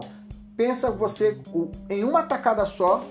Pensa 0.56 0.90
você 0.90 1.38
em 1.90 2.06
uma 2.06 2.24
tacada 2.24 2.66
só, 2.66 3.04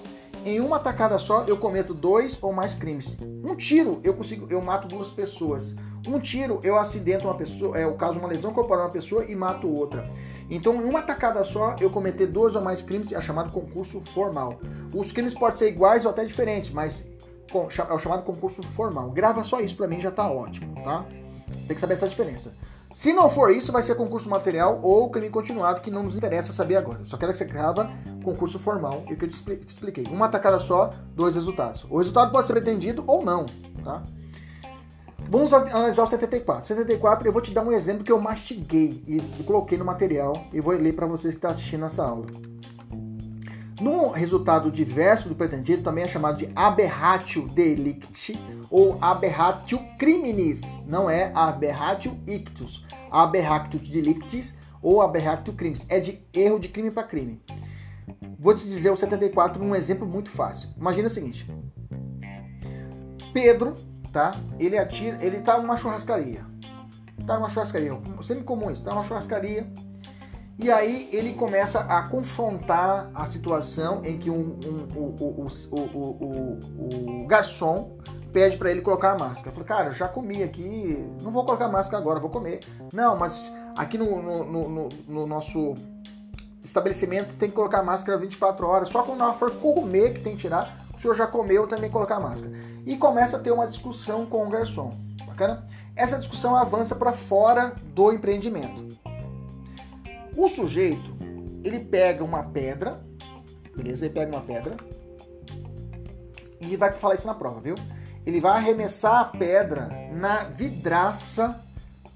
em 0.44 0.58
uma 0.58 0.78
tacada 0.78 1.18
só 1.18 1.44
eu 1.44 1.58
cometo 1.58 1.92
dois 1.92 2.38
ou 2.40 2.50
mais 2.50 2.72
crimes. 2.72 3.14
Um 3.44 3.54
tiro 3.54 4.00
eu 4.02 4.14
consigo, 4.14 4.46
eu 4.48 4.62
mato 4.62 4.88
duas 4.88 5.08
pessoas. 5.08 5.74
Um 6.06 6.18
tiro 6.18 6.60
eu 6.62 6.78
acidento 6.78 7.26
uma 7.26 7.34
pessoa, 7.34 7.76
é 7.76 7.86
o 7.86 7.94
caso 7.94 8.18
uma 8.18 8.28
lesão 8.28 8.54
corporal 8.54 8.86
uma 8.86 8.92
pessoa 8.92 9.24
e 9.26 9.36
mato 9.36 9.68
outra. 9.68 10.08
Então, 10.50 10.74
em 10.76 10.84
uma 10.84 11.02
tacada 11.02 11.44
só, 11.44 11.76
eu 11.80 11.90
cometer 11.90 12.26
dois 12.26 12.54
ou 12.54 12.62
mais 12.62 12.82
crimes 12.82 13.12
é 13.12 13.20
chamado 13.20 13.52
concurso 13.52 14.02
formal. 14.14 14.58
Os 14.94 15.12
crimes 15.12 15.34
podem 15.34 15.58
ser 15.58 15.68
iguais 15.68 16.04
ou 16.04 16.10
até 16.10 16.24
diferentes, 16.24 16.70
mas 16.70 17.06
é 17.54 17.92
o 17.92 17.98
chamado 17.98 18.22
concurso 18.22 18.62
formal. 18.62 19.10
Grava 19.10 19.44
só 19.44 19.60
isso 19.60 19.76
para 19.76 19.86
mim 19.86 20.00
já 20.00 20.10
tá 20.10 20.30
ótimo, 20.30 20.74
tá? 20.82 21.04
Você 21.52 21.68
tem 21.68 21.74
que 21.74 21.80
saber 21.80 21.94
essa 21.94 22.08
diferença. 22.08 22.54
Se 22.92 23.12
não 23.12 23.28
for 23.28 23.50
isso, 23.50 23.70
vai 23.70 23.82
ser 23.82 23.94
concurso 23.94 24.28
material 24.28 24.80
ou 24.82 25.10
crime 25.10 25.28
continuado, 25.28 25.82
que 25.82 25.90
não 25.90 26.02
nos 26.02 26.16
interessa 26.16 26.54
saber 26.54 26.76
agora. 26.76 27.00
Só 27.04 27.18
quero 27.18 27.32
que 27.32 27.38
você 27.38 27.44
grava 27.44 27.90
concurso 28.24 28.58
formal 28.58 29.04
e 29.10 29.14
o 29.14 29.16
que 29.16 29.26
eu 29.26 29.28
te 29.28 29.42
expliquei. 29.68 30.04
Uma 30.10 30.28
tacada 30.28 30.58
só, 30.58 30.90
dois 31.14 31.34
resultados. 31.34 31.84
O 31.90 31.98
resultado 31.98 32.32
pode 32.32 32.46
ser 32.46 32.54
pretendido 32.54 33.04
ou 33.06 33.22
não, 33.22 33.44
tá? 33.84 34.02
Vamos 35.30 35.52
analisar 35.52 36.04
o 36.04 36.06
74. 36.06 36.66
74, 36.66 37.28
eu 37.28 37.32
vou 37.32 37.42
te 37.42 37.50
dar 37.50 37.62
um 37.62 37.70
exemplo 37.70 38.02
que 38.02 38.10
eu 38.10 38.18
mastiguei 38.18 39.02
e 39.06 39.42
coloquei 39.42 39.76
no 39.76 39.84
material 39.84 40.32
e 40.54 40.60
vou 40.60 40.72
ler 40.74 40.94
para 40.94 41.06
vocês 41.06 41.34
que 41.34 41.38
estão 41.38 41.50
tá 41.50 41.54
assistindo 41.54 41.84
essa 41.84 42.02
aula. 42.02 42.24
No 43.78 44.08
resultado 44.08 44.70
diverso 44.70 45.28
do 45.28 45.34
pretendido, 45.34 45.82
também 45.82 46.04
é 46.04 46.08
chamado 46.08 46.38
de 46.38 46.50
aberratio 46.56 47.46
delicti 47.46 48.40
ou 48.70 48.96
aberratio 49.02 49.78
criminis, 49.98 50.82
não 50.86 51.10
é 51.10 51.30
aberratio 51.34 52.18
ictus. 52.26 52.82
Aberratio 53.10 53.78
delictis 53.78 54.54
ou 54.80 55.02
aberratio 55.02 55.52
crimes, 55.52 55.84
é 55.90 56.00
de 56.00 56.22
erro 56.32 56.58
de 56.58 56.68
crime 56.68 56.90
para 56.90 57.02
crime. 57.02 57.40
Vou 58.38 58.54
te 58.54 58.64
dizer 58.64 58.90
o 58.90 58.96
74 58.96 59.62
num 59.62 59.74
exemplo 59.74 60.06
muito 60.06 60.30
fácil. 60.30 60.70
Imagina 60.76 61.06
o 61.06 61.10
seguinte: 61.10 61.46
Pedro 63.32 63.74
tá? 64.12 64.32
Ele 64.58 64.78
atira, 64.78 65.18
ele 65.20 65.40
tá 65.40 65.58
numa 65.58 65.76
churrascaria. 65.76 66.44
Tá 67.26 67.36
numa 67.36 67.48
churrascaria, 67.48 67.92
sempre 68.22 68.44
comum 68.44 68.70
isso, 68.70 68.82
tá 68.82 68.90
numa 68.90 69.04
churrascaria. 69.04 69.70
E 70.58 70.72
aí 70.72 71.08
ele 71.12 71.34
começa 71.34 71.80
a 71.80 72.02
confrontar 72.08 73.10
a 73.14 73.26
situação 73.26 74.00
em 74.04 74.18
que 74.18 74.28
um, 74.28 74.58
um, 74.64 74.98
o, 74.98 75.46
o, 75.70 75.80
o, 75.80 77.22
o, 77.22 77.26
garçom 77.28 77.96
pede 78.32 78.56
para 78.56 78.72
ele 78.72 78.80
colocar 78.80 79.12
a 79.12 79.18
máscara. 79.18 79.52
Fala, 79.52 79.64
cara, 79.64 79.92
já 79.92 80.08
comi 80.08 80.42
aqui, 80.42 81.06
não 81.22 81.30
vou 81.30 81.44
colocar 81.44 81.68
máscara 81.68 82.02
agora, 82.02 82.18
vou 82.18 82.28
comer. 82.28 82.60
Não, 82.92 83.16
mas 83.16 83.52
aqui 83.76 83.96
no, 83.96 84.20
no, 84.20 84.68
no, 84.68 84.88
no 85.06 85.26
nosso 85.28 85.74
estabelecimento 86.64 87.34
tem 87.36 87.48
que 87.48 87.54
colocar 87.54 87.82
máscara 87.82 88.18
24 88.18 88.66
horas. 88.66 88.88
Só 88.88 89.02
quando 89.04 89.32
for 89.34 89.52
comer 89.52 90.14
que 90.14 90.20
tem 90.20 90.34
que 90.34 90.42
tirar. 90.42 90.77
O 90.98 91.00
senhor 91.00 91.14
já 91.14 91.28
comeu, 91.28 91.68
também 91.68 91.88
colocar 91.88 92.18
máscara. 92.18 92.52
E 92.84 92.96
começa 92.96 93.36
a 93.36 93.40
ter 93.40 93.52
uma 93.52 93.68
discussão 93.68 94.26
com 94.26 94.44
o 94.44 94.50
garçom. 94.50 94.90
Bacana? 95.24 95.64
Essa 95.94 96.18
discussão 96.18 96.56
avança 96.56 96.96
para 96.96 97.12
fora 97.12 97.72
do 97.94 98.12
empreendimento. 98.12 98.98
O 100.36 100.48
sujeito, 100.48 101.16
ele 101.62 101.78
pega 101.78 102.24
uma 102.24 102.42
pedra, 102.42 103.00
beleza? 103.76 104.06
Ele 104.06 104.14
pega 104.14 104.32
uma 104.32 104.42
pedra 104.42 104.76
e 106.60 106.74
vai 106.74 106.90
falar 106.92 107.14
isso 107.14 107.28
na 107.28 107.34
prova, 107.34 107.60
viu? 107.60 107.76
Ele 108.26 108.40
vai 108.40 108.58
arremessar 108.58 109.20
a 109.20 109.24
pedra 109.26 109.88
na 110.12 110.44
vidraça 110.44 111.60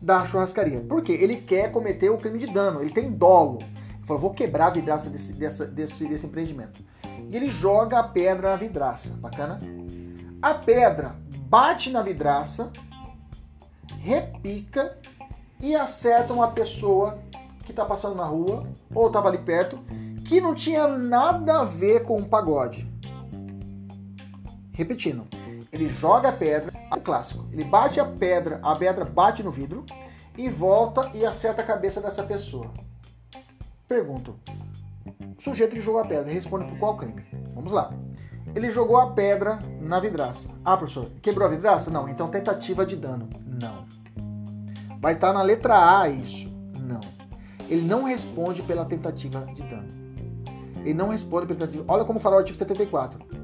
da 0.00 0.24
churrascaria. 0.24 0.80
Por 0.80 1.02
quê? 1.02 1.12
Ele 1.12 1.36
quer 1.36 1.70
cometer 1.70 2.10
o 2.10 2.18
crime 2.18 2.40
de 2.40 2.48
dano, 2.48 2.82
ele 2.82 2.90
tem 2.90 3.12
dolo. 3.12 3.58
Ele 3.60 4.06
falou, 4.06 4.20
vou 4.20 4.34
quebrar 4.34 4.66
a 4.66 4.70
vidraça 4.70 5.08
desse, 5.08 5.32
dessa, 5.34 5.64
desse, 5.64 6.04
desse 6.08 6.26
empreendimento. 6.26 6.82
E 7.28 7.36
ele 7.36 7.48
joga 7.48 7.98
a 7.98 8.02
pedra 8.02 8.50
na 8.50 8.56
vidraça, 8.56 9.10
bacana? 9.14 9.58
A 10.40 10.54
pedra 10.54 11.16
bate 11.48 11.90
na 11.90 12.02
vidraça, 12.02 12.70
repica 14.00 14.98
e 15.60 15.74
acerta 15.74 16.32
uma 16.32 16.50
pessoa 16.50 17.18
que 17.64 17.70
está 17.70 17.84
passando 17.84 18.16
na 18.16 18.24
rua 18.24 18.66
ou 18.94 19.06
estava 19.06 19.28
ali 19.28 19.38
perto, 19.38 19.78
que 20.26 20.40
não 20.40 20.54
tinha 20.54 20.88
nada 20.88 21.60
a 21.60 21.64
ver 21.64 22.04
com 22.04 22.18
o 22.18 22.24
pagode. 22.24 22.90
Repetindo, 24.72 25.26
ele 25.72 25.88
joga 25.88 26.30
a 26.30 26.32
pedra, 26.32 26.72
é 26.92 26.98
clássico. 26.98 27.46
Ele 27.52 27.64
bate 27.64 28.00
a 28.00 28.04
pedra, 28.04 28.58
a 28.62 28.74
pedra 28.74 29.04
bate 29.04 29.42
no 29.42 29.50
vidro 29.50 29.84
e 30.36 30.48
volta 30.48 31.10
e 31.14 31.24
acerta 31.24 31.62
a 31.62 31.64
cabeça 31.64 32.00
dessa 32.00 32.22
pessoa. 32.22 32.70
Pergunto: 33.86 34.34
sujeito 35.42 35.74
que 35.74 35.80
jogou 35.80 36.00
a 36.00 36.04
pedra 36.04 36.32
responde 36.32 36.66
por 36.66 36.78
qual 36.78 36.96
crime? 36.96 37.24
Vamos 37.54 37.72
lá. 37.72 37.92
Ele 38.54 38.70
jogou 38.70 38.96
a 38.98 39.10
pedra 39.10 39.58
na 39.80 39.98
vidraça. 39.98 40.48
Ah, 40.64 40.76
professor, 40.76 41.06
quebrou 41.20 41.48
a 41.48 41.50
vidraça? 41.50 41.90
Não. 41.90 42.08
Então 42.08 42.28
tentativa 42.28 42.86
de 42.86 42.96
dano. 42.96 43.28
Não. 43.44 43.84
Vai 45.00 45.14
estar 45.14 45.32
na 45.32 45.42
letra 45.42 46.00
A 46.00 46.08
isso. 46.08 46.48
Não. 46.80 47.00
Ele 47.68 47.82
não 47.82 48.04
responde 48.04 48.62
pela 48.62 48.84
tentativa 48.84 49.40
de 49.54 49.62
dano. 49.62 49.88
Ele 50.80 50.94
não 50.94 51.08
responde 51.08 51.46
pela 51.46 51.58
tentativa. 51.58 51.84
Olha 51.88 52.04
como 52.04 52.20
fala 52.20 52.36
o 52.36 52.38
artigo 52.38 52.56
74 52.56 53.42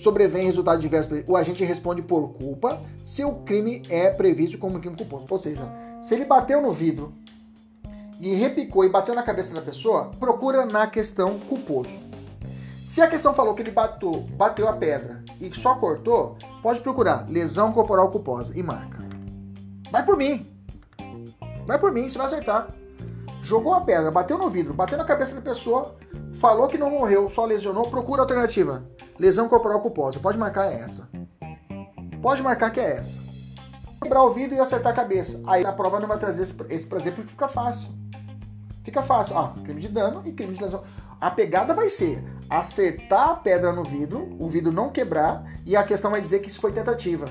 sobrevém 0.00 0.46
resultado 0.46 0.80
diverso, 0.80 1.10
o 1.26 1.36
agente 1.36 1.62
responde 1.62 2.00
por 2.00 2.32
culpa 2.32 2.80
se 3.04 3.22
o 3.22 3.34
crime 3.42 3.82
é 3.88 4.10
previsto 4.10 4.56
como 4.56 4.80
crime 4.80 4.96
culposo. 4.96 5.26
Ou 5.28 5.38
seja, 5.38 5.62
se 6.00 6.14
ele 6.14 6.24
bateu 6.24 6.62
no 6.62 6.72
vidro 6.72 7.12
e 8.20 8.34
repicou 8.34 8.84
e 8.84 8.88
bateu 8.88 9.14
na 9.14 9.22
cabeça 9.22 9.54
da 9.54 9.62
pessoa, 9.62 10.10
procura 10.20 10.66
na 10.66 10.86
questão 10.86 11.38
culposo. 11.40 11.98
Se 12.86 13.00
a 13.00 13.08
questão 13.08 13.32
falou 13.32 13.54
que 13.54 13.62
ele 13.62 13.70
bateu, 13.70 14.26
bateu 14.32 14.68
a 14.68 14.72
pedra 14.74 15.24
e 15.40 15.50
só 15.54 15.76
cortou, 15.76 16.36
pode 16.62 16.80
procurar 16.80 17.26
lesão 17.28 17.72
corporal 17.72 18.10
culposa 18.10 18.52
e 18.56 18.62
marca. 18.62 18.98
Vai 19.90 20.04
por 20.04 20.16
mim. 20.16 20.46
Vai 21.66 21.78
por 21.78 21.92
mim, 21.92 22.08
você 22.08 22.18
vai 22.18 22.26
acertar. 22.26 22.68
Jogou 23.42 23.72
a 23.72 23.80
pedra, 23.80 24.10
bateu 24.10 24.36
no 24.36 24.50
vidro, 24.50 24.74
bateu 24.74 24.98
na 24.98 25.04
cabeça 25.04 25.34
da 25.34 25.40
pessoa, 25.40 25.96
falou 26.34 26.66
que 26.66 26.76
não 26.76 26.90
morreu, 26.90 27.30
só 27.30 27.44
lesionou, 27.44 27.88
procura 27.88 28.22
alternativa. 28.22 28.84
Lesão 29.18 29.48
corporal 29.48 29.80
culposa. 29.80 30.18
Pode 30.18 30.36
marcar 30.36 30.70
essa. 30.70 31.08
Pode 32.20 32.42
marcar 32.42 32.70
que 32.70 32.80
é 32.80 32.96
essa. 32.98 33.29
Quebrar 34.02 34.24
o 34.24 34.30
vidro 34.30 34.56
e 34.56 34.60
acertar 34.60 34.92
a 34.92 34.96
cabeça. 34.96 35.40
Aí 35.46 35.64
a 35.64 35.72
prova 35.72 36.00
não 36.00 36.08
vai 36.08 36.18
trazer 36.18 36.42
esse, 36.42 36.54
esse 36.68 36.86
prazer 36.86 37.14
porque 37.14 37.30
fica 37.30 37.46
fácil. 37.46 37.88
Fica 38.82 39.02
fácil. 39.02 39.36
Ó, 39.36 39.48
crime 39.62 39.80
de 39.80 39.88
dano 39.88 40.22
e 40.24 40.32
crime 40.32 40.54
de 40.54 40.62
lesão. 40.62 40.82
A 41.20 41.30
pegada 41.30 41.74
vai 41.74 41.88
ser 41.90 42.24
acertar 42.48 43.28
a 43.28 43.36
pedra 43.36 43.72
no 43.72 43.84
vidro, 43.84 44.34
o 44.38 44.48
vidro 44.48 44.72
não 44.72 44.88
quebrar, 44.88 45.44
e 45.66 45.76
a 45.76 45.84
questão 45.84 46.10
vai 46.10 46.20
dizer 46.20 46.40
que 46.40 46.48
isso 46.48 46.60
foi 46.60 46.72
tentativa. 46.72 47.26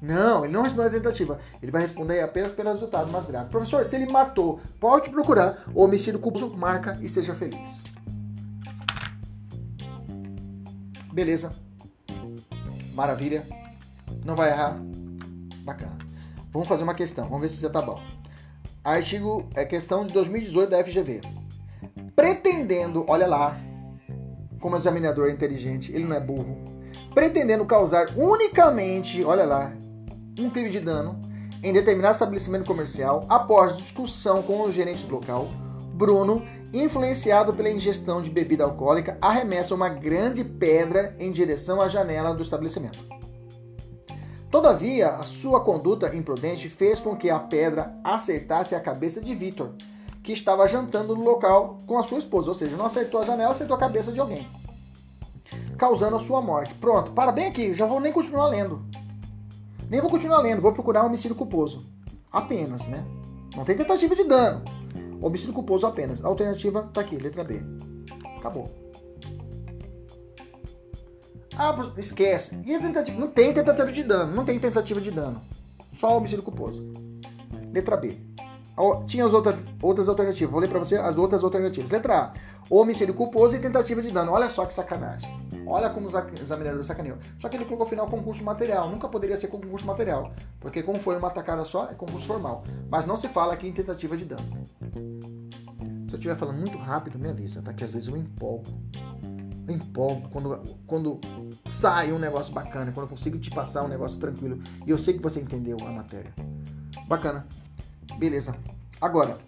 Não, 0.00 0.44
ele 0.44 0.52
não 0.52 0.62
respondeu 0.62 0.86
a 0.88 0.90
tentativa. 0.90 1.38
Ele 1.62 1.70
vai 1.70 1.82
responder 1.82 2.20
apenas 2.20 2.52
pelo 2.52 2.70
resultado 2.70 3.10
mais 3.10 3.24
grave. 3.24 3.50
Professor, 3.50 3.84
se 3.84 3.96
ele 3.96 4.10
matou, 4.10 4.60
pode 4.80 5.10
procurar 5.10 5.64
homicídio 5.74 6.20
culposo, 6.20 6.50
marca 6.56 6.98
e 7.00 7.08
seja 7.08 7.34
feliz. 7.34 7.78
Beleza. 11.12 11.52
Maravilha. 12.94 13.46
Não 14.24 14.34
vai 14.34 14.50
errar. 14.50 14.76
Bacana. 15.64 16.03
Vamos 16.54 16.68
fazer 16.68 16.84
uma 16.84 16.94
questão. 16.94 17.24
Vamos 17.24 17.40
ver 17.40 17.48
se 17.48 17.60
já 17.60 17.68
tá 17.68 17.82
bom. 17.82 18.00
Artigo 18.84 19.44
é 19.56 19.64
questão 19.64 20.06
de 20.06 20.14
2018 20.14 20.70
da 20.70 20.84
FGV. 20.84 21.20
Pretendendo, 22.14 23.04
olha 23.08 23.26
lá, 23.26 23.58
como 24.60 24.76
o 24.76 24.78
examinador 24.78 25.28
é 25.28 25.32
inteligente, 25.32 25.90
ele 25.90 26.04
não 26.04 26.14
é 26.14 26.20
burro. 26.20 26.56
Pretendendo 27.12 27.66
causar 27.66 28.16
unicamente, 28.16 29.24
olha 29.24 29.44
lá, 29.44 29.72
um 30.38 30.48
crime 30.48 30.70
de 30.70 30.78
dano 30.78 31.20
em 31.60 31.72
determinado 31.72 32.12
estabelecimento 32.12 32.66
comercial 32.66 33.26
após 33.28 33.76
discussão 33.76 34.40
com 34.40 34.62
o 34.62 34.70
gerente 34.70 35.04
do 35.04 35.14
local, 35.16 35.48
Bruno 35.94 36.46
influenciado 36.72 37.52
pela 37.52 37.70
ingestão 37.70 38.22
de 38.22 38.30
bebida 38.30 38.62
alcoólica, 38.62 39.18
arremessa 39.20 39.74
uma 39.74 39.88
grande 39.88 40.44
pedra 40.44 41.16
em 41.18 41.32
direção 41.32 41.80
à 41.80 41.88
janela 41.88 42.32
do 42.32 42.42
estabelecimento. 42.42 43.23
Todavia, 44.54 45.08
a 45.08 45.24
sua 45.24 45.60
conduta 45.62 46.14
imprudente 46.14 46.68
fez 46.68 47.00
com 47.00 47.16
que 47.16 47.28
a 47.28 47.40
pedra 47.40 47.92
acertasse 48.04 48.72
a 48.72 48.78
cabeça 48.78 49.20
de 49.20 49.34
Vitor, 49.34 49.70
que 50.22 50.32
estava 50.32 50.68
jantando 50.68 51.16
no 51.16 51.24
local 51.24 51.78
com 51.88 51.98
a 51.98 52.04
sua 52.04 52.18
esposa, 52.18 52.50
ou 52.50 52.54
seja, 52.54 52.76
não 52.76 52.86
acertou 52.86 53.20
a 53.20 53.24
janela, 53.24 53.50
acertou 53.50 53.74
a 53.74 53.80
cabeça 53.80 54.12
de 54.12 54.20
alguém, 54.20 54.46
causando 55.76 56.14
a 56.14 56.20
sua 56.20 56.40
morte. 56.40 56.72
Pronto, 56.74 57.10
para 57.10 57.32
bem 57.32 57.46
aqui, 57.46 57.74
já 57.74 57.84
vou 57.84 57.98
nem 57.98 58.12
continuar 58.12 58.46
lendo. 58.46 58.80
Nem 59.90 60.00
vou 60.00 60.08
continuar 60.08 60.38
lendo, 60.38 60.62
vou 60.62 60.72
procurar 60.72 61.04
homicídio 61.04 61.34
culposo. 61.34 61.84
Apenas, 62.30 62.86
né? 62.86 63.04
Não 63.56 63.64
tem 63.64 63.76
tentativa 63.76 64.14
de 64.14 64.22
dano. 64.22 64.62
Homicídio 65.20 65.52
culposo 65.52 65.84
apenas. 65.84 66.24
A 66.24 66.28
alternativa 66.28 66.88
tá 66.92 67.00
aqui, 67.00 67.16
letra 67.16 67.42
B. 67.42 67.60
Acabou. 68.38 68.83
Ah, 71.56 71.74
esquece. 71.96 72.60
E 72.64 72.74
a 72.74 72.80
tentativa? 72.80 73.18
Não 73.18 73.28
tem 73.28 73.52
tentativa 73.52 73.92
de 73.92 74.02
dano. 74.02 74.34
Não 74.34 74.44
tem 74.44 74.58
tentativa 74.58 75.00
de 75.00 75.10
dano. 75.10 75.40
Só 75.98 76.16
homicídio 76.16 76.42
culposo. 76.42 76.92
Letra 77.72 77.96
B. 77.96 78.18
Tinha 79.06 79.24
as 79.24 79.32
outras, 79.32 79.56
outras 79.80 80.08
alternativas. 80.08 80.50
Vou 80.50 80.60
ler 80.60 80.68
para 80.68 80.80
você 80.80 80.96
as 80.96 81.16
outras 81.16 81.44
alternativas. 81.44 81.90
Letra 81.90 82.18
A. 82.18 82.32
Homicídio 82.68 83.14
culposo 83.14 83.54
e 83.54 83.58
tentativa 83.60 84.02
de 84.02 84.10
dano. 84.10 84.32
Olha 84.32 84.50
só 84.50 84.66
que 84.66 84.74
sacanagem. 84.74 85.30
Olha 85.66 85.88
como 85.90 86.08
os 86.08 86.14
examinadores 86.40 86.86
sacaneou. 86.86 87.18
Só 87.38 87.48
que 87.48 87.56
ele 87.56 87.64
colocou 87.64 87.86
final 87.86 88.06
concurso 88.08 88.42
material. 88.42 88.90
Nunca 88.90 89.08
poderia 89.08 89.36
ser 89.36 89.46
concurso 89.46 89.86
material. 89.86 90.32
Porque 90.58 90.82
como 90.82 90.98
foi 90.98 91.16
uma 91.16 91.30
tacada 91.30 91.64
só, 91.64 91.88
é 91.90 91.94
concurso 91.94 92.26
formal. 92.26 92.64
Mas 92.90 93.06
não 93.06 93.16
se 93.16 93.28
fala 93.28 93.54
aqui 93.54 93.68
em 93.68 93.72
tentativa 93.72 94.16
de 94.16 94.24
dano. 94.24 94.42
Se 96.08 96.14
eu 96.14 96.18
estiver 96.18 96.36
falando 96.36 96.58
muito 96.58 96.76
rápido, 96.78 97.18
me 97.18 97.28
avisa, 97.28 97.62
tá? 97.62 97.72
Que 97.72 97.84
às 97.84 97.90
vezes 97.90 98.08
eu 98.08 98.16
empolgo. 98.16 98.64
Eu 99.66 99.74
empolgo 99.74 100.28
quando, 100.30 100.60
quando 100.86 101.20
sai 101.66 102.12
um 102.12 102.18
negócio 102.18 102.52
bacana, 102.52 102.92
quando 102.92 103.06
eu 103.06 103.10
consigo 103.10 103.38
te 103.38 103.50
passar 103.50 103.82
um 103.84 103.88
negócio 103.88 104.18
tranquilo. 104.18 104.62
E 104.86 104.90
eu 104.90 104.98
sei 104.98 105.14
que 105.14 105.22
você 105.22 105.40
entendeu 105.40 105.76
a 105.86 105.90
matéria. 105.90 106.32
Bacana. 107.06 107.46
Beleza. 108.18 108.54
Agora, 109.00 109.38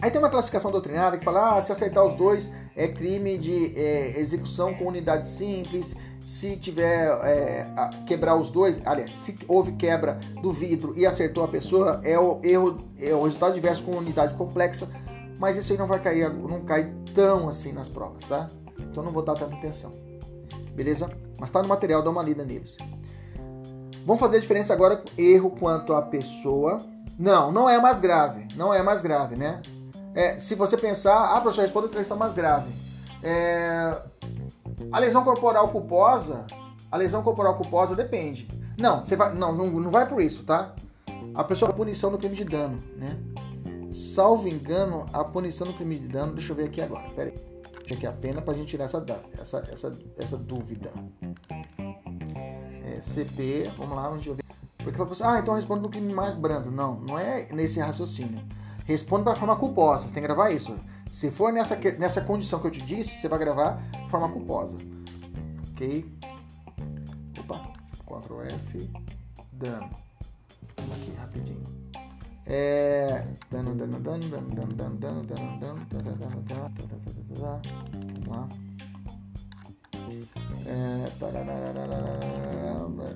aí 0.00 0.10
tem 0.10 0.20
uma 0.20 0.30
classificação 0.30 0.70
doutrinária 0.70 1.18
que 1.18 1.24
fala: 1.24 1.56
ah, 1.56 1.60
se 1.60 1.70
acertar 1.70 2.04
os 2.04 2.14
dois 2.14 2.50
é 2.74 2.88
crime 2.88 3.36
de 3.38 3.78
é, 3.78 4.18
execução 4.18 4.74
com 4.74 4.86
unidade 4.86 5.26
simples. 5.26 5.94
Se 6.20 6.56
tiver 6.56 7.08
é, 7.24 7.66
quebrar 8.06 8.36
os 8.36 8.50
dois, 8.50 8.80
aliás, 8.86 9.12
se 9.12 9.36
houve 9.48 9.72
quebra 9.72 10.20
do 10.42 10.52
vidro 10.52 10.92
e 10.96 11.06
acertou 11.06 11.42
a 11.42 11.48
pessoa, 11.48 12.00
é 12.04 12.18
o 12.18 12.40
erro, 12.44 12.76
é 12.98 13.14
o 13.14 13.22
resultado 13.24 13.54
diverso 13.54 13.82
com 13.82 13.92
unidade 13.92 14.34
complexa. 14.34 14.86
Mas 15.38 15.56
isso 15.56 15.72
aí 15.72 15.78
não 15.78 15.86
vai 15.86 15.98
cair, 15.98 16.30
não 16.30 16.60
cai 16.60 16.92
tão 17.14 17.48
assim 17.48 17.72
nas 17.72 17.88
provas, 17.88 18.22
tá? 18.24 18.50
Então 18.90 19.02
não 19.02 19.12
vou 19.12 19.22
dar 19.22 19.34
tanta 19.34 19.54
atenção. 19.54 19.92
Beleza? 20.74 21.10
Mas 21.38 21.50
tá 21.50 21.62
no 21.62 21.68
material, 21.68 22.02
dá 22.02 22.10
uma 22.10 22.22
lida 22.22 22.44
neles. 22.44 22.76
Vamos 24.04 24.20
fazer 24.20 24.38
a 24.38 24.40
diferença 24.40 24.72
agora 24.72 25.02
erro 25.16 25.50
quanto 25.50 25.94
à 25.94 26.02
pessoa. 26.02 26.80
Não, 27.18 27.52
não 27.52 27.68
é 27.68 27.78
mais 27.78 28.00
grave. 28.00 28.48
Não 28.56 28.72
é 28.72 28.82
mais 28.82 29.00
grave, 29.00 29.36
né? 29.36 29.60
É, 30.14 30.38
se 30.38 30.54
você 30.54 30.76
pensar, 30.76 31.36
ah, 31.36 31.40
professor, 31.40 31.62
responda 31.62 31.86
a 31.86 31.90
questão 31.90 32.16
mais 32.16 32.32
grave. 32.32 32.70
É, 33.22 34.02
a 34.90 34.98
lesão 34.98 35.22
corporal 35.22 35.68
culposa, 35.68 36.46
a 36.90 36.96
lesão 36.96 37.22
corporal 37.22 37.56
culposa 37.56 37.94
depende. 37.94 38.48
Não, 38.78 39.04
você 39.04 39.14
vai, 39.14 39.34
não, 39.34 39.52
não, 39.54 39.66
não 39.66 39.90
vai 39.90 40.08
por 40.08 40.20
isso, 40.20 40.42
tá? 40.44 40.74
A 41.34 41.44
pessoa 41.44 41.70
a 41.70 41.74
punição 41.74 42.10
do 42.10 42.18
crime 42.18 42.34
de 42.34 42.44
dano, 42.44 42.78
né? 42.96 43.16
Salvo 43.92 44.48
engano, 44.48 45.06
a 45.12 45.22
punição 45.22 45.66
do 45.66 45.74
crime 45.74 45.98
de 45.98 46.08
dano, 46.08 46.32
deixa 46.32 46.52
eu 46.52 46.56
ver 46.56 46.64
aqui 46.64 46.80
agora, 46.80 47.08
peraí. 47.10 47.49
Aqui 47.94 48.06
a 48.06 48.12
pena 48.12 48.40
pra 48.42 48.54
gente 48.54 48.68
tirar 48.68 48.84
essa, 48.84 49.04
essa, 49.40 49.58
essa, 49.72 49.98
essa 50.16 50.36
dúvida. 50.36 50.92
É, 52.84 53.00
CP, 53.00 53.70
vamos 53.76 53.96
lá, 53.96 54.10
deixa 54.10 54.30
eu 54.30 54.34
ver. 54.34 54.44
Porque 54.78 54.96
fala 54.96 55.12
assim, 55.12 55.24
ah, 55.24 55.38
então 55.38 55.54
responde 55.54 55.82
no 55.82 55.90
crime 55.90 56.12
mais 56.12 56.34
brando. 56.34 56.70
Não, 56.70 57.00
não 57.00 57.18
é 57.18 57.46
nesse 57.52 57.80
raciocínio. 57.80 58.42
Responde 58.86 59.24
para 59.24 59.36
forma 59.36 59.56
culposa, 59.56 60.06
você 60.06 60.14
tem 60.14 60.22
que 60.22 60.26
gravar 60.26 60.50
isso. 60.50 60.74
Se 61.08 61.30
for 61.30 61.52
nessa, 61.52 61.76
nessa 61.98 62.20
condição 62.20 62.60
que 62.60 62.66
eu 62.66 62.70
te 62.70 62.82
disse, 62.82 63.14
você 63.14 63.28
vai 63.28 63.38
gravar 63.38 63.82
forma 64.08 64.28
culposa. 64.28 64.76
Ok? 65.72 66.04
Opa, 67.38 67.62
Ctrl 68.06 68.42
F, 68.42 68.90
dano. 69.52 69.90
Vamos 70.76 70.96
aqui 70.96 71.12
rapidinho. 71.18 71.79
É. 72.52 73.24
Vamos 77.28 78.28
lá. 78.28 78.48
É, 80.66 81.10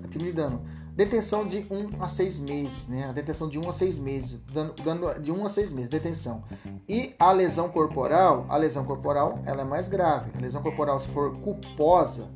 time 0.09 0.25
de 0.27 0.33
dano. 0.33 0.63
Detenção 0.95 1.45
de 1.45 1.67
1 1.69 2.01
a 2.01 2.07
6 2.07 2.39
meses, 2.39 2.87
né? 2.87 3.09
A 3.09 3.13
detenção 3.13 3.49
de 3.49 3.59
1 3.59 3.69
a 3.69 3.73
6 3.73 3.99
meses. 3.99 4.41
Dano, 4.53 4.73
dano 4.85 5.21
de 5.21 5.33
1 5.33 5.45
a 5.45 5.49
6 5.49 5.73
meses, 5.73 5.91
detenção. 5.91 6.45
E 6.89 7.17
a 7.19 7.33
lesão 7.33 7.69
corporal, 7.69 8.47
a 8.49 8.57
lesão 8.57 8.85
corporal, 8.85 9.41
ela 9.45 9.63
é 9.63 9.65
mais 9.65 9.89
grave. 9.89 10.31
A 10.37 10.41
lesão 10.41 10.63
corporal, 10.63 11.01
se 11.01 11.09
for 11.09 11.37
culposa, 11.41 12.31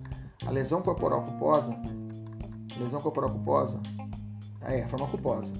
a 0.44 0.50
lesão 0.50 0.82
corporal 0.82 1.22
culposa, 1.22 1.72
lesão 2.76 3.00
corporal 3.00 3.30
culposa, 3.30 3.80
é, 4.62 4.82
a 4.82 4.88
forma 4.88 5.06
culposa 5.06 5.52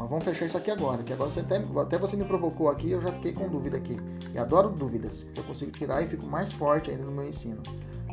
mas 0.00 0.08
vamos 0.08 0.24
fechar 0.24 0.46
isso 0.46 0.56
aqui 0.56 0.70
agora, 0.70 1.02
que 1.02 1.12
agora 1.12 1.28
você 1.28 1.40
até, 1.40 1.62
até 1.78 1.98
você 1.98 2.16
me 2.16 2.24
provocou 2.24 2.70
aqui, 2.70 2.90
eu 2.90 3.02
já 3.02 3.12
fiquei 3.12 3.34
com 3.34 3.46
dúvida 3.50 3.76
aqui. 3.76 3.98
E 4.32 4.38
adoro 4.38 4.70
dúvidas, 4.70 5.26
eu 5.36 5.44
consigo 5.44 5.70
tirar 5.72 6.00
e 6.00 6.08
fico 6.08 6.26
mais 6.26 6.50
forte 6.50 6.90
ainda 6.90 7.04
no 7.04 7.12
meu 7.12 7.28
ensino. 7.28 7.62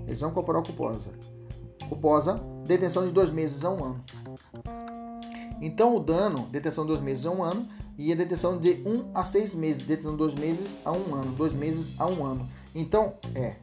Lesão 0.06 0.30
corporal 0.32 0.62
culposa. 0.64 1.14
Culposa, 1.88 2.42
detenção 2.66 3.06
de 3.06 3.14
dois 3.14 3.30
meses 3.30 3.64
a 3.64 3.70
um 3.70 3.86
ano. 3.86 4.04
Então 5.62 5.96
o 5.96 6.00
dano, 6.02 6.46
detenção 6.52 6.84
de 6.84 6.90
dois 6.90 7.02
meses 7.02 7.26
a 7.26 7.32
um 7.32 7.42
ano, 7.42 7.66
e 7.98 8.12
a 8.12 8.16
detenção 8.18 8.58
de 8.58 8.84
um 8.86 9.10
a 9.16 9.24
seis 9.24 9.56
meses, 9.56 9.82
detenção 9.82 10.12
de 10.12 10.18
dois 10.18 10.36
meses 10.36 10.78
a 10.84 10.92
um 10.92 11.16
ano, 11.16 11.32
dois 11.38 11.54
meses 11.54 11.96
a 11.98 12.06
um 12.06 12.26
ano. 12.26 12.50
Então, 12.76 13.14
é, 13.34 13.56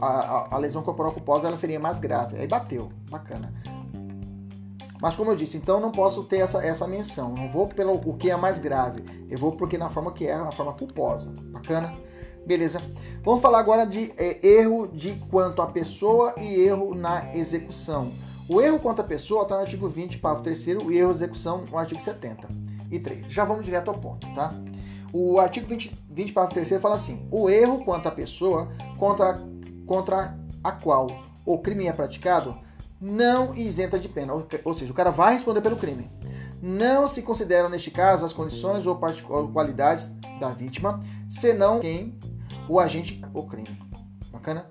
a, 0.00 0.06
a, 0.06 0.54
a 0.54 0.58
lesão 0.58 0.82
corporal 0.82 1.10
culposa 1.10 1.48
ela 1.48 1.56
seria 1.56 1.80
mais 1.80 1.98
grave. 1.98 2.36
Aí 2.36 2.46
bateu, 2.46 2.92
bacana. 3.10 3.52
Mas 5.02 5.16
como 5.16 5.32
eu 5.32 5.34
disse, 5.34 5.56
então 5.56 5.80
não 5.80 5.90
posso 5.90 6.22
ter 6.22 6.38
essa, 6.38 6.64
essa 6.64 6.86
menção. 6.86 7.34
Não 7.36 7.50
vou 7.50 7.66
pelo 7.66 7.94
o 7.94 8.16
que 8.16 8.30
é 8.30 8.36
mais 8.36 8.60
grave. 8.60 9.02
Eu 9.28 9.36
vou 9.36 9.50
porque 9.50 9.76
na 9.76 9.90
forma 9.90 10.12
que 10.12 10.28
é, 10.28 10.38
na 10.38 10.52
forma 10.52 10.72
culposa. 10.74 11.34
Bacana? 11.46 11.92
Beleza? 12.46 12.80
Vamos 13.24 13.42
falar 13.42 13.58
agora 13.58 13.84
de 13.84 14.12
é, 14.16 14.46
erro 14.46 14.86
de 14.86 15.14
quanto 15.28 15.60
à 15.60 15.66
pessoa 15.66 16.36
e 16.38 16.54
erro 16.54 16.94
na 16.94 17.34
execução. 17.34 18.12
O 18.48 18.60
erro 18.60 18.78
quanto 18.78 19.00
à 19.00 19.04
pessoa 19.04 19.42
está 19.42 19.56
no 19.56 19.62
artigo 19.62 19.88
20, 19.88 20.18
parágrafo 20.18 20.44
3 20.44 20.66
o 20.84 20.92
erro 20.92 21.10
de 21.10 21.16
execução 21.16 21.64
no 21.68 21.76
artigo 21.76 22.00
70 22.00 22.46
e 22.88 23.00
3. 23.00 23.26
Já 23.26 23.44
vamos 23.44 23.64
direto 23.64 23.88
ao 23.88 23.98
ponto, 23.98 24.32
tá? 24.36 24.54
O 25.12 25.40
artigo 25.40 25.66
20, 25.66 25.92
20 26.10 26.32
parágrafo 26.32 26.64
3 26.64 26.80
fala 26.80 26.94
assim: 26.94 27.26
o 27.28 27.50
erro 27.50 27.84
quanto 27.84 28.06
à 28.06 28.12
pessoa 28.12 28.68
contra, 28.98 29.40
contra 29.84 30.38
a 30.62 30.70
qual 30.70 31.08
o 31.44 31.58
crime 31.58 31.88
é 31.88 31.92
praticado 31.92 32.56
não 33.02 33.52
isenta 33.56 33.98
de 33.98 34.08
pena, 34.08 34.32
ou 34.64 34.74
seja, 34.74 34.92
o 34.92 34.94
cara 34.94 35.10
vai 35.10 35.34
responder 35.34 35.60
pelo 35.60 35.76
crime. 35.76 36.08
Não 36.62 37.08
se 37.08 37.20
consideram, 37.20 37.68
neste 37.68 37.90
caso, 37.90 38.24
as 38.24 38.32
condições 38.32 38.86
ou 38.86 38.96
qualidades 39.52 40.08
da 40.38 40.50
vítima, 40.50 41.00
senão 41.28 41.80
quem 41.80 42.16
o 42.68 42.78
agente 42.78 43.20
o 43.34 43.42
crime. 43.42 43.76
Bacana? 44.30 44.70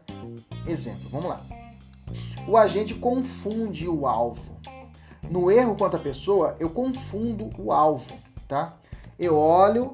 Exemplo, 0.65 1.09
vamos 1.11 1.27
lá. 1.27 1.41
O 2.47 2.55
agente 2.55 2.93
confunde 2.93 3.89
o 3.89 4.07
alvo. 4.07 4.57
No 5.29 5.51
erro 5.51 5.75
quanto 5.75 5.97
à 5.97 5.99
pessoa, 5.99 6.55
eu 6.57 6.69
confundo 6.69 7.49
o 7.57 7.73
alvo, 7.73 8.13
tá? 8.47 8.77
Eu 9.19 9.37
olho 9.37 9.93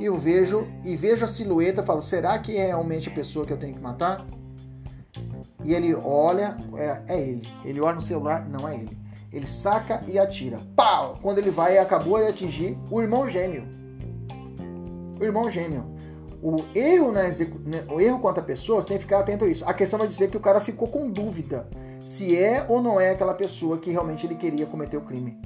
e 0.00 0.06
eu 0.06 0.16
vejo 0.16 0.66
e 0.84 0.96
vejo 0.96 1.24
a 1.24 1.28
silhueta, 1.28 1.84
falo, 1.84 2.02
será 2.02 2.36
que 2.40 2.56
é 2.56 2.66
realmente 2.66 3.08
a 3.08 3.14
pessoa 3.14 3.46
que 3.46 3.52
eu 3.52 3.58
tenho 3.58 3.74
que 3.74 3.80
matar? 3.80 4.26
E 5.64 5.74
ele 5.74 5.94
olha, 5.94 6.56
é, 6.76 7.02
é 7.08 7.20
ele. 7.20 7.48
Ele 7.64 7.80
olha 7.80 7.96
no 7.96 8.00
celular, 8.00 8.48
não 8.48 8.68
é 8.68 8.76
ele. 8.76 8.96
Ele 9.32 9.46
saca 9.46 10.02
e 10.06 10.18
atira. 10.18 10.58
Pau! 10.74 11.18
Quando 11.20 11.38
ele 11.38 11.50
vai, 11.50 11.78
acabou 11.78 12.18
de 12.18 12.26
atingir 12.26 12.78
o 12.90 13.02
irmão 13.02 13.28
gêmeo. 13.28 13.64
O 15.20 15.24
irmão 15.24 15.50
gêmeo. 15.50 15.84
O 16.40 16.64
erro, 16.74 17.12
na 17.12 17.26
execu... 17.26 17.58
Né, 17.58 17.84
o 17.90 18.00
erro 18.00 18.20
quanto 18.20 18.38
a 18.38 18.42
pessoa, 18.42 18.80
você 18.80 18.88
tem 18.88 18.96
que 18.96 19.02
ficar 19.02 19.20
atento 19.20 19.44
a 19.44 19.48
isso. 19.48 19.64
A 19.66 19.74
questão 19.74 19.98
vai 19.98 20.08
dizer 20.08 20.30
que 20.30 20.36
o 20.36 20.40
cara 20.40 20.60
ficou 20.60 20.88
com 20.88 21.10
dúvida 21.10 21.68
se 22.04 22.36
é 22.36 22.64
ou 22.68 22.80
não 22.80 22.98
é 22.98 23.10
aquela 23.10 23.34
pessoa 23.34 23.76
que 23.76 23.90
realmente 23.90 24.24
ele 24.24 24.36
queria 24.36 24.64
cometer 24.64 24.96
o 24.96 25.02
crime. 25.02 25.38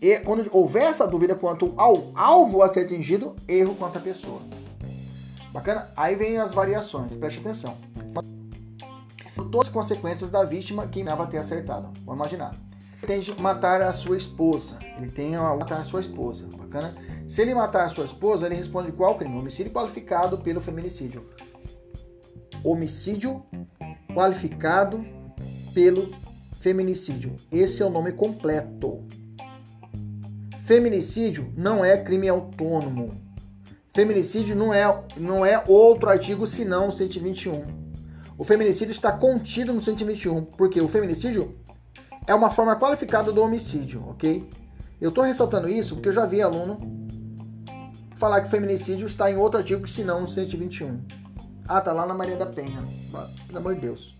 E 0.00 0.18
quando 0.20 0.48
houver 0.50 0.84
essa 0.84 1.06
dúvida 1.06 1.34
quanto 1.34 1.72
ao 1.76 2.10
alvo 2.14 2.62
a 2.62 2.68
ser 2.68 2.80
atingido, 2.80 3.36
erro 3.46 3.76
quanto 3.76 3.98
a 3.98 4.00
pessoa. 4.00 4.40
Bacana? 5.52 5.92
Aí 5.96 6.16
vem 6.16 6.38
as 6.38 6.52
variações, 6.52 7.14
preste 7.14 7.38
atenção 7.38 7.76
todas 9.34 9.68
as 9.68 9.72
consequências 9.72 10.30
da 10.30 10.44
vítima 10.44 10.86
que 10.86 11.00
imaginava 11.00 11.30
ter 11.30 11.38
acertado. 11.38 11.90
Vamos 12.04 12.20
imaginar. 12.20 12.54
Ele 12.98 13.06
tem 13.06 13.20
de 13.20 13.40
matar 13.40 13.82
a 13.82 13.92
sua 13.92 14.16
esposa. 14.16 14.78
Ele 14.96 15.10
tem 15.10 15.34
a 15.34 15.42
matar 15.56 15.80
a 15.80 15.84
sua 15.84 16.00
esposa. 16.00 16.46
Bacana? 16.56 16.94
Se 17.26 17.42
ele 17.42 17.54
matar 17.54 17.86
a 17.86 17.88
sua 17.88 18.04
esposa, 18.04 18.46
ele 18.46 18.54
responde 18.54 18.92
qual 18.92 19.16
crime? 19.16 19.36
Homicídio 19.36 19.72
qualificado 19.72 20.38
pelo 20.38 20.60
feminicídio. 20.60 21.26
Homicídio 22.62 23.42
qualificado 24.14 25.04
pelo 25.74 26.10
feminicídio. 26.60 27.34
Esse 27.50 27.82
é 27.82 27.86
o 27.86 27.90
nome 27.90 28.12
completo. 28.12 29.04
Feminicídio 30.64 31.52
não 31.56 31.84
é 31.84 31.96
crime 31.96 32.28
autônomo. 32.28 33.10
Feminicídio 33.92 34.54
não 34.54 34.72
é, 34.72 35.04
não 35.16 35.44
é 35.44 35.62
outro 35.66 36.08
artigo 36.08 36.46
senão 36.46 36.88
o 36.88 36.92
121 36.92 37.81
o 38.36 38.44
feminicídio 38.44 38.92
está 38.92 39.12
contido 39.12 39.72
no 39.72 39.80
121, 39.80 40.44
porque 40.44 40.80
o 40.80 40.88
feminicídio 40.88 41.56
é 42.26 42.34
uma 42.34 42.50
forma 42.50 42.76
qualificada 42.76 43.32
do 43.32 43.42
homicídio, 43.42 44.08
ok? 44.08 44.48
Eu 45.00 45.08
estou 45.08 45.24
ressaltando 45.24 45.68
isso 45.68 45.94
porque 45.94 46.08
eu 46.08 46.12
já 46.12 46.24
vi 46.24 46.40
aluno 46.40 46.80
falar 48.16 48.40
que 48.40 48.48
feminicídio 48.48 49.06
está 49.06 49.30
em 49.30 49.36
outro 49.36 49.58
artigo 49.58 49.82
que 49.82 49.90
se 49.90 50.04
não 50.04 50.20
no 50.20 50.28
121. 50.28 51.00
Ah, 51.68 51.80
tá 51.80 51.92
lá 51.92 52.06
na 52.06 52.14
Maria 52.14 52.36
da 52.36 52.46
Penha. 52.46 52.82
Pelo 53.46 53.58
amor 53.58 53.74
de 53.74 53.80
Deus. 53.80 54.16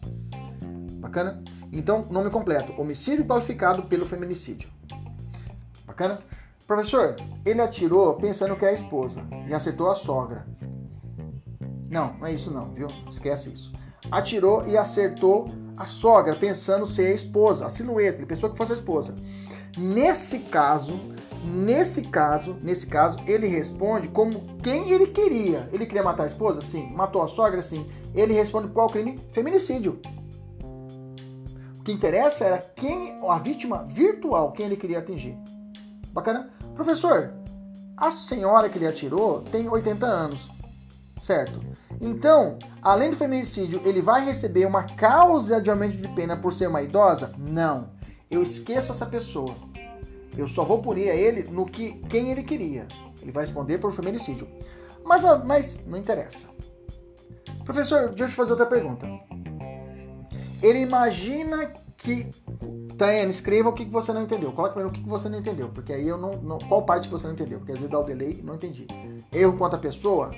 Bacana? 0.99 1.43
Então, 1.73 2.05
nome 2.11 2.31
completo: 2.31 2.73
homicídio 2.81 3.25
qualificado 3.25 3.85
pelo 3.85 4.05
feminicídio. 4.05 4.69
Bacana? 5.87 6.21
Professor, 6.67 7.17
ele 7.45 7.61
atirou 7.61 8.15
pensando 8.15 8.57
que 8.57 8.65
é 8.65 8.69
a 8.69 8.73
esposa 8.73 9.21
e 9.49 9.55
acertou 9.55 9.91
a 9.91 9.95
sogra. 9.95 10.47
Não, 11.89 12.15
não 12.15 12.27
é 12.27 12.33
isso 12.33 12.51
não, 12.51 12.73
viu? 12.73 12.87
Esquece 13.09 13.51
isso 13.51 13.73
atirou 14.13 14.67
e 14.67 14.77
acertou 14.77 15.51
a 15.75 15.87
sogra, 15.87 16.37
pensando 16.37 16.87
ser 16.87 17.07
a 17.07 17.15
esposa, 17.15 17.67
a 17.67 17.71
silhueta, 17.71 18.19
ele 18.19 18.27
pensou 18.27 18.51
que 18.51 18.57
fosse 18.57 18.73
a 18.73 18.77
esposa. 18.77 19.15
Nesse 19.77 20.41
caso, 20.41 21.01
nesse 21.43 22.03
caso, 22.03 22.55
nesse 22.63 22.87
caso, 22.87 23.17
ele 23.27 23.47
responde 23.47 24.09
como 24.09 24.59
quem 24.63 24.91
ele 24.91 25.07
queria. 25.07 25.67
Ele 25.73 25.87
queria 25.87 26.03
matar 26.03 26.25
a 26.25 26.27
esposa? 26.27 26.61
Sim. 26.61 26.93
Matou 26.93 27.23
a 27.23 27.29
sogra? 27.29 27.63
Sim. 27.63 27.87
Ele 28.15 28.35
responde 28.35 28.69
qual 28.69 28.89
crime? 28.89 29.19
Feminicídio. 29.33 29.99
O 31.79 31.83
que 31.83 31.91
interessa 31.91 32.45
era 32.45 32.59
quem, 32.59 33.19
a 33.27 33.39
vítima 33.39 33.85
virtual, 33.85 34.53
quem 34.53 34.67
ele 34.67 34.77
queria 34.77 34.99
atingir. 34.99 35.37
Bacana? 36.13 36.51
Professor, 36.75 37.33
a 37.97 38.11
senhora 38.11 38.69
que 38.69 38.77
ele 38.77 38.87
atirou 38.87 39.41
tem 39.51 39.69
80 39.69 40.07
anos 40.07 40.52
certo? 41.23 41.61
Então, 42.01 42.59
além 42.83 43.11
do 43.11 43.17
feminicídio, 43.17 43.81
ele 43.85 44.03
vai 44.03 44.25
receber 44.25 44.67
uma 44.67 44.83
causa 44.83 45.61
de 45.61 45.71
aumento 45.71 45.97
de 45.97 46.09
pena 46.09 46.37
por 46.37 46.53
ser 46.53 46.67
uma 46.67 46.83
idosa? 46.83 47.33
Não. 47.39 47.91
Eu 48.29 48.43
esqueço 48.43 48.91
essa 48.91 49.07
pessoa. 49.07 49.55
Eu 50.37 50.49
só 50.49 50.65
vou 50.65 50.83
punir 50.83 51.11
a 51.11 51.15
ele 51.15 51.45
no 51.49 51.65
que 51.65 51.93
quem 52.09 52.33
ele 52.33 52.43
queria. 52.43 52.89
Ele 53.21 53.31
vai 53.31 53.45
responder 53.45 53.79
por 53.79 53.93
feminicídio. 53.93 54.49
Mas, 55.05 55.23
mas 55.47 55.79
não 55.87 55.97
interessa. 55.97 56.47
Professor, 57.65 58.09
deixa 58.09 58.25
eu 58.25 58.29
te 58.29 58.35
fazer 58.35 58.51
outra 58.53 58.67
pergunta. 58.67 59.07
Ele 60.61 60.81
imagina 60.81 61.73
que. 61.97 62.31
Tayane, 62.99 63.31
escreva 63.31 63.69
o 63.69 63.73
que 63.73 63.85
você 63.85 64.13
não 64.13 64.23
entendeu. 64.23 64.53
Coloque 64.53 64.75
para 64.75 64.85
mim 64.85 64.91
o 64.91 64.93
que 64.93 65.09
você 65.09 65.29
não 65.29 65.39
entendeu. 65.39 65.69
Porque 65.69 65.93
aí 65.93 66.09
eu 66.09 66.19
não, 66.19 66.33
não. 66.37 66.59
Qual 66.59 66.85
parte 66.85 67.09
que 67.09 67.13
você 67.13 67.27
não 67.27 67.35
entendeu? 67.35 67.59
Porque 67.59 67.73
às 67.73 67.79
vezes 67.79 67.91
dá 67.91 68.01
o 68.01 68.05
delay 68.05 68.41
não 68.43 68.55
entendi. 68.55 68.87
Erro 69.33 69.57
contra 69.57 69.79
a 69.79 69.81
pessoa? 69.81 70.31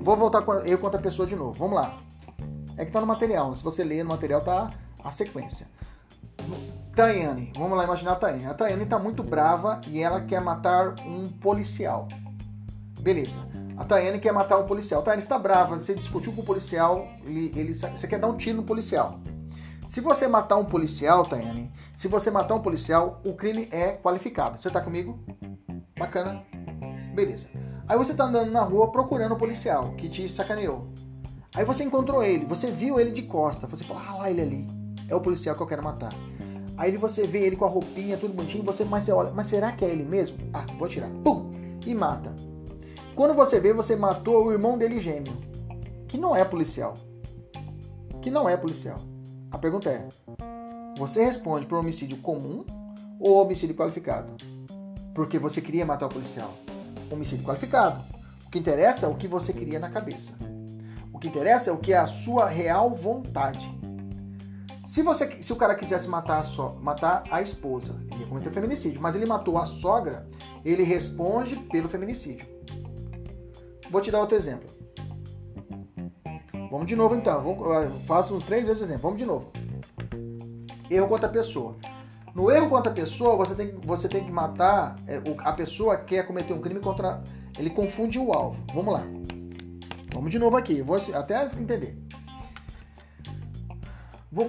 Vou 0.00 0.16
voltar 0.16 0.42
com 0.42 0.54
eu 0.54 0.78
contra 0.78 0.98
a 0.98 1.02
pessoa 1.02 1.26
de 1.26 1.36
novo. 1.36 1.52
Vamos 1.52 1.76
lá. 1.76 1.98
É 2.76 2.84
que 2.84 2.92
tá 2.92 3.00
no 3.00 3.06
material. 3.06 3.54
Se 3.54 3.62
você 3.62 3.84
ler 3.84 4.02
no 4.04 4.10
material, 4.10 4.40
tá 4.40 4.70
a 5.02 5.10
sequência. 5.10 5.66
Tayane, 6.94 7.52
vamos 7.56 7.76
lá 7.76 7.84
imaginar 7.84 8.12
a 8.12 8.16
Tayane. 8.16 8.46
A 8.46 8.54
Tayane 8.54 8.86
tá 8.86 8.98
muito 8.98 9.22
brava 9.22 9.80
e 9.86 10.02
ela 10.02 10.20
quer 10.20 10.40
matar 10.40 10.94
um 11.06 11.28
policial. 11.28 12.08
Beleza. 13.00 13.38
A 13.76 13.84
Tayane 13.84 14.18
quer 14.18 14.32
matar 14.32 14.58
um 14.58 14.66
policial. 14.66 15.02
Tayane 15.02 15.22
está 15.22 15.38
brava, 15.38 15.76
você 15.76 15.94
discutiu 15.94 16.32
com 16.32 16.42
o 16.42 16.44
policial, 16.44 17.06
ele, 17.24 17.52
ele, 17.54 17.74
você 17.74 18.08
quer 18.08 18.18
dar 18.18 18.26
um 18.26 18.36
tiro 18.36 18.56
no 18.56 18.64
policial. 18.64 19.20
Se 19.86 20.00
você 20.00 20.26
matar 20.26 20.56
um 20.56 20.64
policial, 20.64 21.24
Tayane, 21.24 21.72
se 21.94 22.08
você 22.08 22.30
matar 22.30 22.54
um 22.54 22.60
policial, 22.60 23.22
o 23.24 23.34
crime 23.34 23.68
é 23.70 23.92
qualificado. 23.92 24.60
Você 24.60 24.68
tá 24.68 24.80
comigo? 24.80 25.18
Bacana? 25.96 26.42
Beleza. 27.14 27.46
Aí 27.88 27.96
você 27.96 28.12
tá 28.12 28.24
andando 28.24 28.50
na 28.50 28.60
rua 28.60 28.92
procurando 28.92 29.32
o 29.32 29.38
policial 29.38 29.94
que 29.96 30.08
te 30.08 30.28
sacaneou. 30.28 30.88
Aí 31.54 31.64
você 31.64 31.82
encontrou 31.82 32.22
ele, 32.22 32.44
você 32.44 32.70
viu 32.70 33.00
ele 33.00 33.10
de 33.10 33.22
costa, 33.22 33.66
você 33.66 33.82
fala, 33.82 34.04
ah 34.06 34.16
lá 34.16 34.30
ele 34.30 34.42
ali, 34.42 34.66
é 35.08 35.14
o 35.14 35.20
policial 35.20 35.56
que 35.56 35.62
eu 35.62 35.66
quero 35.66 35.82
matar. 35.82 36.12
Aí 36.76 36.94
você 36.96 37.26
vê 37.26 37.46
ele 37.46 37.56
com 37.56 37.64
a 37.64 37.68
roupinha, 37.68 38.18
tudo 38.18 38.34
bonitinho, 38.34 38.62
você, 38.62 38.84
mas 38.84 39.04
você 39.04 39.12
olha, 39.12 39.30
mas 39.30 39.46
será 39.46 39.72
que 39.72 39.84
é 39.84 39.88
ele 39.88 40.04
mesmo? 40.04 40.36
Ah, 40.52 40.66
vou 40.78 40.86
tirar. 40.86 41.08
Pum! 41.24 41.50
E 41.86 41.94
mata. 41.94 42.36
Quando 43.16 43.34
você 43.34 43.58
vê, 43.58 43.72
você 43.72 43.96
matou 43.96 44.44
o 44.44 44.52
irmão 44.52 44.76
dele 44.76 45.00
gêmeo, 45.00 45.36
que 46.06 46.18
não 46.18 46.36
é 46.36 46.44
policial. 46.44 46.94
Que 48.20 48.30
não 48.30 48.48
é 48.48 48.56
policial. 48.56 49.00
A 49.50 49.58
pergunta 49.58 49.88
é: 49.88 50.06
você 50.96 51.24
responde 51.24 51.66
por 51.66 51.78
homicídio 51.78 52.18
comum 52.18 52.64
ou 53.18 53.42
homicídio 53.42 53.74
qualificado? 53.74 54.34
Porque 55.14 55.38
você 55.38 55.60
queria 55.60 55.86
matar 55.86 56.06
o 56.06 56.10
policial. 56.10 56.52
Homicídio 57.10 57.44
qualificado. 57.44 58.02
O 58.46 58.50
que 58.50 58.58
interessa 58.58 59.06
é 59.06 59.08
o 59.08 59.14
que 59.14 59.28
você 59.28 59.52
queria 59.52 59.78
na 59.78 59.90
cabeça. 59.90 60.32
O 61.12 61.18
que 61.18 61.28
interessa 61.28 61.70
é 61.70 61.72
o 61.72 61.78
que 61.78 61.92
é 61.92 61.98
a 61.98 62.06
sua 62.06 62.46
real 62.46 62.90
vontade. 62.90 63.68
Se, 64.86 65.02
você, 65.02 65.42
se 65.42 65.52
o 65.52 65.56
cara 65.56 65.74
quisesse 65.74 66.08
matar 66.08 66.38
a, 66.38 66.42
so, 66.44 66.76
matar 66.80 67.22
a 67.30 67.42
esposa, 67.42 68.00
ele 68.10 68.20
ia 68.20 68.26
cometer 68.26 68.50
feminicídio, 68.50 69.02
mas 69.02 69.14
ele 69.14 69.26
matou 69.26 69.58
a 69.58 69.66
sogra, 69.66 70.26
ele 70.64 70.82
responde 70.82 71.56
pelo 71.56 71.88
feminicídio. 71.88 72.46
Vou 73.90 74.00
te 74.00 74.10
dar 74.10 74.20
outro 74.20 74.36
exemplo. 74.36 74.68
Vamos 76.70 76.86
de 76.86 76.96
novo 76.96 77.14
então. 77.14 77.42
Vamos, 77.42 78.02
faço 78.06 78.34
uns 78.34 78.42
três 78.42 78.64
vezes 78.64 78.80
o 78.80 78.84
exemplo. 78.84 79.02
Vamos 79.02 79.18
de 79.18 79.26
novo. 79.26 79.50
Erro 80.90 81.08
contra 81.08 81.26
a 81.26 81.32
pessoa. 81.32 81.76
No 82.38 82.52
erro 82.52 82.68
contra 82.68 82.92
a 82.92 82.94
pessoa, 82.94 83.34
você 83.34 83.52
tem, 83.52 83.74
você 83.82 84.08
tem 84.08 84.24
que 84.24 84.30
matar 84.30 84.94
é, 85.08 85.20
a 85.38 85.52
pessoa 85.52 85.96
que 85.96 86.14
quer 86.14 86.24
cometer 86.24 86.52
um 86.52 86.60
crime 86.60 86.78
contra. 86.78 87.20
Ele 87.58 87.68
confunde 87.68 88.16
o 88.16 88.32
alvo. 88.32 88.62
Vamos 88.72 88.94
lá. 88.94 89.02
Vamos 90.14 90.30
de 90.30 90.38
novo 90.38 90.56
aqui. 90.56 90.80
Vou 90.80 90.96
até 91.14 91.44
entender 91.58 91.98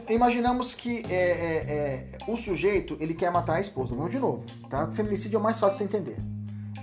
imaginamos 0.08 0.76
que 0.76 1.04
é, 1.10 1.16
é, 1.16 1.56
é, 1.58 2.18
o 2.28 2.38
sujeito 2.38 2.96
ele 3.00 3.16
quer 3.16 3.32
matar 3.32 3.56
a 3.56 3.62
esposa. 3.62 3.96
Vamos 3.96 4.12
de 4.12 4.20
novo, 4.20 4.46
tá? 4.70 4.86
O 4.86 4.92
feminicídio 4.92 5.38
é 5.38 5.40
o 5.40 5.44
mais 5.44 5.60
fácil 5.60 5.88
de 5.88 5.92
você 5.92 5.98
entender. 5.98 6.18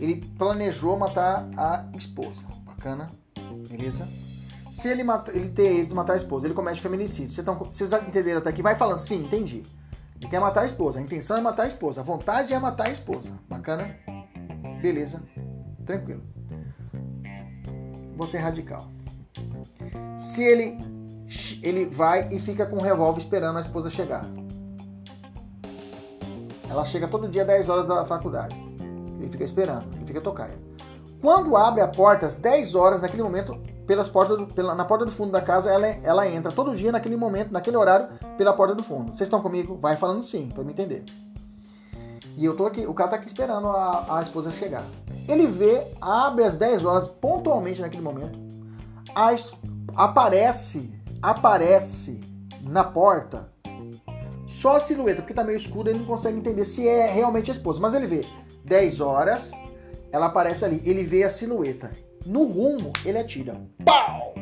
Ele 0.00 0.26
planejou 0.36 0.98
matar 0.98 1.48
a 1.56 1.86
esposa. 1.96 2.42
Bacana, 2.64 3.06
beleza? 3.68 4.08
Se 4.70 4.88
ele, 4.88 5.04
mata, 5.04 5.30
ele 5.36 5.50
ter 5.50 5.68
êxito 5.68 5.90
de 5.90 5.94
matar 5.94 6.14
a 6.14 6.16
esposa, 6.16 6.46
ele 6.46 6.54
comete 6.54 6.80
feminicídio. 6.80 7.30
Vocês, 7.30 7.44
tão, 7.44 7.54
vocês 7.56 7.92
entenderam 7.92 8.38
até 8.38 8.50
aqui? 8.50 8.62
Vai 8.62 8.74
falando, 8.74 8.98
sim, 8.98 9.24
entendi. 9.24 9.62
Ele 10.20 10.30
quer 10.30 10.40
matar 10.40 10.62
a 10.62 10.66
esposa. 10.66 10.98
A 10.98 11.02
intenção 11.02 11.36
é 11.36 11.40
matar 11.40 11.64
a 11.64 11.68
esposa. 11.68 12.00
A 12.00 12.04
vontade 12.04 12.52
é 12.52 12.58
matar 12.58 12.88
a 12.88 12.92
esposa. 12.92 13.32
Bacana? 13.48 13.96
Beleza. 14.80 15.22
Tranquilo. 15.84 16.22
Vou 18.16 18.26
ser 18.26 18.38
radical. 18.38 18.90
Se 20.16 20.42
ele 20.42 20.78
ele 21.62 21.86
vai 21.86 22.32
e 22.32 22.38
fica 22.38 22.64
com 22.66 22.76
o 22.76 22.82
revólver 22.82 23.20
esperando 23.20 23.58
a 23.58 23.60
esposa 23.60 23.90
chegar. 23.90 24.24
Ela 26.68 26.84
chega 26.84 27.08
todo 27.08 27.28
dia 27.28 27.42
às 27.42 27.48
10 27.48 27.68
horas 27.68 27.88
da 27.88 28.04
faculdade. 28.04 28.56
Ele 29.18 29.28
fica 29.30 29.44
esperando, 29.44 29.86
ele 29.96 30.06
fica 30.06 30.20
tocando. 30.20 30.52
Quando 31.20 31.56
abre 31.56 31.80
a 31.80 31.88
porta 31.88 32.26
às 32.26 32.36
10 32.36 32.74
horas, 32.74 33.00
naquele 33.00 33.22
momento, 33.22 33.58
pelas 33.86 34.08
portas 34.08 34.36
do, 34.36 34.46
pela, 34.46 34.74
na 34.74 34.84
porta 34.84 35.04
do 35.04 35.10
fundo 35.10 35.30
da 35.30 35.40
casa, 35.40 35.70
ela, 35.70 35.86
ela 35.86 36.28
entra 36.28 36.50
todo 36.50 36.74
dia 36.74 36.90
naquele 36.90 37.16
momento, 37.16 37.52
naquele 37.52 37.76
horário, 37.76 38.08
pela 38.36 38.52
porta 38.52 38.74
do 38.74 38.82
fundo. 38.82 39.08
Vocês 39.10 39.22
estão 39.22 39.40
comigo? 39.40 39.78
Vai 39.80 39.96
falando 39.96 40.22
sim, 40.24 40.48
para 40.52 40.64
me 40.64 40.72
entender. 40.72 41.04
E 42.36 42.44
eu 42.44 42.54
tô 42.54 42.66
aqui, 42.66 42.86
o 42.86 42.92
cara 42.92 43.10
tá 43.10 43.16
aqui 43.16 43.26
esperando 43.26 43.68
a, 43.68 44.18
a 44.18 44.22
esposa 44.22 44.50
chegar. 44.50 44.84
Ele 45.28 45.46
vê, 45.46 45.86
abre 46.00 46.44
às 46.44 46.54
10 46.54 46.84
horas, 46.84 47.06
pontualmente 47.06 47.80
naquele 47.80 48.02
momento, 48.02 48.38
a, 49.14 49.34
aparece 49.94 50.92
aparece 51.22 52.20
na 52.60 52.84
porta 52.84 53.50
só 54.46 54.76
a 54.76 54.80
silhueta, 54.80 55.22
porque 55.22 55.34
tá 55.34 55.42
meio 55.42 55.56
escuro, 55.56 55.88
ele 55.88 55.98
não 55.98 56.06
consegue 56.06 56.38
entender 56.38 56.64
se 56.64 56.86
é 56.86 57.06
realmente 57.06 57.50
a 57.50 57.54
esposa. 57.54 57.80
Mas 57.80 57.94
ele 57.94 58.06
vê 58.06 58.24
10 58.64 59.00
horas, 59.00 59.50
ela 60.12 60.26
aparece 60.26 60.64
ali, 60.64 60.80
ele 60.84 61.02
vê 61.04 61.24
a 61.24 61.30
silhueta. 61.30 61.90
No 62.26 62.44
rumo, 62.44 62.92
ele 63.04 63.18
atira. 63.18 63.54
Pau! 63.84 64.34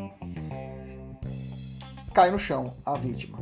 Cai 2.14 2.30
no 2.30 2.38
chão 2.38 2.74
a 2.84 2.94
vítima. 2.94 3.38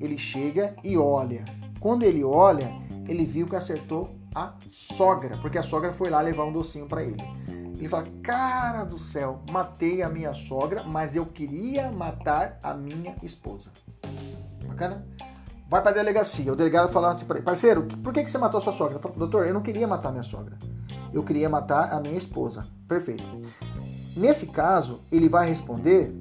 Ele 0.00 0.16
chega 0.16 0.76
e 0.84 0.96
olha. 0.96 1.44
Quando 1.80 2.04
ele 2.04 2.22
olha, 2.22 2.70
ele 3.08 3.26
viu 3.26 3.48
que 3.48 3.56
acertou 3.56 4.14
a 4.32 4.54
sogra, 4.70 5.36
porque 5.38 5.58
a 5.58 5.62
sogra 5.62 5.92
foi 5.92 6.08
lá 6.08 6.20
levar 6.20 6.44
um 6.44 6.52
docinho 6.52 6.86
para 6.86 7.02
ele. 7.02 7.16
Ele 7.76 7.88
fala: 7.88 8.06
Cara 8.22 8.84
do 8.84 8.98
céu, 8.98 9.42
matei 9.50 10.00
a 10.00 10.08
minha 10.08 10.32
sogra, 10.32 10.84
mas 10.84 11.16
eu 11.16 11.26
queria 11.26 11.90
matar 11.90 12.60
a 12.62 12.74
minha 12.74 13.16
esposa. 13.22 13.72
Bacana? 14.66 15.04
Vai 15.68 15.82
pra 15.82 15.92
delegacia. 15.92 16.52
O 16.52 16.56
delegado 16.56 16.92
fala 16.92 17.10
assim 17.10 17.24
pra 17.24 17.36
ele: 17.36 17.44
Parceiro, 17.44 17.82
por 17.82 18.12
que, 18.12 18.22
que 18.22 18.30
você 18.30 18.38
matou 18.38 18.58
a 18.58 18.62
sua 18.62 18.72
sogra? 18.72 18.98
Doutor, 19.16 19.46
eu 19.46 19.54
não 19.54 19.62
queria 19.62 19.86
matar 19.86 20.10
a 20.10 20.12
minha 20.12 20.22
sogra. 20.22 20.56
Eu 21.12 21.22
queria 21.22 21.48
matar 21.48 21.92
a 21.92 22.00
minha 22.00 22.16
esposa. 22.16 22.64
Perfeito. 22.88 23.24
Nesse 24.16 24.46
caso, 24.46 25.00
ele 25.10 25.28
vai 25.28 25.48
responder 25.48 26.14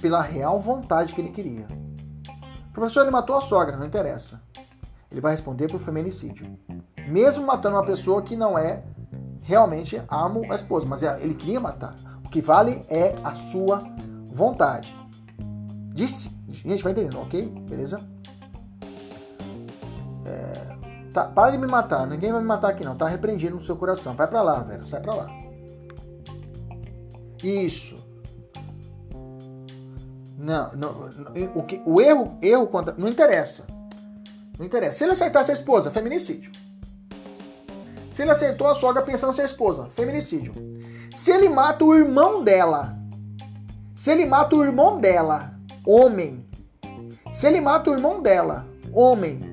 pela 0.00 0.22
real 0.22 0.58
vontade 0.58 1.12
que 1.12 1.20
ele 1.20 1.30
queria. 1.30 1.66
Professor, 2.72 3.02
ele 3.02 3.10
matou 3.10 3.36
a 3.36 3.40
sogra, 3.40 3.76
não 3.76 3.86
interessa. 3.86 4.40
Ele 5.10 5.20
vai 5.20 5.32
responder 5.32 5.68
por 5.68 5.80
feminicídio. 5.80 6.46
Mesmo 7.08 7.44
matando 7.44 7.76
uma 7.76 7.84
pessoa 7.84 8.22
que 8.22 8.36
não 8.36 8.56
é 8.56 8.82
realmente 9.42 10.00
amo 10.08 10.50
a 10.50 10.54
esposa, 10.54 10.86
mas 10.86 11.02
é, 11.02 11.18
ele 11.20 11.34
queria 11.34 11.58
matar. 11.58 11.96
O 12.24 12.28
que 12.28 12.40
vale 12.40 12.84
é 12.88 13.14
a 13.24 13.32
sua 13.32 13.82
vontade. 14.28 14.94
Disse, 15.92 16.30
gente, 16.48 16.84
vai 16.84 16.92
entendendo, 16.92 17.20
ok? 17.20 17.48
Beleza? 17.68 18.00
É, 20.30 21.10
tá, 21.12 21.24
para 21.24 21.50
de 21.50 21.58
me 21.58 21.66
matar, 21.66 22.06
ninguém 22.06 22.30
vai 22.30 22.40
me 22.40 22.46
matar 22.46 22.70
aqui 22.70 22.84
não, 22.84 22.96
tá 22.96 23.08
repreendido 23.08 23.56
no 23.56 23.64
seu 23.64 23.76
coração. 23.76 24.14
Vai 24.14 24.26
para 24.26 24.42
lá, 24.42 24.60
velho, 24.60 24.86
sai 24.86 25.00
para 25.00 25.14
lá. 25.14 25.30
Isso. 27.42 27.96
Não, 30.38 30.72
não, 30.72 31.10
o, 31.54 31.62
que, 31.62 31.82
o 31.84 32.00
erro, 32.00 32.38
erro 32.40 32.66
contra, 32.66 32.94
não 32.96 33.08
interessa. 33.08 33.66
Não 34.58 34.64
interessa. 34.64 34.98
Se 34.98 35.04
ele 35.04 35.12
acertasse 35.12 35.50
a 35.50 35.54
esposa, 35.54 35.90
feminicídio. 35.90 36.50
Se 38.10 38.22
ele 38.22 38.30
acertou 38.30 38.66
a 38.66 38.74
sogra 38.74 39.02
pensando 39.02 39.32
ser 39.32 39.44
esposa, 39.44 39.88
feminicídio. 39.90 40.52
Se 41.14 41.30
ele 41.30 41.48
mata 41.48 41.84
o 41.84 41.94
irmão 41.94 42.42
dela, 42.42 42.96
se 43.94 44.10
ele 44.10 44.24
mata 44.24 44.56
o 44.56 44.64
irmão 44.64 44.98
dela, 44.98 45.54
homem. 45.86 46.46
Se 47.32 47.46
ele 47.46 47.60
mata 47.60 47.90
o 47.90 47.94
irmão 47.94 48.22
dela, 48.22 48.66
homem. 48.92 49.49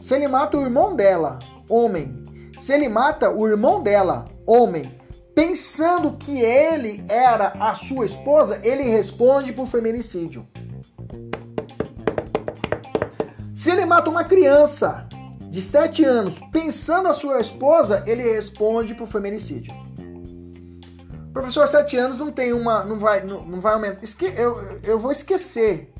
Se 0.00 0.14
ele 0.14 0.26
mata 0.26 0.56
o 0.56 0.62
irmão 0.62 0.96
dela, 0.96 1.38
homem. 1.68 2.24
Se 2.58 2.72
ele 2.72 2.88
mata 2.88 3.30
o 3.30 3.46
irmão 3.46 3.82
dela, 3.82 4.26
homem, 4.46 4.82
pensando 5.34 6.16
que 6.16 6.40
ele 6.40 7.04
era 7.08 7.48
a 7.60 7.74
sua 7.74 8.06
esposa, 8.06 8.60
ele 8.62 8.82
responde 8.82 9.52
por 9.52 9.66
feminicídio. 9.66 10.46
Se 13.54 13.70
ele 13.70 13.84
mata 13.84 14.08
uma 14.08 14.24
criança, 14.24 15.06
de 15.50 15.60
7 15.60 16.04
anos 16.04 16.38
pensando 16.52 17.08
a 17.08 17.12
sua 17.12 17.40
esposa, 17.40 18.04
ele 18.06 18.22
responde 18.22 18.94
por 18.94 19.06
feminicídio. 19.06 19.74
Professor, 21.32 21.68
7 21.68 21.96
anos 21.96 22.18
não 22.18 22.32
tem 22.32 22.52
uma. 22.52 22.84
não 22.84 22.98
vai, 22.98 23.22
não, 23.22 23.44
não 23.44 23.60
vai 23.60 23.74
aumentar. 23.74 24.02
Esque, 24.02 24.32
eu, 24.36 24.78
eu 24.82 24.98
vou 24.98 25.12
esquecer. 25.12 25.92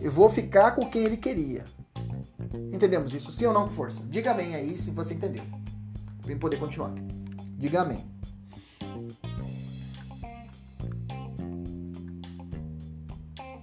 Eu 0.00 0.10
vou 0.10 0.30
ficar 0.30 0.72
com 0.72 0.88
quem 0.88 1.04
ele 1.04 1.16
queria. 1.16 1.64
Entendemos 2.72 3.12
isso? 3.14 3.32
Sim 3.32 3.46
ou 3.46 3.52
não 3.52 3.62
com 3.64 3.70
força? 3.70 4.04
Diga 4.08 4.32
amém 4.32 4.54
aí 4.54 4.78
se 4.78 4.90
você 4.90 5.14
entendeu. 5.14 5.44
Para 6.22 6.36
poder 6.36 6.58
continuar. 6.58 6.92
Diga 7.58 7.82
amém. 7.82 8.04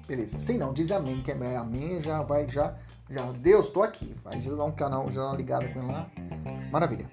Beleza. 0.08 0.40
Sim, 0.40 0.58
não, 0.58 0.74
diz 0.74 0.92
amém, 0.92 1.22
que 1.22 1.32
é 1.32 1.58
amém 1.58 2.02
já 2.02 2.24
vai 2.24 2.50
já 2.50 2.76
já, 3.10 3.24
Deus, 3.32 3.68
estou 3.68 3.82
aqui. 3.82 4.16
Vai 4.24 4.40
dar 4.40 4.64
um 4.66 4.72
canal 4.72 5.10
já 5.10 5.32
ligado 5.34 5.68
com 5.74 5.80
ele 5.80 5.92
lá. 5.92 6.08
Maravilha. 6.72 7.10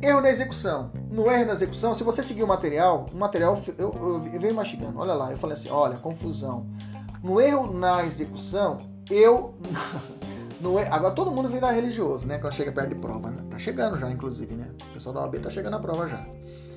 Erro 0.00 0.20
na 0.20 0.30
execução. 0.30 0.90
No 1.10 1.30
erro 1.30 1.46
na 1.46 1.52
execução, 1.52 1.94
se 1.94 2.02
você 2.02 2.22
seguir 2.22 2.42
o 2.42 2.46
material, 2.46 3.06
o 3.12 3.16
material 3.16 3.60
eu, 3.76 3.92
eu, 3.92 4.30
eu 4.32 4.40
venho 4.40 4.54
mastigando. 4.54 4.98
Olha 4.98 5.12
lá, 5.12 5.30
eu 5.30 5.36
falei 5.36 5.56
assim, 5.56 5.68
olha, 5.68 5.96
confusão. 5.98 6.66
No 7.22 7.40
erro 7.40 7.72
na 7.72 8.06
execução, 8.06 8.78
eu. 9.10 9.54
No, 10.60 10.78
agora 10.78 11.14
todo 11.14 11.30
mundo 11.30 11.48
vira 11.48 11.70
religioso, 11.70 12.26
né? 12.26 12.38
Quando 12.38 12.52
chega 12.52 12.72
perto 12.72 12.88
de 12.88 12.94
prova, 12.96 13.30
né? 13.30 13.44
Tá 13.50 13.58
chegando 13.58 13.98
já, 13.98 14.10
inclusive, 14.10 14.54
né? 14.54 14.68
O 14.90 14.94
pessoal 14.94 15.14
da 15.14 15.20
OAB 15.22 15.36
tá 15.36 15.50
chegando 15.50 15.72
na 15.72 15.80
prova 15.80 16.08
já. 16.08 16.26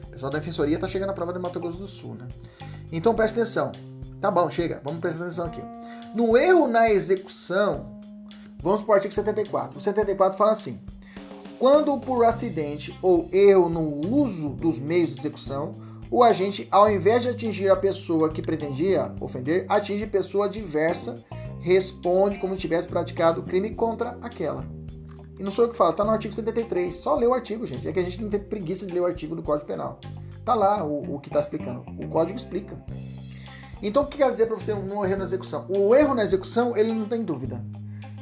O 0.07 0.11
pessoal 0.11 0.32
da 0.32 0.39
Defensoria 0.39 0.77
tá 0.77 0.88
chegando 0.88 1.07
na 1.07 1.13
prova 1.13 1.34
de 1.34 1.39
Mato 1.39 1.59
Grosso 1.59 1.79
do 1.79 1.88
Sul, 1.88 2.15
né? 2.15 2.27
Então 2.91 3.15
preste 3.15 3.34
atenção. 3.34 3.71
Tá 4.19 4.29
bom, 4.29 4.49
chega. 4.49 4.82
Vamos 4.84 4.99
prestar 4.99 5.23
atenção 5.23 5.45
aqui. 5.45 5.61
No 6.13 6.38
erro 6.38 6.67
na 6.67 6.91
execução, 6.91 8.01
Vamos 8.61 8.84
para 8.84 8.91
o 8.91 8.95
artigo 8.95 9.13
74. 9.13 9.79
O 9.79 9.82
74 9.82 10.38
fala 10.38 10.51
assim: 10.51 10.79
quando 11.57 11.97
por 11.99 12.23
acidente 12.23 12.95
ou 13.01 13.27
erro 13.32 13.69
no 13.69 14.07
uso 14.07 14.49
dos 14.49 14.77
meios 14.77 15.13
de 15.13 15.19
execução, 15.19 15.71
o 16.09 16.23
agente, 16.23 16.67
ao 16.69 16.89
invés 16.89 17.23
de 17.23 17.29
atingir 17.29 17.69
a 17.69 17.75
pessoa 17.75 18.29
que 18.29 18.41
pretendia 18.41 19.11
ofender, 19.19 19.65
atinge 19.67 20.05
pessoa 20.05 20.47
diversa, 20.47 21.15
responde 21.62 22.39
como 22.39 22.55
se 22.55 22.62
tivesse 22.62 22.88
praticado 22.88 23.43
crime 23.43 23.74
contra 23.74 24.18
aquela. 24.22 24.66
E 25.39 25.43
não 25.43 25.51
sou 25.51 25.66
eu 25.66 25.72
que 25.72 25.78
falo, 25.78 25.93
tá 25.93 26.03
no 26.03 26.12
artigo 26.12 26.34
73. 26.34 26.93
Só 26.95 27.16
lê 27.16 27.26
o 27.26 27.34
artigo, 27.34 27.66
gente. 27.66 27.88
É 27.88 27.91
que 27.91 27.99
a 27.99 28.03
gente 28.03 28.22
não 28.22 28.30
tem 28.30 28.39
preguiça 28.39 28.86
de 28.86 28.93
ler 28.93 28.99
o 28.99 29.05
artigo 29.05 29.36
do 29.36 29.41
Código 29.41 29.66
Penal. 29.66 29.99
Tá 30.45 30.53
lá 30.53 30.84
o, 30.84 31.16
o 31.16 31.20
que 31.20 31.30
está 31.30 31.39
explicando. 31.39 31.84
O 31.97 32.07
código 32.07 32.38
explica. 32.38 32.78
Então, 33.82 34.03
o 34.03 34.05
que 34.05 34.18
quer 34.18 34.30
dizer 34.30 34.45
para 34.45 34.55
você 34.55 34.74
um 34.74 35.03
erro 35.03 35.18
na 35.18 35.24
execução? 35.24 35.66
O 35.70 35.95
erro 35.95 36.14
na 36.14 36.24
execução, 36.24 36.78
ele 36.78 36.93
não 36.93 37.07
tem 37.07 37.24
dúvida. 37.24 37.64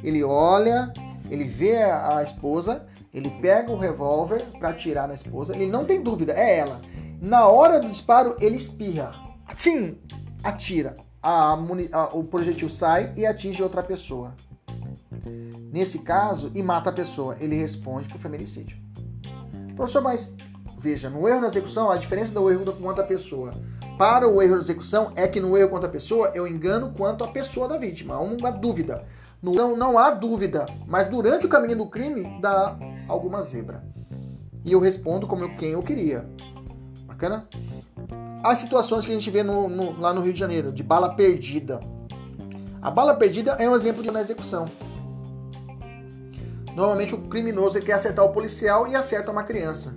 Ele 0.02 0.24
olha, 0.24 0.92
ele 1.30 1.44
vê 1.44 1.76
a 1.76 2.22
esposa, 2.22 2.86
ele 3.12 3.28
pega 3.42 3.70
o 3.70 3.76
revólver 3.76 4.42
para 4.58 4.70
atirar 4.70 5.06
na 5.06 5.14
esposa, 5.14 5.54
ele 5.54 5.66
não 5.66 5.84
tem 5.84 6.02
dúvida, 6.02 6.32
é 6.32 6.58
ela. 6.58 6.80
Na 7.20 7.46
hora 7.46 7.78
do 7.78 7.88
disparo, 7.90 8.34
ele 8.40 8.56
espirra. 8.56 9.14
Sim, 9.56 9.98
atira. 10.42 10.94
A, 11.22 11.52
a, 11.92 12.04
o 12.14 12.24
projetil 12.24 12.68
sai 12.68 13.12
e 13.16 13.26
atinge 13.26 13.62
outra 13.62 13.82
pessoa. 13.82 14.34
Nesse 15.72 15.98
caso, 16.00 16.50
e 16.54 16.62
mata 16.62 16.90
a 16.90 16.92
pessoa. 16.92 17.36
Ele 17.38 17.56
responde 17.56 18.08
por 18.08 18.18
feminicídio. 18.18 18.76
Professor, 19.76 20.02
mas 20.02 20.32
veja, 20.78 21.10
no 21.10 21.28
erro 21.28 21.40
na 21.40 21.46
execução, 21.46 21.90
a 21.90 21.96
diferença 21.96 22.32
do 22.32 22.50
erro 22.50 22.72
contra 22.72 23.04
a 23.04 23.06
pessoa 23.06 23.52
para 24.00 24.26
o 24.26 24.40
erro 24.40 24.54
na 24.54 24.62
execução 24.62 25.12
é 25.14 25.28
que 25.28 25.38
no 25.38 25.58
erro 25.58 25.68
contra 25.68 25.86
a 25.86 25.92
pessoa 25.92 26.30
eu 26.34 26.46
engano 26.46 26.90
quanto 26.96 27.22
a 27.22 27.28
pessoa 27.28 27.68
da 27.68 27.76
vítima. 27.76 28.14
Há 28.14 28.20
uma 28.20 28.50
dúvida. 28.50 29.04
Não, 29.42 29.76
não 29.76 29.98
há 29.98 30.10
dúvida, 30.10 30.64
mas 30.86 31.06
durante 31.06 31.44
o 31.44 31.50
caminho 31.50 31.76
do 31.76 31.86
crime 31.86 32.40
dá 32.40 32.78
alguma 33.06 33.42
zebra. 33.42 33.84
E 34.64 34.72
eu 34.72 34.80
respondo 34.80 35.26
como 35.26 35.44
eu, 35.44 35.54
quem 35.54 35.72
eu 35.72 35.82
queria. 35.82 36.24
Bacana? 37.06 37.46
As 38.42 38.58
situações 38.58 39.04
que 39.04 39.12
a 39.12 39.14
gente 39.14 39.30
vê 39.30 39.42
no, 39.42 39.68
no, 39.68 40.00
lá 40.00 40.14
no 40.14 40.22
Rio 40.22 40.32
de 40.32 40.38
Janeiro, 40.38 40.72
de 40.72 40.82
bala 40.82 41.14
perdida. 41.14 41.78
A 42.80 42.90
bala 42.90 43.14
perdida 43.14 43.52
é 43.52 43.68
um 43.68 43.74
exemplo 43.74 44.02
de 44.02 44.08
uma 44.08 44.20
execução. 44.20 44.64
Normalmente 46.74 47.14
o 47.14 47.18
criminoso 47.18 47.78
quer 47.80 47.92
acertar 47.92 48.24
o 48.24 48.32
policial 48.32 48.88
e 48.88 48.96
acerta 48.96 49.30
uma 49.30 49.42
criança. 49.42 49.94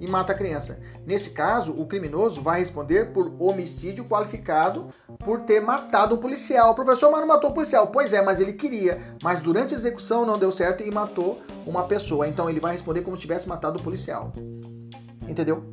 E 0.00 0.10
mata 0.10 0.32
a 0.32 0.36
criança. 0.36 0.80
Nesse 1.06 1.30
caso, 1.30 1.72
o 1.72 1.86
criminoso 1.86 2.42
vai 2.42 2.58
responder 2.58 3.12
por 3.12 3.32
homicídio 3.38 4.04
qualificado 4.04 4.88
por 5.20 5.42
ter 5.42 5.60
matado 5.60 6.16
um 6.16 6.18
policial. 6.18 6.72
O 6.72 6.74
professor, 6.74 7.08
mas 7.08 7.20
não 7.20 7.28
matou 7.28 7.50
o 7.50 7.54
policial. 7.54 7.86
Pois 7.86 8.12
é, 8.12 8.20
mas 8.20 8.40
ele 8.40 8.54
queria. 8.54 9.00
Mas 9.22 9.40
durante 9.40 9.74
a 9.74 9.76
execução 9.76 10.26
não 10.26 10.36
deu 10.36 10.50
certo 10.50 10.82
e 10.82 10.90
matou 10.90 11.40
uma 11.64 11.84
pessoa. 11.84 12.26
Então 12.26 12.50
ele 12.50 12.58
vai 12.58 12.72
responder 12.72 13.02
como 13.02 13.14
se 13.14 13.22
tivesse 13.22 13.48
matado 13.48 13.78
o 13.78 13.82
policial. 13.82 14.32
Entendeu? 15.28 15.72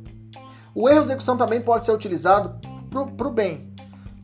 O 0.74 0.88
erro 0.88 1.00
de 1.00 1.06
execução 1.06 1.36
também 1.36 1.60
pode 1.60 1.84
ser 1.84 1.92
utilizado 1.92 2.60
para 2.90 3.28
o 3.28 3.32
bem. 3.32 3.72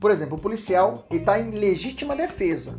Por 0.01 0.11
exemplo, 0.11 0.37
o 0.37 0.41
policial 0.41 1.07
está 1.11 1.39
em 1.41 1.51
legítima 1.51 2.15
defesa. 2.15 2.79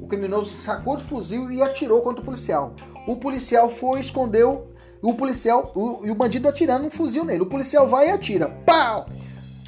O 0.00 0.06
criminoso 0.06 0.54
sacou 0.56 0.96
de 0.96 1.04
fuzil 1.04 1.50
e 1.50 1.62
atirou 1.62 2.00
contra 2.00 2.22
o 2.22 2.24
policial. 2.24 2.74
O 3.06 3.16
policial 3.16 3.68
foi, 3.68 4.00
escondeu, 4.00 4.72
o 5.02 5.14
policial 5.14 5.72
o, 5.74 6.06
e 6.06 6.10
o 6.10 6.14
bandido 6.14 6.48
atirando 6.48 6.86
um 6.86 6.90
fuzil 6.90 7.24
nele. 7.24 7.42
O 7.42 7.48
policial 7.48 7.88
vai 7.88 8.08
e 8.08 8.10
atira. 8.10 8.48
Pau! 8.64 9.08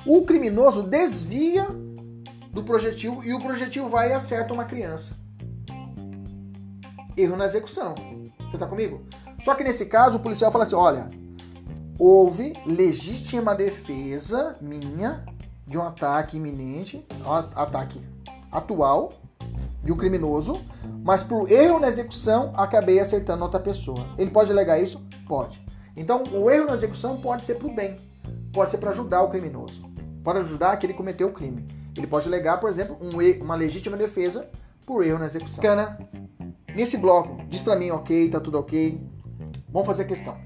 O 0.06 0.24
criminoso 0.24 0.82
desvia 0.82 1.66
do 2.52 2.62
projetil 2.62 3.22
e 3.24 3.34
o 3.34 3.40
projetil 3.40 3.88
vai 3.88 4.10
e 4.10 4.12
acerta 4.12 4.54
uma 4.54 4.64
criança. 4.64 5.16
Erro 7.16 7.36
na 7.36 7.46
execução. 7.46 7.94
Você 8.38 8.56
está 8.56 8.66
comigo? 8.66 9.02
Só 9.44 9.54
que 9.54 9.64
nesse 9.64 9.86
caso 9.86 10.18
o 10.18 10.20
policial 10.20 10.52
fala 10.52 10.64
assim: 10.64 10.74
olha, 10.76 11.08
houve 11.98 12.52
legítima 12.64 13.54
defesa 13.54 14.56
minha 14.60 15.24
de 15.66 15.76
um 15.76 15.82
ataque 15.82 16.36
iminente, 16.36 17.04
um 17.20 17.32
ataque 17.32 18.00
atual 18.50 19.12
de 19.82 19.92
um 19.92 19.96
criminoso, 19.96 20.60
mas 21.04 21.22
por 21.22 21.50
erro 21.50 21.78
na 21.78 21.88
execução 21.88 22.52
acabei 22.54 23.00
acertando 23.00 23.42
outra 23.42 23.60
pessoa. 23.60 24.06
Ele 24.16 24.30
pode 24.30 24.50
alegar 24.50 24.80
isso? 24.80 25.00
Pode. 25.26 25.60
Então, 25.96 26.22
o 26.32 26.50
erro 26.50 26.66
na 26.66 26.74
execução 26.74 27.20
pode 27.20 27.44
ser 27.44 27.56
para 27.56 27.66
o 27.66 27.74
bem, 27.74 27.96
pode 28.52 28.70
ser 28.70 28.78
para 28.78 28.90
ajudar 28.90 29.22
o 29.22 29.28
criminoso, 29.28 29.82
pode 30.22 30.38
ajudar 30.38 30.76
que 30.76 30.86
ele 30.86 30.94
cometeu 30.94 31.28
o 31.28 31.32
crime. 31.32 31.66
Ele 31.96 32.06
pode 32.06 32.28
alegar, 32.28 32.60
por 32.60 32.70
exemplo, 32.70 32.96
um, 33.00 33.42
uma 33.42 33.56
legítima 33.56 33.96
defesa 33.96 34.48
por 34.86 35.04
erro 35.04 35.18
na 35.18 35.26
execução. 35.26 35.60
Cana, 35.60 35.98
nesse 36.74 36.96
bloco, 36.96 37.42
diz 37.48 37.60
para 37.60 37.74
mim, 37.74 37.90
ok, 37.90 38.30
tá 38.30 38.38
tudo 38.38 38.58
ok. 38.58 39.00
Vamos 39.68 39.86
fazer 39.86 40.02
a 40.02 40.06
questão. 40.06 40.36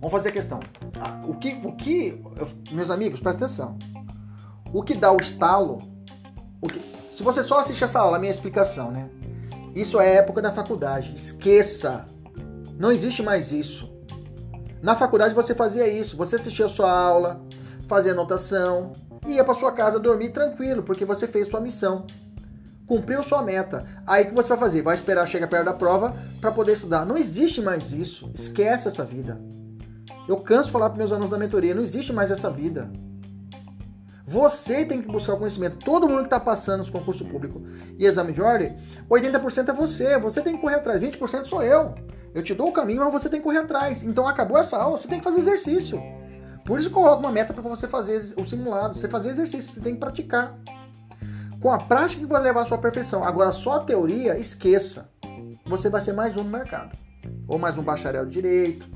Vamos 0.00 0.12
fazer 0.12 0.30
a 0.30 0.32
questão. 0.32 0.60
Ah, 0.98 1.20
o 1.26 1.34
que, 1.34 1.60
o 1.62 1.72
que, 1.72 2.22
meus 2.72 2.90
amigos, 2.90 3.20
presta 3.20 3.44
atenção. 3.44 3.78
O 4.72 4.82
que 4.82 4.94
dá 4.94 5.12
o 5.12 5.20
estalo, 5.20 5.78
o 6.60 6.66
que, 6.66 6.80
se 7.10 7.22
você 7.22 7.42
só 7.42 7.60
assiste 7.60 7.84
essa 7.84 8.00
aula, 8.00 8.16
a 8.16 8.20
minha 8.20 8.30
explicação, 8.30 8.90
né? 8.90 9.10
Isso 9.74 10.00
é 10.00 10.14
época 10.14 10.40
da 10.40 10.50
faculdade. 10.50 11.14
Esqueça. 11.14 12.04
Não 12.78 12.90
existe 12.90 13.22
mais 13.22 13.52
isso. 13.52 13.92
Na 14.82 14.94
faculdade 14.94 15.34
você 15.34 15.54
fazia 15.54 15.86
isso. 15.86 16.16
Você 16.16 16.36
assistia 16.36 16.66
a 16.66 16.68
sua 16.70 16.90
aula, 16.90 17.42
fazia 17.86 18.12
anotação, 18.12 18.92
ia 19.26 19.44
para 19.44 19.54
sua 19.54 19.72
casa 19.72 19.98
dormir 19.98 20.30
tranquilo, 20.30 20.82
porque 20.82 21.04
você 21.04 21.26
fez 21.26 21.46
sua 21.46 21.60
missão. 21.60 22.06
Cumpriu 22.86 23.22
sua 23.22 23.42
meta. 23.42 23.86
Aí 24.06 24.24
o 24.24 24.28
que 24.30 24.34
você 24.34 24.48
vai 24.48 24.58
fazer? 24.58 24.82
Vai 24.82 24.94
esperar 24.94 25.26
chegar 25.26 25.46
perto 25.46 25.66
da 25.66 25.74
prova 25.74 26.14
para 26.40 26.50
poder 26.50 26.72
estudar. 26.72 27.04
Não 27.04 27.16
existe 27.16 27.60
mais 27.60 27.92
isso. 27.92 28.30
Esquece 28.34 28.88
essa 28.88 29.04
vida. 29.04 29.38
Eu 30.30 30.36
canso 30.36 30.66
de 30.66 30.70
falar 30.70 30.90
para 30.90 30.98
meus 30.98 31.10
alunos 31.10 31.28
da 31.28 31.36
mentoria, 31.36 31.74
não 31.74 31.82
existe 31.82 32.12
mais 32.12 32.30
essa 32.30 32.48
vida. 32.48 32.88
Você 34.24 34.84
tem 34.84 35.02
que 35.02 35.10
buscar 35.10 35.34
o 35.34 35.38
conhecimento. 35.38 35.84
Todo 35.84 36.08
mundo 36.08 36.20
que 36.20 36.26
está 36.26 36.38
passando 36.38 36.78
nos 36.78 36.88
concursos 36.88 37.26
públicos 37.26 37.60
e 37.98 38.06
exame 38.06 38.32
de 38.32 38.40
ordem, 38.40 38.78
80% 39.10 39.70
é 39.70 39.72
você. 39.72 40.16
Você 40.20 40.40
tem 40.40 40.54
que 40.54 40.60
correr 40.60 40.76
atrás, 40.76 41.02
20% 41.02 41.46
sou 41.46 41.64
eu. 41.64 41.96
Eu 42.32 42.44
te 42.44 42.54
dou 42.54 42.68
o 42.68 42.72
caminho, 42.72 43.00
mas 43.00 43.12
você 43.12 43.28
tem 43.28 43.40
que 43.40 43.44
correr 43.44 43.58
atrás. 43.58 44.04
Então 44.04 44.28
acabou 44.28 44.56
essa 44.56 44.76
aula, 44.76 44.96
você 44.96 45.08
tem 45.08 45.18
que 45.18 45.24
fazer 45.24 45.40
exercício. 45.40 46.00
Por 46.64 46.78
isso 46.78 46.92
coloco 46.92 47.18
uma 47.18 47.32
meta 47.32 47.52
para 47.52 47.62
você 47.62 47.88
fazer 47.88 48.32
o 48.36 48.44
simulado. 48.44 49.00
Você 49.00 49.08
fazer 49.08 49.30
exercício, 49.30 49.72
você 49.72 49.80
tem 49.80 49.94
que 49.94 50.00
praticar. 50.00 50.56
Com 51.60 51.72
a 51.72 51.78
prática 51.78 52.22
que 52.22 52.32
vai 52.32 52.40
levar 52.40 52.62
à 52.62 52.66
sua 52.66 52.78
perfeição. 52.78 53.24
Agora, 53.24 53.50
só 53.50 53.72
a 53.72 53.80
teoria, 53.80 54.38
esqueça. 54.38 55.10
Você 55.66 55.90
vai 55.90 56.00
ser 56.00 56.12
mais 56.12 56.36
um 56.36 56.44
no 56.44 56.50
mercado. 56.50 56.96
Ou 57.48 57.58
mais 57.58 57.76
um 57.76 57.82
bacharel 57.82 58.26
de 58.26 58.30
direito, 58.30 58.88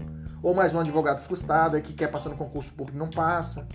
ou 0.45 0.53
mais 0.53 0.75
um 0.75 0.79
advogado 0.79 1.23
frustrado 1.23 1.81
que 1.81 1.95
quer 1.95 2.09
passar 2.09 2.29
no 2.29 2.37
concurso 2.37 2.71
público 2.75 2.99
e 2.99 3.01
não 3.01 3.09
passa. 3.09 3.67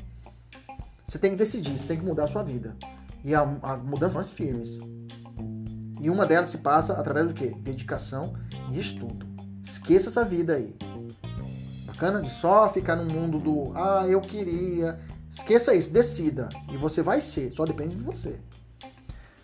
Você 1.03 1.17
tem 1.17 1.31
que 1.31 1.37
decidir, 1.37 1.79
você 1.79 1.87
tem 1.87 1.97
que 1.97 2.05
mudar 2.05 2.25
a 2.25 2.27
sua 2.27 2.43
vida. 2.43 2.75
E 3.25 3.33
a, 3.33 3.41
a 3.63 3.75
mudança 3.75 4.13
são 4.13 4.21
as 4.21 4.31
firmes. 4.31 4.77
E 5.99 6.11
uma 6.11 6.27
delas 6.27 6.49
se 6.49 6.59
passa 6.59 6.93
através 6.93 7.27
do 7.27 7.33
quê? 7.33 7.55
Dedicação 7.59 8.35
e 8.71 8.79
estudo. 8.79 9.25
Esqueça 9.63 10.09
essa 10.09 10.23
vida 10.23 10.53
aí. 10.53 10.75
Bacana? 11.87 12.21
De 12.21 12.29
só 12.29 12.71
ficar 12.71 12.95
no 12.95 13.11
mundo 13.11 13.39
do 13.39 13.71
ah, 13.75 14.05
eu 14.07 14.21
queria. 14.21 14.99
Esqueça 15.31 15.73
isso, 15.73 15.89
decida. 15.89 16.49
E 16.71 16.77
você 16.77 17.01
vai 17.01 17.19
ser, 17.19 17.51
só 17.51 17.65
depende 17.65 17.95
de 17.95 18.03
você. 18.03 18.39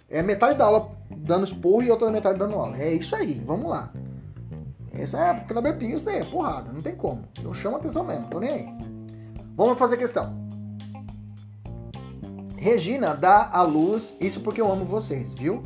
É 0.08 0.22
metade 0.22 0.60
da 0.60 0.66
aula 0.66 0.92
dando 1.10 1.46
esporro 1.46 1.82
e 1.82 1.90
outra 1.90 2.12
metade 2.12 2.38
dando 2.38 2.54
aula. 2.54 2.78
É 2.78 2.94
isso 2.94 3.16
aí, 3.16 3.42
vamos 3.44 3.68
lá. 3.68 3.92
Essa 4.96 5.20
é 5.20 5.40
Kleber 5.42 5.78
Pinho, 5.78 5.98
isso 5.98 6.06
daí 6.06 6.20
é 6.20 6.26
porrada, 6.26 6.72
não 6.72 6.82
tem 6.82 6.96
como. 6.96 7.24
Eu 7.44 7.54
chamo 7.54 7.78
atenção 7.78 8.04
mesmo, 8.04 8.28
tô 8.28 8.40
nem 8.40 8.50
aí. 8.50 8.68
Vamos 9.56 9.78
fazer 9.78 9.98
questão. 9.98 10.46
Regina 12.58 13.14
dá 13.14 13.50
à 13.52 13.62
luz 13.62 14.16
isso 14.20 14.40
porque 14.42 14.62
eu 14.62 14.72
amo 14.72 14.86
vocês, 14.86 15.34
viu? 15.36 15.62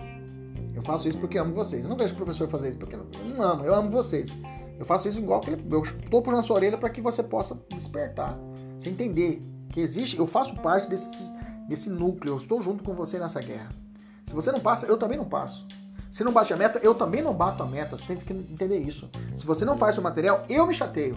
Eu 0.73 0.81
faço 0.81 1.07
isso 1.07 1.19
porque 1.19 1.37
amo 1.37 1.53
vocês. 1.53 1.83
Eu 1.83 1.89
não 1.89 1.95
vejo 1.95 2.13
o 2.13 2.17
professor 2.17 2.49
fazer 2.49 2.69
isso 2.69 2.79
porque 2.79 2.95
eu 2.95 3.05
não 3.25 3.41
amo, 3.41 3.63
eu 3.63 3.73
amo 3.73 3.89
vocês. 3.89 4.29
Eu 4.77 4.85
faço 4.85 5.07
isso 5.07 5.19
igual 5.19 5.41
que 5.41 5.51
ele, 5.51 5.65
eu 5.69 5.81
estou 5.81 6.21
por 6.21 6.33
na 6.33 6.41
sua 6.41 6.55
orelha 6.55 6.77
para 6.77 6.89
que 6.89 7.01
você 7.01 7.21
possa 7.21 7.59
despertar, 7.69 8.39
você 8.77 8.89
entender 8.89 9.41
que 9.69 9.81
existe, 9.81 10.17
eu 10.17 10.25
faço 10.25 10.55
parte 10.55 10.89
desse, 10.89 11.23
desse 11.67 11.89
núcleo, 11.89 12.33
eu 12.33 12.37
estou 12.37 12.63
junto 12.63 12.83
com 12.83 12.93
você 12.93 13.19
nessa 13.19 13.39
guerra. 13.41 13.69
Se 14.25 14.33
você 14.33 14.51
não 14.51 14.59
passa, 14.59 14.85
eu 14.85 14.97
também 14.97 15.17
não 15.17 15.25
passo. 15.25 15.67
Se 16.11 16.23
não 16.23 16.31
bate 16.31 16.53
a 16.53 16.57
meta, 16.57 16.79
eu 16.81 16.95
também 16.95 17.21
não 17.21 17.33
bato 17.33 17.61
a 17.61 17.65
meta. 17.65 17.97
Você 17.97 18.15
tem 18.15 18.17
que 18.17 18.33
entender 18.33 18.79
isso. 18.79 19.09
Se 19.35 19.45
você 19.45 19.63
não 19.63 19.77
faz 19.77 19.97
o 19.97 20.01
material, 20.01 20.43
eu 20.49 20.65
me 20.65 20.73
chateio. 20.73 21.15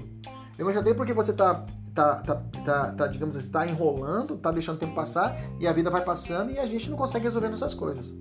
Eu 0.59 0.67
me 0.67 0.75
chateio 0.75 0.95
porque 0.95 1.15
você 1.15 1.31
está 1.31 1.65
tá, 1.95 2.17
tá, 2.17 2.43
tá, 2.65 2.93
tá, 2.93 3.07
digamos 3.07 3.37
assim, 3.37 3.51
tá 3.51 3.67
enrolando, 3.67 4.37
tá 4.37 4.51
deixando 4.51 4.77
o 4.77 4.79
tempo 4.79 4.95
passar 4.95 5.37
e 5.59 5.67
a 5.67 5.73
vida 5.73 5.91
vai 5.91 6.03
passando 6.03 6.51
e 6.51 6.59
a 6.59 6.67
gente 6.67 6.91
não 6.91 6.97
consegue 6.97 7.25
resolver 7.25 7.53
essas 7.53 7.75
coisas. 7.75 8.13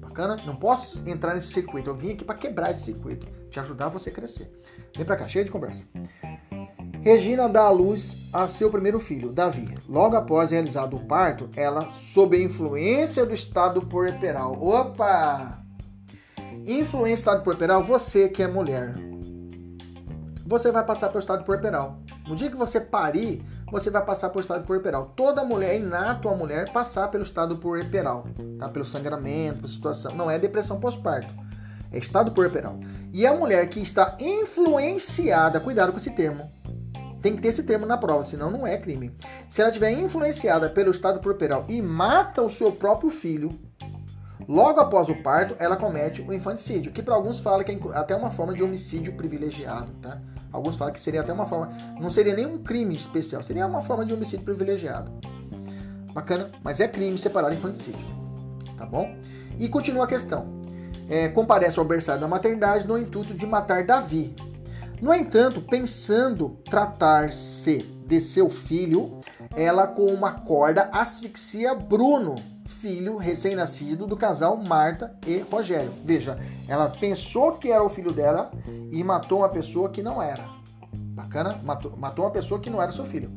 Bacana? 0.00 0.36
Não 0.44 0.56
posso 0.56 1.08
entrar 1.08 1.34
nesse 1.34 1.52
circuito. 1.52 1.90
Eu 1.90 1.96
vim 1.96 2.12
aqui 2.12 2.24
para 2.24 2.34
quebrar 2.34 2.70
esse 2.70 2.82
circuito, 2.84 3.26
te 3.48 3.58
ajudar 3.60 3.86
a 3.86 3.90
você 3.90 4.10
crescer. 4.10 4.50
Vem 4.96 5.04
para 5.04 5.16
cá, 5.16 5.28
cheio 5.28 5.44
de 5.44 5.50
conversa. 5.50 5.84
Regina 7.02 7.48
dá 7.48 7.62
à 7.62 7.70
luz 7.70 8.18
a 8.32 8.46
seu 8.46 8.70
primeiro 8.70 9.00
filho, 9.00 9.32
Davi. 9.32 9.74
Logo 9.88 10.16
após 10.16 10.50
realizado 10.50 10.96
o 10.96 11.06
parto, 11.06 11.48
ela, 11.56 11.94
sob 11.94 12.36
a 12.36 12.42
influência 12.42 13.24
do 13.24 13.32
estado 13.32 13.80
puerperal, 13.80 14.52
opa! 14.62 15.59
Influência 16.66 17.16
do 17.16 17.18
estado 17.18 17.42
puerperal, 17.42 17.82
você 17.82 18.28
que 18.28 18.42
é 18.42 18.46
mulher. 18.46 18.92
Você 20.46 20.70
vai 20.70 20.84
passar 20.84 21.08
pelo 21.08 21.20
estado 21.20 21.44
puerperal. 21.44 22.00
No 22.26 22.36
dia 22.36 22.50
que 22.50 22.56
você 22.56 22.80
parir, 22.80 23.42
você 23.70 23.88
vai 23.88 24.04
passar 24.04 24.30
pelo 24.30 24.42
estado 24.42 24.66
puerperal. 24.66 25.12
Toda 25.16 25.44
mulher, 25.44 25.74
é 25.74 25.78
inato 25.78 26.28
a 26.28 26.34
mulher 26.34 26.70
passar 26.72 27.08
pelo 27.08 27.22
estado 27.22 27.56
puerperal, 27.56 28.26
tá? 28.58 28.68
Pelo 28.68 28.84
sangramento, 28.84 29.66
situação. 29.68 30.14
Não 30.14 30.30
é 30.30 30.38
depressão 30.38 30.80
pós-parto, 30.80 31.32
é 31.92 31.98
estado 31.98 32.32
puerperal. 32.32 32.78
E 33.12 33.26
a 33.26 33.32
mulher 33.32 33.68
que 33.68 33.80
está 33.80 34.16
influenciada, 34.18 35.60
cuidado 35.60 35.92
com 35.92 35.98
esse 35.98 36.10
termo. 36.10 36.50
Tem 37.22 37.36
que 37.36 37.42
ter 37.42 37.48
esse 37.48 37.62
termo 37.62 37.86
na 37.86 37.98
prova, 37.98 38.24
senão 38.24 38.50
não 38.50 38.66
é 38.66 38.76
crime. 38.78 39.14
Se 39.48 39.60
ela 39.60 39.70
estiver 39.70 39.92
influenciada 39.92 40.68
pelo 40.70 40.90
estado 40.90 41.20
puerperal 41.20 41.64
e 41.68 41.80
mata 41.82 42.42
o 42.42 42.50
seu 42.50 42.72
próprio 42.72 43.10
filho, 43.10 43.50
Logo 44.48 44.80
após 44.80 45.08
o 45.08 45.14
parto, 45.14 45.54
ela 45.58 45.76
comete 45.76 46.22
o 46.22 46.32
infanticídio, 46.32 46.92
que 46.92 47.02
para 47.02 47.14
alguns 47.14 47.40
fala 47.40 47.62
que 47.62 47.72
é 47.72 47.78
até 47.94 48.14
uma 48.16 48.30
forma 48.30 48.52
de 48.54 48.62
homicídio 48.62 49.12
privilegiado, 49.14 49.92
tá? 50.02 50.20
Alguns 50.52 50.76
falam 50.76 50.92
que 50.92 51.00
seria 51.00 51.20
até 51.20 51.32
uma 51.32 51.46
forma, 51.46 51.72
não 52.00 52.10
seria 52.10 52.34
nem 52.34 52.46
um 52.46 52.58
crime 52.58 52.96
especial, 52.96 53.42
seria 53.42 53.66
uma 53.66 53.80
forma 53.80 54.04
de 54.04 54.12
homicídio 54.12 54.44
privilegiado. 54.44 55.10
Bacana, 56.12 56.50
mas 56.64 56.80
é 56.80 56.88
crime 56.88 57.18
separar 57.18 57.52
infanticídio, 57.52 58.04
tá 58.76 58.84
bom? 58.84 59.14
E 59.58 59.68
continua 59.68 60.04
a 60.04 60.08
questão. 60.08 60.46
É, 61.08 61.28
comparece 61.28 61.78
ao 61.78 61.84
berçário 61.84 62.20
da 62.20 62.28
maternidade 62.28 62.86
no 62.86 62.98
intuito 62.98 63.34
de 63.34 63.46
matar 63.46 63.84
Davi. 63.84 64.34
No 65.00 65.14
entanto, 65.14 65.60
pensando 65.62 66.58
tratar-se 66.68 67.78
de 67.78 68.20
seu 68.20 68.50
filho, 68.50 69.18
ela 69.54 69.86
com 69.86 70.06
uma 70.06 70.32
corda 70.32 70.90
asfixia 70.92 71.74
Bruno, 71.74 72.34
filho 72.70 73.16
recém-nascido 73.16 74.06
do 74.06 74.16
casal 74.16 74.56
Marta 74.56 75.14
e 75.26 75.38
Rogério. 75.38 75.92
Veja, 76.04 76.38
ela 76.68 76.88
pensou 76.88 77.52
que 77.52 77.70
era 77.70 77.82
o 77.82 77.90
filho 77.90 78.12
dela 78.12 78.50
e 78.90 79.02
matou 79.04 79.38
uma 79.40 79.48
pessoa 79.48 79.90
que 79.90 80.02
não 80.02 80.22
era. 80.22 80.44
Bacana? 80.92 81.60
Matou, 81.62 81.96
matou 81.96 82.24
uma 82.24 82.30
pessoa 82.30 82.60
que 82.60 82.70
não 82.70 82.80
era 82.80 82.92
seu 82.92 83.04
filho. 83.04 83.30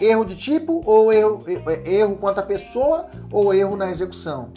Erro 0.00 0.24
de 0.24 0.36
tipo 0.36 0.82
ou 0.84 1.12
erro, 1.12 1.44
erro 1.84 2.16
quanto 2.16 2.38
à 2.38 2.42
pessoa 2.42 3.06
ou 3.30 3.52
erro 3.52 3.76
na 3.76 3.90
execução? 3.90 4.52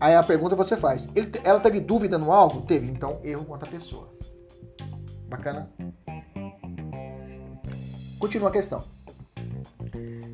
Aí 0.00 0.14
a 0.14 0.22
pergunta 0.22 0.56
você 0.56 0.76
faz. 0.76 1.08
Ele, 1.14 1.30
ela 1.44 1.60
teve 1.60 1.80
dúvida 1.80 2.16
no 2.18 2.32
alvo? 2.32 2.62
Teve. 2.62 2.90
Então, 2.90 3.20
erro 3.22 3.44
quanto 3.44 3.64
à 3.64 3.68
pessoa. 3.68 4.08
Bacana? 5.28 5.70
Continua 8.18 8.48
a 8.48 8.52
questão. 8.52 8.82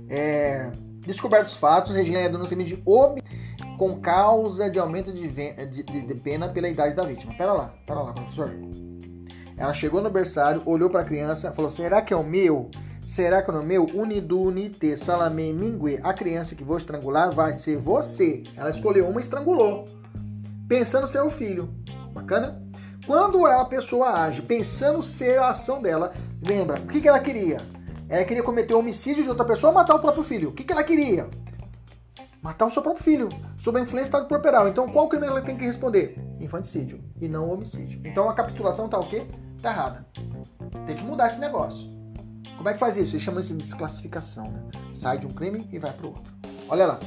É, 0.08 0.70
Descobertos 1.06 1.54
fatos, 1.56 1.94
Regina 1.94 2.18
é 2.18 2.28
crime 2.28 2.64
de 2.64 2.82
homem 2.84 3.22
com 3.78 4.00
causa 4.00 4.68
de 4.68 4.78
aumento 4.78 5.12
de, 5.12 5.28
de, 5.28 5.82
de, 5.82 6.14
pena 6.14 6.48
pela 6.48 6.68
idade 6.68 6.94
da 6.96 7.04
vítima. 7.04 7.32
Pera 7.34 7.52
lá, 7.52 7.74
pera 7.86 8.00
lá, 8.00 8.12
professor. 8.12 8.52
Ela 9.56 9.72
chegou 9.72 10.00
no 10.00 10.10
berçário, 10.10 10.62
olhou 10.66 10.90
para 10.90 11.02
a 11.02 11.04
criança, 11.04 11.52
falou: 11.52 11.70
Será 11.70 12.02
que 12.02 12.12
é 12.12 12.16
o 12.16 12.24
meu? 12.24 12.70
Será 13.02 13.40
que 13.40 13.50
é 13.50 13.54
o 13.54 13.62
meu? 13.62 13.86
Unidunite 13.94 14.96
salame 14.96 15.52
mingue. 15.52 16.00
A 16.02 16.12
criança 16.12 16.56
que 16.56 16.64
vou 16.64 16.76
estrangular 16.76 17.32
vai 17.32 17.54
ser 17.54 17.76
você. 17.76 18.42
Ela 18.56 18.70
escolheu 18.70 19.06
uma 19.08 19.20
e 19.20 19.22
estrangulou, 19.22 19.86
pensando 20.68 21.06
ser 21.06 21.20
o 21.20 21.30
filho. 21.30 21.68
Bacana? 22.12 22.60
Quando 23.06 23.46
a 23.46 23.64
pessoa 23.64 24.24
age 24.24 24.42
pensando 24.42 25.00
ser 25.02 25.38
a 25.38 25.50
ação 25.50 25.80
dela, 25.80 26.12
lembra, 26.42 26.80
o 26.80 26.86
que 26.88 27.06
ela 27.06 27.20
queria? 27.20 27.58
Ela 28.08 28.24
queria 28.24 28.42
cometer 28.42 28.74
o 28.74 28.78
homicídio 28.78 29.22
de 29.22 29.28
outra 29.28 29.44
pessoa 29.44 29.70
ou 29.70 29.74
matar 29.74 29.94
o 29.94 29.98
próprio 29.98 30.22
filho. 30.22 30.50
O 30.50 30.52
que, 30.52 30.64
que 30.64 30.72
ela 30.72 30.84
queria? 30.84 31.28
Matar 32.40 32.66
o 32.66 32.70
seu 32.70 32.82
próprio 32.82 33.02
filho, 33.02 33.28
sob 33.56 33.78
a 33.78 33.82
influência 33.82 34.10
do 34.10 34.14
estado 34.14 34.28
corporal. 34.28 34.68
Então, 34.68 34.88
qual 34.88 35.08
crime 35.08 35.26
ela 35.26 35.42
tem 35.42 35.56
que 35.56 35.64
responder? 35.64 36.16
Infanticídio 36.38 37.02
e 37.20 37.26
não 37.26 37.50
homicídio. 37.50 38.00
Então, 38.04 38.28
a 38.28 38.34
capitulação 38.34 38.88
tá 38.88 38.98
o 38.98 39.08
quê? 39.08 39.26
Tá 39.60 39.70
errada. 39.70 40.06
Tem 40.86 40.96
que 40.96 41.02
mudar 41.02 41.26
esse 41.26 41.40
negócio. 41.40 41.88
Como 42.56 42.68
é 42.68 42.72
que 42.72 42.78
faz 42.78 42.96
isso? 42.96 43.12
Eles 43.12 43.22
chamam 43.22 43.40
isso 43.40 43.52
de 43.52 43.62
desclassificação. 43.62 44.44
Né? 44.44 44.62
Sai 44.92 45.18
de 45.18 45.26
um 45.26 45.30
crime 45.30 45.68
e 45.72 45.78
vai 45.78 45.92
para 45.92 46.06
o 46.06 46.10
outro. 46.10 46.32
Olha 46.68 46.86
lá. 46.86 47.00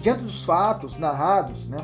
Diante 0.00 0.22
dos 0.22 0.44
fatos 0.44 0.96
narrados, 0.98 1.66
né, 1.66 1.78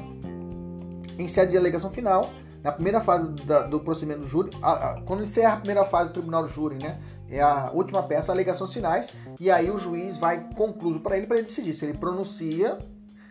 em 1.18 1.26
sede 1.26 1.52
de 1.52 1.56
alegação 1.56 1.90
final, 1.90 2.30
na 2.62 2.72
primeira 2.72 3.00
fase 3.00 3.24
da, 3.44 3.62
do 3.62 3.80
procedimento 3.80 4.20
do 4.20 4.28
júri, 4.28 4.50
a, 4.62 4.72
a, 4.72 5.00
quando 5.02 5.22
encerra 5.22 5.54
a 5.54 5.56
primeira 5.56 5.84
fase 5.84 6.08
do 6.08 6.14
tribunal 6.14 6.42
do 6.42 6.48
júri, 6.48 6.76
né, 6.82 7.00
é 7.28 7.40
a 7.40 7.70
última 7.72 8.02
peça, 8.02 8.32
alegações 8.32 8.72
finais, 8.72 9.08
e 9.38 9.50
aí 9.50 9.70
o 9.70 9.78
juiz 9.78 10.16
vai 10.16 10.48
concluso 10.54 11.00
para 11.00 11.16
ele 11.16 11.26
para 11.26 11.36
ele 11.36 11.46
decidir 11.46 11.74
se 11.74 11.84
ele 11.84 11.96
pronuncia, 11.96 12.78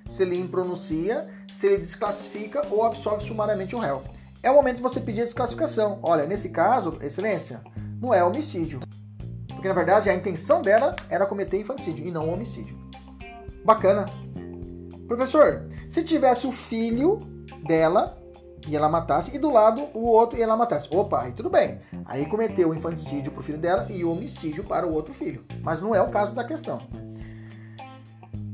se 0.10 0.24
ele 0.24 0.40
impronuncia, 0.40 1.28
se 1.54 1.68
ele 1.68 1.78
desclassifica 1.78 2.66
ou 2.72 2.84
absolve 2.84 3.24
sumariamente 3.24 3.76
o 3.76 3.80
réu. 3.80 4.02
É 4.42 4.50
o 4.50 4.56
momento 4.56 4.78
de 4.78 4.82
você 4.82 5.02
pedir 5.02 5.22
a 5.22 5.26
desclassificação. 5.26 6.00
Olha, 6.02 6.26
nesse 6.26 6.50
caso, 6.50 6.98
excelência, 7.02 7.62
não 8.02 8.14
é 8.14 8.24
homicídio. 8.24 8.80
Porque 9.48 9.68
na 9.68 9.74
verdade 9.74 10.10
a 10.10 10.16
intenção 10.16 10.62
dela 10.62 10.96
era 11.10 11.26
cometer 11.26 11.60
infanticídio 11.60 12.08
e 12.08 12.12
não 12.12 12.32
homicídio. 12.32 12.78
Bacana. 13.66 14.06
Professor, 15.06 15.68
se 15.90 16.04
tivesse 16.04 16.48
o 16.48 16.52
filho 16.52 17.20
dela 17.68 18.19
e 18.70 18.76
ela 18.76 18.88
matasse, 18.88 19.36
e 19.36 19.40
do 19.40 19.52
lado 19.52 19.88
o 19.94 20.06
outro 20.06 20.38
e 20.38 20.42
ela 20.42 20.56
matasse. 20.56 20.88
Opa, 20.94 21.24
aí 21.24 21.32
tudo 21.32 21.50
bem. 21.50 21.80
Aí 22.06 22.26
cometeu 22.26 22.70
o 22.70 22.76
infanticídio 22.76 23.32
para 23.32 23.42
o 23.42 23.44
filho 23.44 23.58
dela 23.58 23.88
e 23.90 24.04
o 24.06 24.12
homicídio 24.12 24.64
para 24.64 24.86
o 24.86 24.94
outro 24.94 25.14
filho. 25.14 25.44
Mas 25.62 25.82
não 25.82 25.96
é 25.96 26.02
o 26.02 26.10
caso 26.10 26.34
da 26.34 26.44
questão. 26.44 26.82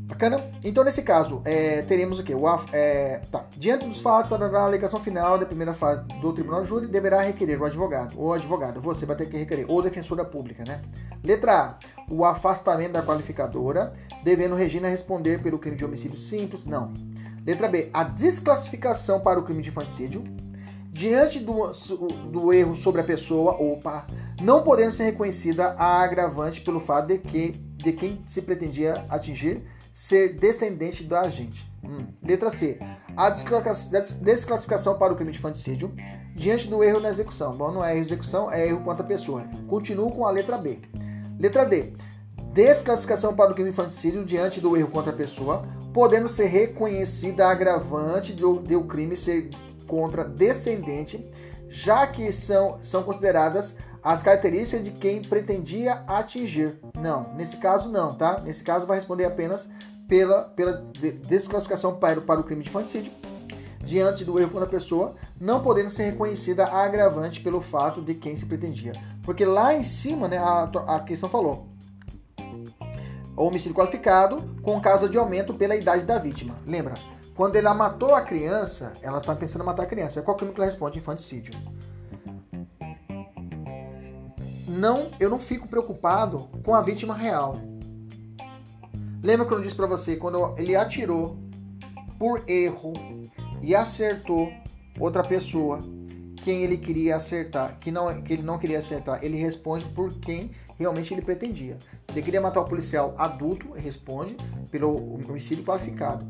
Bacana? 0.07 0.37
Então, 0.63 0.83
nesse 0.83 1.01
caso, 1.01 1.41
é, 1.43 1.81
teremos 1.81 2.19
o 2.19 2.23
quê? 2.23 2.35
O, 2.35 2.47
é, 2.71 3.21
tá. 3.31 3.43
Diante 3.57 3.87
dos 3.87 4.01
fatos, 4.01 4.31
a 4.31 4.63
alegação 4.63 4.99
final 4.99 5.37
da 5.37 5.47
primeira 5.47 5.73
fase 5.73 6.03
do 6.21 6.31
tribunal 6.31 6.61
de 6.61 6.69
júri 6.69 6.87
deverá 6.87 7.21
requerer 7.21 7.59
o 7.59 7.65
advogado, 7.65 8.13
ou 8.15 8.31
advogado, 8.31 8.79
você 8.79 9.03
vai 9.03 9.15
ter 9.15 9.25
que 9.25 9.35
requerer, 9.35 9.65
ou 9.67 9.81
defensora 9.81 10.23
pública, 10.23 10.63
né? 10.65 10.83
Letra 11.23 11.59
A, 11.59 11.75
o 12.07 12.23
afastamento 12.23 12.91
da 12.91 13.01
qualificadora, 13.01 13.91
devendo 14.23 14.53
Regina 14.53 14.87
responder 14.87 15.41
pelo 15.41 15.57
crime 15.57 15.75
de 15.75 15.83
homicídio 15.83 16.17
simples? 16.17 16.65
Não. 16.65 16.93
Letra 17.45 17.67
B, 17.67 17.89
a 17.93 18.03
desclassificação 18.03 19.19
para 19.19 19.39
o 19.39 19.43
crime 19.43 19.61
de 19.61 19.69
infanticídio. 19.69 20.23
Diante 20.91 21.39
do, 21.39 21.71
do 22.31 22.53
erro 22.53 22.73
sobre 22.73 23.01
a 23.01 23.03
pessoa, 23.03 23.51
opa, 23.61 24.07
não 24.41 24.63
podendo 24.63 24.91
ser 24.91 25.03
reconhecida 25.03 25.75
a 25.77 26.01
agravante 26.01 26.61
pelo 26.61 26.79
fato 26.79 27.07
de 27.07 27.17
que 27.17 27.51
de 27.51 27.91
quem 27.91 28.23
se 28.25 28.41
pretendia 28.41 29.05
atingir 29.09 29.61
ser 29.91 30.35
descendente 30.35 31.03
da 31.03 31.21
agente. 31.21 31.69
Hum. 31.83 32.07
Letra 32.23 32.49
C. 32.49 32.79
A 33.15 33.29
desclassificação 33.29 34.97
para 34.97 35.13
o 35.13 35.15
crime 35.15 35.31
de 35.31 35.37
infanticídio 35.37 35.93
diante 36.35 36.67
do 36.67 36.83
erro 36.83 36.99
na 36.99 37.09
execução. 37.09 37.51
Bom, 37.51 37.71
não 37.71 37.85
é 37.85 37.93
erro 37.93 38.01
execução, 38.01 38.51
é 38.51 38.67
erro 38.67 38.83
quanto 38.83 39.01
à 39.01 39.03
pessoa. 39.05 39.45
Continuo 39.67 40.11
com 40.11 40.25
a 40.25 40.31
letra 40.31 40.57
B. 40.57 40.79
Letra 41.39 41.63
D. 41.63 41.93
Desclassificação 42.55 43.35
para 43.35 43.51
o 43.51 43.53
crime 43.53 43.69
de 43.69 43.73
infanticídio 43.73 44.23
diante 44.23 44.61
do 44.61 44.77
erro 44.77 44.89
contra 44.89 45.11
a 45.11 45.15
pessoa, 45.15 45.67
podendo 45.93 46.29
ser 46.29 46.45
reconhecida 46.45 47.45
a 47.45 47.51
agravante 47.51 48.33
de 48.33 48.45
o 48.45 48.85
crime 48.85 49.17
ser 49.17 49.49
contra 49.85 50.23
descendente, 50.23 51.29
já 51.67 52.07
que 52.07 52.31
são, 52.31 52.79
são 52.81 53.03
consideradas 53.03 53.75
as 54.01 54.23
características 54.23 54.85
de 54.85 54.91
quem 54.91 55.21
pretendia 55.21 56.05
atingir. 56.07 56.79
Não, 56.97 57.33
nesse 57.33 57.57
caso 57.57 57.89
não, 57.89 58.15
tá? 58.15 58.39
Nesse 58.39 58.63
caso 58.63 58.87
vai 58.87 58.95
responder 58.95 59.25
apenas 59.25 59.67
pela, 60.07 60.43
pela 60.43 60.81
desclassificação 61.27 61.97
para, 61.97 62.21
para 62.21 62.39
o 62.39 62.43
crime 62.45 62.63
de 62.63 62.69
infanticídio, 62.69 63.11
diante 63.81 64.23
do 64.23 64.39
erro 64.39 64.51
contra 64.51 64.65
a 64.65 64.71
pessoa, 64.71 65.15
não 65.37 65.61
podendo 65.61 65.89
ser 65.89 66.05
reconhecida 66.05 66.63
a 66.63 66.85
agravante 66.85 67.41
pelo 67.41 67.59
fato 67.59 68.01
de 68.01 68.13
quem 68.13 68.33
se 68.33 68.45
pretendia. 68.45 68.93
Porque 69.23 69.43
lá 69.43 69.75
em 69.75 69.83
cima, 69.83 70.29
né, 70.29 70.37
a, 70.37 70.69
a 70.87 70.99
questão 71.01 71.27
falou, 71.27 71.74
homicídio 73.35 73.75
qualificado 73.75 74.55
com 74.61 74.79
causa 74.79 75.09
de 75.09 75.17
aumento 75.17 75.53
pela 75.53 75.75
idade 75.75 76.05
da 76.05 76.17
vítima. 76.17 76.55
Lembra? 76.65 76.93
Quando 77.35 77.57
ela 77.57 77.73
matou 77.73 78.15
a 78.15 78.21
criança, 78.21 78.93
ela 79.01 79.17
está 79.17 79.35
pensando 79.35 79.61
em 79.63 79.65
matar 79.65 79.83
a 79.83 79.87
criança. 79.87 80.21
Qual 80.21 80.37
crime 80.37 80.53
que 80.53 80.59
ela 80.59 80.69
responde? 80.69 80.97
Infanticídio. 80.97 81.53
Não, 84.67 85.11
eu 85.19 85.29
não 85.29 85.39
fico 85.39 85.67
preocupado 85.67 86.49
com 86.63 86.73
a 86.73 86.81
vítima 86.81 87.13
real. 87.13 87.59
Lembra 89.21 89.45
que 89.47 89.53
eu 89.53 89.61
disse 89.61 89.75
para 89.75 89.87
você 89.87 90.15
quando 90.15 90.53
ele 90.57 90.75
atirou 90.75 91.37
por 92.17 92.43
erro 92.47 92.93
e 93.61 93.75
acertou 93.75 94.51
outra 94.99 95.23
pessoa, 95.23 95.79
quem 96.43 96.63
ele 96.63 96.77
queria 96.77 97.15
acertar, 97.15 97.77
que 97.79 97.91
não 97.91 98.21
que 98.21 98.33
ele 98.33 98.43
não 98.43 98.57
queria 98.57 98.79
acertar, 98.79 99.19
ele 99.23 99.37
responde 99.37 99.85
por 99.85 100.13
quem 100.19 100.51
realmente 100.77 101.13
ele 101.13 101.21
pretendia. 101.21 101.77
Se 102.09 102.21
queria 102.21 102.41
matar 102.41 102.61
o 102.61 102.65
policial 102.65 103.13
adulto, 103.17 103.71
responde 103.73 104.35
pelo 104.71 105.15
homicídio 105.27 105.63
qualificado. 105.63 106.25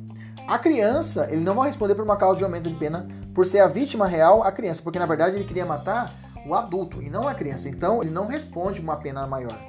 A 0.48 0.60
criança, 0.60 1.28
ele 1.32 1.41
não 1.41 1.56
vai 1.56 1.68
responder 1.68 1.96
por 1.96 2.04
uma 2.04 2.18
causa 2.18 2.38
de 2.38 2.43
aumento 2.43 2.70
de 2.70 2.76
pena 2.76 3.08
por 3.34 3.46
ser 3.46 3.60
a 3.60 3.68
vítima 3.68 4.08
real, 4.08 4.43
a 4.43 4.52
criança, 4.52 4.82
porque 4.82 5.00
na 5.00 5.06
verdade 5.06 5.36
ele 5.36 5.46
queria 5.46 5.66
matar 5.66 6.14
o 6.46 6.54
adulto 6.54 7.02
e 7.02 7.10
não 7.10 7.28
a 7.28 7.34
criança. 7.34 7.68
Então 7.68 8.02
ele 8.02 8.12
não 8.12 8.28
responde 8.28 8.80
uma 8.80 8.98
pena 8.98 9.26
maior. 9.26 9.60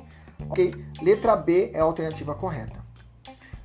Ok? 0.49 0.74
Letra 1.01 1.35
B 1.35 1.70
é 1.72 1.81
a 1.81 1.85
alternativa 1.85 2.35
correta. 2.35 2.85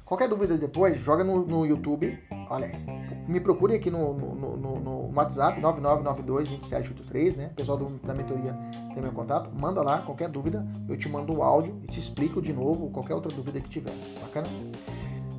Qualquer 0.05 0.27
dúvida 0.27 0.57
depois, 0.57 0.97
joga 0.97 1.23
no, 1.23 1.45
no 1.45 1.65
YouTube 1.65 2.17
aliás, 2.51 2.85
me 3.27 3.39
procure 3.39 3.75
aqui 3.75 3.89
no, 3.89 4.13
no, 4.13 4.57
no, 4.57 4.79
no 4.79 5.13
WhatsApp 5.15 5.61
99922783, 5.61 7.37
né? 7.37 7.49
O 7.51 7.55
pessoal 7.55 7.77
do, 7.77 7.85
da 8.05 8.13
mentoria 8.13 8.57
tem 8.93 9.01
meu 9.01 9.11
contato. 9.11 9.49
Manda 9.53 9.81
lá 9.81 9.99
qualquer 9.99 10.29
dúvida, 10.29 10.65
eu 10.87 10.97
te 10.97 11.09
mando 11.09 11.33
o 11.33 11.39
um 11.39 11.43
áudio 11.43 11.79
e 11.83 11.87
te 11.87 11.99
explico 11.99 12.41
de 12.41 12.53
novo 12.53 12.89
qualquer 12.89 13.15
outra 13.15 13.31
dúvida 13.33 13.59
que 13.59 13.69
tiver. 13.69 13.93
Bacana? 14.21 14.47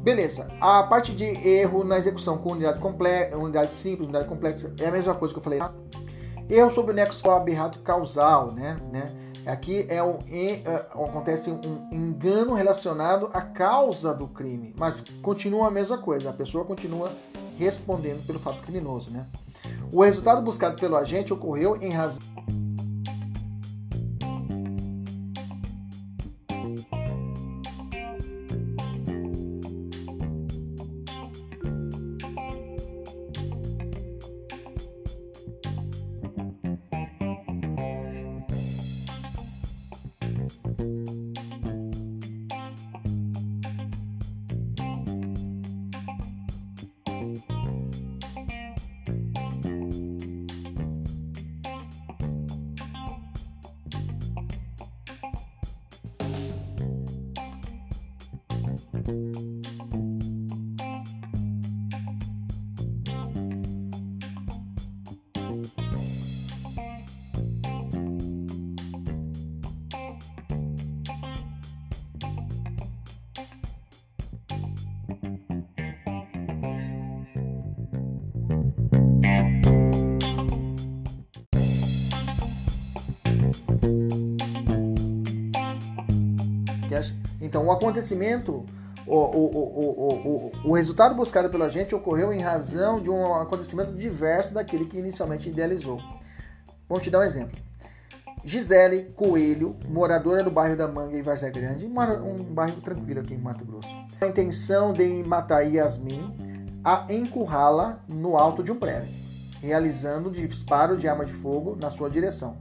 Beleza. 0.03 0.49
A 0.61 0.83
parte 0.83 1.15
de 1.15 1.25
erro 1.25 1.85
na 1.85 1.97
execução 1.97 2.37
com 2.39 2.53
unidade 2.53 2.81
complexa, 2.81 3.37
unidade 3.39 3.71
simples, 3.71 4.03
unidade 4.09 4.29
complexa, 4.29 4.75
é 4.81 4.87
a 4.87 4.91
mesma 4.91 5.15
coisa 5.15 5.33
que 5.33 5.39
eu 5.39 5.43
falei. 5.43 5.61
Erro 6.51 6.71
sobre 6.71 6.91
o 6.93 6.95
nexo 6.95 7.31
aberrado 7.31 7.79
causal, 7.81 8.53
né? 8.53 8.77
né? 8.93 9.05
Aqui 9.47 9.87
é 9.89 10.03
um, 10.03 10.19
é, 10.31 10.63
acontece 10.93 11.51
um 11.51 11.89
engano 11.91 12.55
relacionado 12.55 13.31
à 13.33 13.41
causa 13.41 14.15
do 14.15 14.29
crime, 14.29 14.75
mas 14.79 15.03
continua 15.21 15.69
a 15.69 15.71
mesma 15.71 15.99
coisa, 15.99 16.31
a 16.31 16.33
pessoa 16.33 16.65
continua 16.65 17.13
respondendo 17.59 18.25
pelo 18.27 18.39
fato 18.39 18.63
criminoso. 18.63 19.11
Né? 19.11 19.27
O 19.93 20.03
resultado 20.03 20.43
buscado 20.43 20.81
pelo 20.81 20.97
agente 20.97 21.33
ocorreu 21.33 21.77
em 21.81 21.91
razão 21.91 22.21
Então, 87.43 87.67
o 87.67 87.73
acontecimento, 87.73 88.65
o, 89.05 89.17
o, 89.17 90.53
o, 90.65 90.71
o, 90.71 90.73
resultado 90.75 91.13
buscado 91.13 91.51
pela 91.51 91.69
gente 91.69 91.93
ocorreu 91.93 92.33
em 92.33 92.41
razão 92.41 93.01
de 93.01 93.11
um 93.11 93.35
acontecimento 93.35 93.93
diverso 93.93 94.55
daquele 94.55 94.85
que 94.87 94.97
inicialmente 94.97 95.49
idealizou. 95.49 96.01
Vamos 96.89 97.03
te 97.03 97.11
dar 97.11 97.19
um 97.19 97.25
exemplo. 97.25 97.59
Gisele 98.45 99.13
Coelho, 99.17 99.77
moradora 99.89 100.43
do 100.45 100.51
bairro 100.51 100.77
da 100.77 100.87
Manga 100.87 101.17
em 101.17 101.23
Várzea 101.23 101.51
Grande, 101.51 101.85
um 101.85 102.45
bairro 102.45 102.81
tranquilo 102.81 103.21
aqui 103.21 103.35
em 103.35 103.39
Mato 103.39 103.65
Grosso. 103.65 103.89
A 104.21 104.27
intenção 104.27 104.93
de 104.93 105.25
matar 105.25 105.63
Yasmin 105.63 106.53
a 106.85 107.07
encurrá-la 107.11 108.01
no 108.09 108.37
alto 108.37 108.63
de 108.63 108.71
um 108.71 108.77
prédio, 108.77 109.13
realizando 109.61 110.31
disparo 110.31 110.97
de 110.97 111.09
arma 111.09 111.25
de 111.25 111.33
fogo 111.33 111.77
na 111.81 111.91
sua 111.91 112.09
direção. 112.09 112.57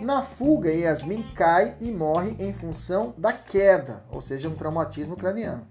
Na 0.00 0.22
fuga, 0.22 0.72
Yasmin 0.72 1.22
cai 1.34 1.76
e 1.80 1.90
morre 1.92 2.34
em 2.38 2.52
função 2.52 3.14
da 3.16 3.32
queda, 3.32 4.02
ou 4.10 4.20
seja, 4.20 4.48
um 4.48 4.54
traumatismo 4.54 5.16
craniano. 5.16 5.66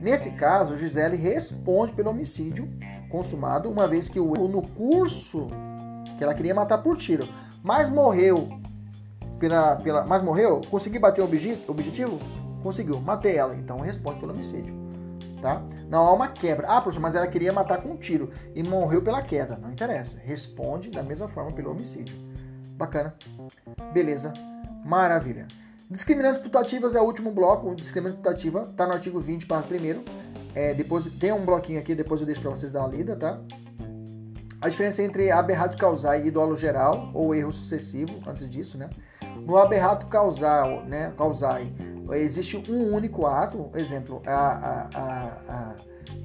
Nesse 0.00 0.30
caso, 0.32 0.76
Gisele 0.76 1.16
responde 1.16 1.92
pelo 1.92 2.10
homicídio 2.10 2.68
consumado, 3.10 3.70
uma 3.70 3.88
vez 3.88 4.08
que 4.08 4.20
o 4.20 4.48
no 4.48 4.62
curso 4.62 5.48
que 6.16 6.22
ela 6.22 6.34
queria 6.34 6.54
matar 6.54 6.78
por 6.78 6.96
tiro, 6.96 7.28
mas 7.62 7.88
morreu 7.88 8.48
pela, 9.38 9.76
pela 9.76 10.06
mas 10.06 10.22
morreu, 10.22 10.60
consegui 10.70 10.98
bater 10.98 11.20
o 11.20 11.24
objetivo? 11.24 12.18
Conseguiu, 12.62 13.00
matei 13.00 13.36
ela, 13.36 13.54
então 13.54 13.80
responde 13.80 14.20
pelo 14.20 14.32
homicídio. 14.32 14.74
Tá? 15.40 15.62
Não 15.88 16.06
há 16.06 16.12
uma 16.12 16.28
quebra. 16.28 16.66
Ah, 16.66 16.80
poxa, 16.80 16.98
mas 16.98 17.14
ela 17.14 17.26
queria 17.26 17.52
matar 17.52 17.82
com 17.82 17.90
um 17.90 17.96
tiro 17.96 18.32
e 18.54 18.62
morreu 18.62 19.02
pela 19.02 19.22
queda. 19.22 19.56
Não 19.56 19.70
interessa. 19.70 20.16
Responde 20.18 20.90
da 20.90 21.02
mesma 21.02 21.28
forma 21.28 21.52
pelo 21.52 21.70
homicídio. 21.70 22.25
Bacana. 22.76 23.14
Beleza. 23.92 24.32
Maravilha. 24.84 25.46
Discriminantes 25.90 26.40
putativas 26.40 26.94
é 26.94 27.00
o 27.00 27.04
último 27.04 27.30
bloco. 27.30 27.74
Discriminante 27.74 28.18
putativa 28.18 28.62
está 28.62 28.86
no 28.86 28.92
artigo 28.92 29.18
20, 29.18 29.46
parágrafo 29.46 29.74
1. 29.74 30.04
É, 30.54 30.74
depois, 30.74 31.06
tem 31.18 31.32
um 31.32 31.44
bloquinho 31.44 31.78
aqui, 31.78 31.94
depois 31.94 32.20
eu 32.20 32.26
deixo 32.26 32.40
para 32.40 32.50
vocês 32.50 32.72
dar 32.72 32.80
uma 32.80 32.88
lida, 32.88 33.14
tá? 33.14 33.40
A 34.60 34.68
diferença 34.68 35.02
entre 35.02 35.30
aberrato 35.30 35.76
causar 35.76 36.18
e 36.24 36.30
dolo 36.30 36.56
geral, 36.56 37.10
ou 37.12 37.34
erro 37.34 37.52
sucessivo, 37.52 38.20
antes 38.26 38.48
disso, 38.48 38.78
né? 38.78 38.88
No 39.44 39.56
aberrato 39.56 40.06
causal, 40.06 40.84
né, 40.86 41.12
causai, 41.16 41.72
existe 42.12 42.56
um 42.70 42.92
único 42.92 43.26
ato, 43.26 43.70
exemplo, 43.74 44.22
a, 44.26 44.32
a, 44.32 44.88
a, 44.94 45.42
a 45.48 45.74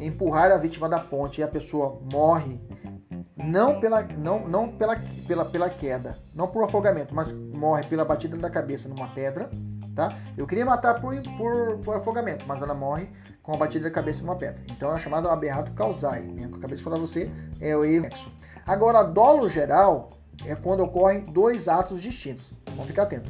empurrar 0.04 0.52
a 0.52 0.58
vítima 0.58 0.88
da 0.88 0.97
ponte 0.97 1.41
e 1.41 1.43
a 1.43 1.47
pessoa 1.47 2.02
morre 2.12 2.60
não 3.44 3.80
pela, 3.80 4.04
não, 4.04 4.48
não 4.48 4.68
pela, 4.70 5.00
pela, 5.28 5.46
pela 5.46 5.70
queda, 5.70 6.18
não 6.34 6.48
por 6.48 6.64
afogamento, 6.64 7.14
mas 7.14 7.32
morre 7.32 7.84
pela 7.84 8.06
batida 8.06 8.38
da 8.38 8.50
cabeça 8.50 8.88
numa 8.88 9.08
pedra, 9.10 9.50
tá? 9.96 10.10
Eu 10.38 10.46
queria 10.48 10.66
matar 10.66 11.00
por, 11.00 11.16
por, 11.38 11.78
por 11.78 11.96
afogamento, 11.98 12.46
mas 12.48 12.62
ela 12.62 12.74
morre 12.74 13.10
com 13.42 13.54
a 13.54 13.58
batida 13.58 13.86
da 13.86 13.92
cabeça 13.92 14.22
numa 14.22 14.36
pedra. 14.36 14.62
Então 14.72 14.96
é 14.96 15.00
chamado 15.00 15.30
aberrato 15.30 15.72
causai, 15.74 16.22
né? 16.22 16.48
Eu 16.50 16.56
acabei 16.56 16.78
de 16.78 16.84
falar 16.84 16.98
você, 16.98 17.32
é 17.60 17.76
o 17.76 17.84
erro. 17.84 18.10
Agora, 18.66 19.04
dolo 19.04 19.48
geral 19.48 20.12
é 20.46 20.56
quando 20.56 20.82
ocorrem 20.82 21.24
dois 21.26 21.68
atos 21.68 22.02
distintos. 22.02 22.52
Vamos 22.68 22.88
ficar 22.88 23.04
atento. 23.04 23.30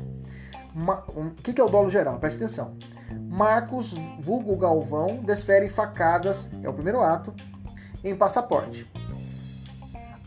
O 1.15 1.19
um, 1.19 1.29
que, 1.31 1.53
que 1.53 1.59
é 1.59 1.63
o 1.63 1.69
dolo 1.69 1.89
geral? 1.89 2.17
Presta 2.19 2.43
atenção. 2.43 2.75
Marcos, 3.29 3.93
vulgo 4.19 4.55
Galvão, 4.55 5.17
desfere 5.23 5.67
facadas, 5.67 6.49
é 6.63 6.69
o 6.69 6.73
primeiro 6.73 7.01
ato, 7.01 7.33
em 8.03 8.15
passaporte. 8.15 8.89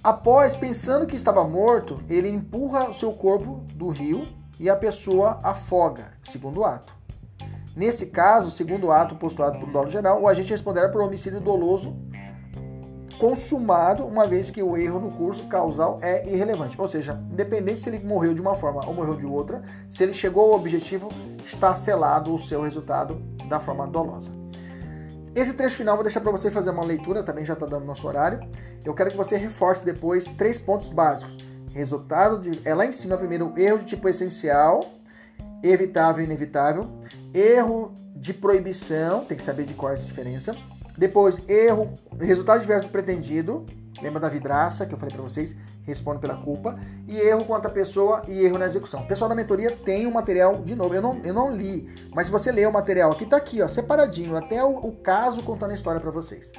Após, 0.05 0.55
pensando 0.55 1.07
que 1.07 1.16
estava 1.16 1.42
morto, 1.44 1.98
ele 2.11 2.28
empurra 2.28 2.90
o 2.90 2.92
seu 2.92 3.11
corpo 3.11 3.64
do 3.72 3.88
rio 3.88 4.28
e 4.61 4.68
a 4.68 4.76
pessoa 4.76 5.40
afoga, 5.42 6.12
segundo 6.22 6.62
ato. 6.62 6.94
Nesse 7.74 8.05
caso, 8.05 8.50
segundo 8.50 8.92
ato 8.92 9.16
postulado 9.16 9.59
por 9.59 9.72
dolo 9.72 9.88
geral, 9.88 10.20
o 10.20 10.28
agente 10.28 10.50
responderá 10.50 10.90
por 10.90 11.00
homicídio 11.00 11.40
doloso 11.40 11.96
consumado, 13.18 14.05
uma 14.05 14.26
vez 14.26 14.50
que 14.50 14.62
o 14.62 14.76
erro 14.76 15.00
no 15.00 15.11
curso 15.11 15.46
causal 15.46 15.98
é 16.02 16.28
irrelevante. 16.28 16.78
Ou 16.78 16.86
seja, 16.86 17.14
independente 17.32 17.80
se 17.80 17.88
ele 17.88 18.05
morreu 18.05 18.34
de 18.34 18.42
uma 18.42 18.55
forma 18.55 18.86
ou 18.86 18.92
morreu 18.92 19.16
de 19.16 19.24
outra, 19.24 19.62
se 19.88 20.02
ele 20.02 20.12
chegou 20.12 20.52
ao 20.52 20.59
objetivo, 20.59 21.09
está 21.46 21.74
selado 21.74 22.34
o 22.34 22.38
seu 22.38 22.61
resultado 22.61 23.14
da 23.48 23.59
forma 23.59 23.86
dolosa. 23.86 24.43
Esse 25.35 25.53
trecho 25.53 25.76
final 25.76 25.97
vou 25.97 26.05
deixar 26.05 26.20
para 26.20 26.30
você 26.30 26.49
fazer 26.49 26.70
uma 26.70 26.85
leitura, 26.85 27.24
também 27.24 27.45
já 27.45 27.55
está 27.55 27.66
dando 27.66 27.85
nosso 27.85 28.07
horário. 28.07 28.41
Eu 28.85 28.95
quero 28.95 29.11
que 29.11 29.16
você 29.16 29.37
reforce 29.37 29.85
depois 29.85 30.26
três 30.26 30.59
pontos 30.59 30.91
básicos. 30.91 31.37
Resultado 31.72 32.39
de. 32.41 32.61
É 32.64 32.72
lá 32.72 32.87
em 32.87 32.93
cima, 32.93 33.16
primeiro, 33.16 33.53
erro 33.57 33.78
de 33.78 33.85
tipo 33.85 34.09
essencial, 34.09 34.95
evitável 35.62 36.22
e 36.22 36.24
inevitável. 36.24 36.87
Erro 37.35 37.93
de 38.14 38.32
proibição, 38.32 39.24
tem 39.24 39.37
que 39.37 39.43
saber 39.43 39.64
de 39.64 39.74
qual 39.74 39.91
é 39.91 39.97
a 39.97 39.99
diferença. 39.99 40.55
Depois, 40.97 41.43
erro, 41.49 41.93
resultado 42.20 42.61
diverso 42.61 42.87
do 42.87 42.93
pretendido. 42.93 43.66
Lembra 44.05 44.20
da 44.20 44.28
vidraça 44.28 44.84
que 44.84 44.92
eu 44.92 44.98
falei 44.98 45.14
para 45.14 45.22
vocês? 45.22 45.57
responde 45.82 46.20
pela 46.20 46.36
culpa, 46.36 46.78
e 47.09 47.18
erro 47.18 47.46
contra 47.46 47.70
a 47.70 47.72
pessoa 47.72 48.22
e 48.28 48.44
erro 48.44 48.59
na 48.59 48.66
execução. 48.66 49.00
O 49.00 49.09
pessoal 49.09 49.30
da 49.30 49.34
mentoria 49.34 49.70
tem 49.70 50.05
o 50.05 50.11
um 50.11 50.12
material, 50.12 50.57
de 50.57 50.74
novo, 50.74 50.94
eu 50.94 51.00
não, 51.00 51.20
eu 51.24 51.32
não 51.32 51.50
li, 51.50 51.88
mas 52.14 52.26
se 52.26 52.32
você 52.32 52.52
ler 52.52 52.68
o 52.68 52.72
material, 52.72 53.12
aqui 53.12 53.24
tá 53.24 53.38
aqui, 53.38 53.62
ó, 53.62 53.68
separadinho, 53.68 54.36
até 54.36 54.62
o, 54.62 54.76
o 54.76 54.92
caso 54.92 55.42
contando 55.42 55.70
a 55.70 55.74
história 55.74 56.02
para 56.02 56.11
vocês. 56.11 56.52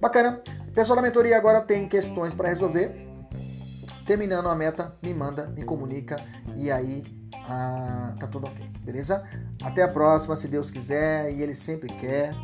Bacana. 0.00 0.42
O 0.68 0.72
pessoal 0.72 0.96
da 0.96 1.02
mentoria 1.02 1.36
agora 1.36 1.60
tem 1.60 1.86
questões 1.86 2.34
para 2.34 2.48
resolver. 2.48 3.06
Terminando 4.04 4.48
a 4.48 4.54
meta, 4.56 4.92
me 5.00 5.14
manda, 5.14 5.46
me 5.46 5.62
comunica 5.62 6.16
e 6.56 6.68
aí 6.72 7.04
ah, 7.48 8.12
tá 8.18 8.26
tudo 8.26 8.48
ok, 8.48 8.68
beleza? 8.80 9.22
Até 9.62 9.82
a 9.82 9.88
próxima, 9.88 10.34
se 10.34 10.48
Deus 10.48 10.70
quiser 10.70 11.32
e 11.32 11.42
Ele 11.42 11.54
sempre 11.54 11.88
quer. 11.94 12.34